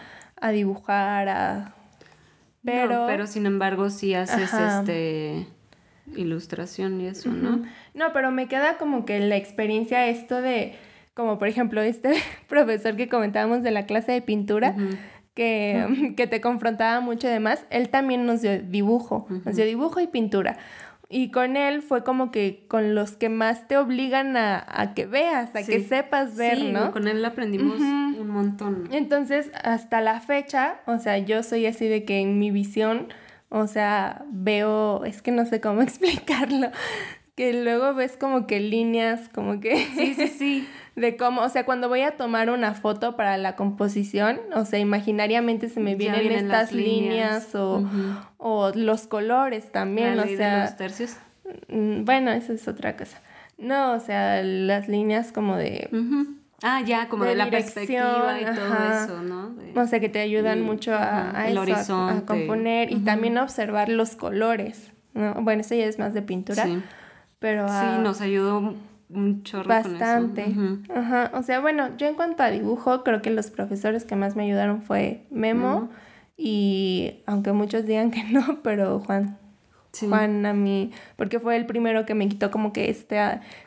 dibujar, 0.51 1.27
a... 1.29 1.73
Pero, 2.63 3.05
pero 3.07 3.25
sin 3.25 3.47
embargo 3.47 3.89
sí 3.89 4.13
haces 4.13 4.53
este 4.53 5.47
ilustración 6.15 7.01
y 7.01 7.07
eso, 7.07 7.31
¿no? 7.31 7.63
No, 7.95 8.13
pero 8.13 8.29
me 8.29 8.47
queda 8.47 8.77
como 8.77 9.05
que 9.05 9.19
la 9.19 9.37
experiencia 9.37 10.05
esto 10.05 10.39
de, 10.43 10.75
como 11.15 11.39
por 11.39 11.47
ejemplo 11.47 11.81
este 11.81 12.13
profesor 12.47 12.95
que 12.95 13.09
comentábamos 13.09 13.63
de 13.63 13.71
la 13.71 13.87
clase 13.87 14.11
de 14.11 14.21
pintura, 14.21 14.75
que, 16.15 16.27
te 16.27 16.41
confrontaba 16.41 16.99
mucho 16.99 17.27
además, 17.27 17.65
él 17.69 17.89
también 17.89 18.25
nos 18.25 18.41
dio 18.41 18.59
dibujo, 18.61 19.27
nos 19.45 19.55
dio 19.55 19.65
dibujo 19.65 19.99
y 19.99 20.07
pintura. 20.07 20.57
Y 21.11 21.31
con 21.31 21.57
él 21.57 21.81
fue 21.81 22.03
como 22.03 22.29
que 22.29 22.65
con 22.67 22.93
los 22.93 23.13
que 23.13 23.29
más 23.29 23.67
te 23.67 23.77
obligan 23.77 24.37
a, 24.37 24.93
que 24.95 25.07
veas, 25.07 25.55
a 25.55 25.63
que 25.63 25.81
sepas 25.83 26.35
ver, 26.35 26.59
sí, 26.59 26.71
¿no? 26.71 26.91
Con 26.91 27.07
él 27.07 27.25
aprendimos 27.25 27.79
un 27.79 28.29
montón. 28.29 28.87
Entonces, 28.91 29.49
hasta 29.63 30.01
la 30.01 30.19
fecha, 30.19 30.81
o 30.85 30.99
sea, 30.99 31.17
yo 31.17 31.41
soy 31.41 31.65
así 31.65 31.87
de 31.87 32.03
que 32.03 32.19
en 32.19 32.37
mi 32.37 32.51
visión, 32.51 33.07
o 33.49 33.65
sea, 33.65 34.23
veo, 34.29 35.03
es 35.03 35.23
que 35.23 35.31
no 35.31 35.47
sé 35.47 35.59
cómo 35.59 35.81
explicarlo, 35.81 36.69
que 37.35 37.63
luego 37.63 37.95
ves 37.95 38.15
como 38.15 38.45
que 38.45 38.59
líneas, 38.59 39.29
como 39.29 39.59
que... 39.61 39.77
Sí, 39.95 40.13
sí, 40.13 40.27
sí. 40.27 40.67
de 40.99 41.15
cómo, 41.15 41.41
o 41.41 41.49
sea, 41.49 41.65
cuando 41.65 41.87
voy 41.87 42.01
a 42.01 42.17
tomar 42.17 42.49
una 42.49 42.73
foto 42.73 43.15
para 43.15 43.37
la 43.37 43.55
composición, 43.55 44.39
o 44.53 44.65
sea, 44.65 44.79
imaginariamente 44.79 45.69
se 45.69 45.79
me 45.79 45.95
vienen, 45.95 46.31
estas 46.31 46.71
líneas, 46.73 47.55
o, 47.55 47.87
o, 48.37 48.71
los 48.75 49.07
colores 49.07 49.71
también, 49.71 50.19
o 50.19 50.25
sea... 50.25 50.63
los 50.63 50.77
tercios? 50.77 51.15
Mm, 51.69 52.03
bueno, 52.03 52.31
eso 52.31 52.53
es 52.53 52.67
otra 52.67 52.97
cosa. 52.97 53.19
No, 53.57 53.93
o 53.93 53.99
sea, 53.99 54.43
las 54.43 54.87
líneas 54.87 55.31
como 55.31 55.55
de... 55.55 55.89
Ah, 56.61 56.81
ya, 56.85 57.07
como 57.07 57.23
de, 57.23 57.35
la 57.35 57.49
perspectiva 57.49 58.37
y 58.41 58.43
todo 58.43 58.75
eso, 58.91 59.21
¿no? 59.23 59.55
o 59.81 59.87
sea, 59.87 60.01
que 60.01 60.09
te 60.09 60.19
ayudan 60.19 60.61
mucho 60.61 60.93
a, 60.93 61.47
eso, 61.47 61.95
a, 61.95 62.25
componer 62.25 62.91
y 62.91 62.97
también 62.97 63.37
a 63.37 63.43
observar 63.43 63.87
los 63.87 64.17
colores, 64.17 64.91
¿no? 65.13 65.35
Bueno, 65.35 65.61
eso 65.61 65.75
ya 65.75 65.85
es 65.85 65.97
más 65.97 66.13
de 66.13 66.21
pintura, 66.21 66.65
sí. 66.65 66.83
pero... 67.39 67.65
Sí, 67.69 68.01
nos 68.01 68.19
ayudó 68.19 68.75
un 69.09 69.43
chorro 69.43 69.67
Bastante. 69.67 70.43
Con 70.43 70.83
eso. 70.83 70.93
Ajá. 70.93 71.31
O 71.33 71.43
sea, 71.43 71.59
bueno, 71.59 71.97
yo 71.97 72.07
en 72.07 72.15
cuanto 72.15 72.43
a 72.43 72.49
dibujo, 72.49 73.03
creo 73.03 73.21
que 73.21 73.31
los 73.31 73.49
profesores 73.49 74.05
que 74.05 74.15
más 74.15 74.35
me 74.35 74.43
ayudaron 74.43 74.81
fue 74.81 75.25
Memo 75.31 75.89
y 76.37 77.21
aunque 77.25 77.51
muchos 77.51 77.85
digan 77.85 78.11
que 78.11 78.23
no, 78.23 78.59
pero 78.63 78.99
Juan. 78.99 79.37
Juan 79.99 80.45
a 80.45 80.53
mí, 80.53 80.91
porque 81.15 81.39
fue 81.39 81.57
el 81.57 81.65
primero 81.65 82.05
que 82.05 82.13
me 82.13 82.29
quitó 82.29 82.51
como 82.51 82.71
que 82.71 82.91
este, 82.91 83.19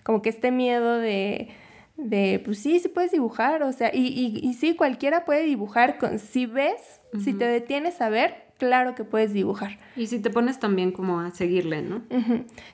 como 0.04 0.22
que 0.22 0.28
este 0.28 0.52
miedo 0.52 0.98
de, 0.98 1.48
de 1.96 2.40
pues 2.44 2.60
sí, 2.60 2.78
sí 2.78 2.88
puedes 2.88 3.10
dibujar, 3.10 3.64
o 3.64 3.72
sea, 3.72 3.90
y, 3.92 4.06
y, 4.06 4.38
y 4.40 4.54
sí, 4.54 4.76
cualquiera 4.76 5.24
puede 5.24 5.42
dibujar, 5.42 5.98
con, 5.98 6.20
si 6.20 6.46
ves, 6.46 7.00
si 7.22 7.34
te 7.34 7.44
detienes 7.44 8.00
a 8.00 8.08
ver, 8.08 8.51
claro 8.62 8.94
que 8.94 9.02
puedes 9.02 9.32
dibujar. 9.32 9.76
Y 9.96 10.06
si 10.06 10.20
te 10.20 10.30
pones 10.30 10.60
también 10.60 10.92
como 10.92 11.18
a 11.18 11.32
seguirle, 11.32 11.82
¿no? 11.82 12.02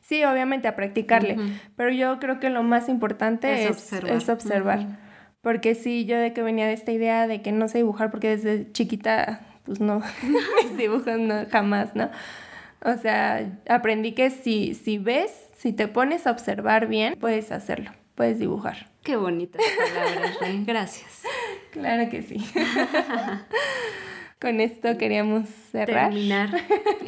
Sí, 0.03 0.23
obviamente 0.23 0.69
a 0.69 0.77
practicarle, 0.77 1.39
pero 1.77 1.91
yo 1.91 2.19
creo 2.19 2.39
que 2.41 2.51
lo 2.51 2.63
más 2.63 2.91
importante 2.91 3.65
es, 3.65 3.95
observar. 4.29 4.99
Porque 5.41 5.75
sí, 5.75 6.05
yo 6.05 6.19
de 6.19 6.35
que 6.35 6.43
venía 6.43 6.67
de 6.67 6.75
esta 6.75 6.93
idea 6.93 7.27
de 7.27 7.41
que 7.41 7.53
no 7.53 7.69
sé 7.69 7.79
dibujar 7.79 8.11
porque 8.11 8.29
desde 8.29 8.71
chiquita, 8.73 9.41
pues 9.65 9.81
no, 9.81 10.03
dibujo 10.77 11.17
no, 11.17 11.47
jamás, 11.51 11.95
¿no? 11.95 12.11
O 12.85 12.95
sea, 12.99 13.51
aprendí 13.67 14.13
que 14.13 14.29
si, 14.29 14.75
si 14.75 14.99
ves, 14.99 15.33
si 15.57 15.73
te 15.73 15.89
pones 15.89 16.27
a 16.27 16.33
observar 16.33 16.87
bien, 16.87 17.17
puedes 17.19 17.51
hacerlo, 17.51 17.93
puedes 18.15 18.39
dibujar. 18.39 18.91
Qué 19.03 19.17
bonitas 19.17 19.63
palabras, 19.95 20.37
Gracias. 20.67 21.23
Claro 21.71 22.11
que 22.11 22.23
sí. 22.23 22.37
Con 24.41 24.61
esto 24.61 24.97
queríamos 24.99 25.49
cerrar. 25.73 26.11
Terminar 26.11 26.51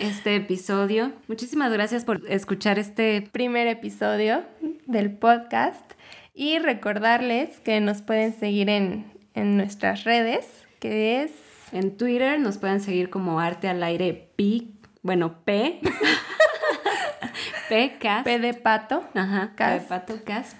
este 0.00 0.34
episodio. 0.34 1.12
Muchísimas 1.28 1.72
gracias 1.72 2.04
por 2.04 2.28
escuchar 2.28 2.80
este 2.80 3.22
primer 3.30 3.68
episodio 3.68 4.42
del 4.86 5.12
podcast 5.12 5.92
y 6.34 6.58
recordarles 6.58 7.60
que 7.60 7.80
nos 7.80 8.02
pueden 8.02 8.32
seguir 8.32 8.68
en, 8.68 9.12
nuestras 9.34 10.02
redes, 10.02 10.44
que 10.80 11.22
es... 11.22 11.30
En 11.70 11.96
Twitter 11.96 12.40
nos 12.40 12.58
pueden 12.58 12.80
seguir 12.80 13.10
como 13.10 13.38
Arte 13.38 13.68
al 13.68 13.80
Aire 13.84 14.32
P, 14.36 14.64
bueno, 15.02 15.36
P. 15.44 15.80
P 17.68 17.96
Cast. 18.00 18.24
P 18.24 18.40
de 18.40 18.54
pato. 18.54 19.04
Ajá, 19.14 19.52
P 19.56 19.64
de 19.64 19.80
pato 19.82 20.24
Cast. 20.24 20.56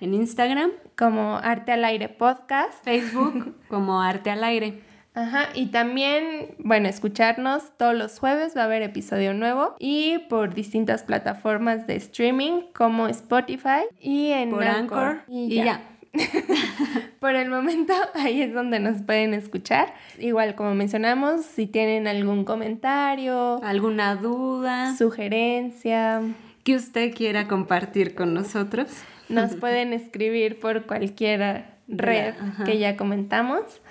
En 0.00 0.14
Instagram. 0.14 0.70
Como 0.96 1.36
Arte 1.38 1.72
al 1.72 1.84
Aire 1.84 2.08
Podcast. 2.08 2.84
Facebook 2.84 3.56
como 3.66 4.00
Arte 4.00 4.30
al 4.30 4.44
Aire. 4.44 4.91
Ajá, 5.14 5.48
y 5.54 5.66
también, 5.66 6.54
bueno, 6.58 6.88
escucharnos 6.88 7.76
todos 7.76 7.94
los 7.94 8.18
jueves 8.18 8.56
va 8.56 8.62
a 8.62 8.64
haber 8.64 8.80
episodio 8.80 9.34
nuevo 9.34 9.76
y 9.78 10.18
por 10.30 10.54
distintas 10.54 11.02
plataformas 11.02 11.86
de 11.86 11.96
streaming 11.96 12.62
como 12.72 13.08
Spotify 13.08 13.84
y 14.00 14.30
en 14.30 14.50
por 14.50 14.64
Anchor, 14.64 15.22
y, 15.28 15.56
ya. 15.56 15.82
por 17.20 17.34
el 17.34 17.50
momento 17.50 17.92
ahí 18.14 18.40
es 18.42 18.54
donde 18.54 18.80
nos 18.80 19.02
pueden 19.02 19.34
escuchar. 19.34 19.92
Igual 20.18 20.54
como 20.54 20.74
mencionamos, 20.74 21.44
si 21.44 21.66
tienen 21.66 22.06
algún 22.06 22.44
comentario, 22.44 23.62
alguna 23.62 24.16
duda, 24.16 24.96
sugerencia. 24.96 26.22
Que 26.64 26.76
usted 26.76 27.14
quiera 27.14 27.48
compartir 27.48 28.14
con 28.14 28.32
nosotros, 28.32 28.88
nos 29.28 29.54
pueden 29.56 29.92
escribir 29.92 30.58
por 30.58 30.86
cualquier 30.86 31.66
red 31.88 32.34
que 32.64 32.78
ya 32.78 32.96
comentamos. 32.96 33.81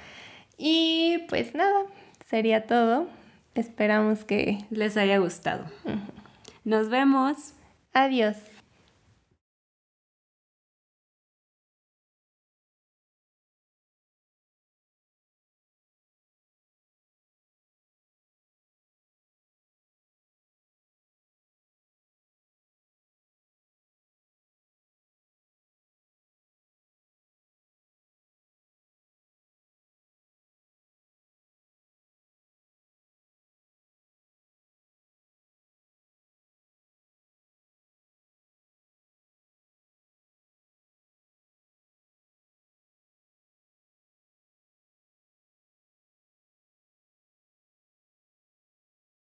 Y 0.64 1.26
pues 1.28 1.56
nada, 1.56 1.88
sería 2.30 2.68
todo. 2.68 3.08
Esperamos 3.56 4.24
que 4.24 4.60
les 4.70 4.96
haya 4.96 5.18
gustado. 5.18 5.66
Nos 6.64 6.90
vemos. 6.90 7.54
Adiós. 7.94 8.38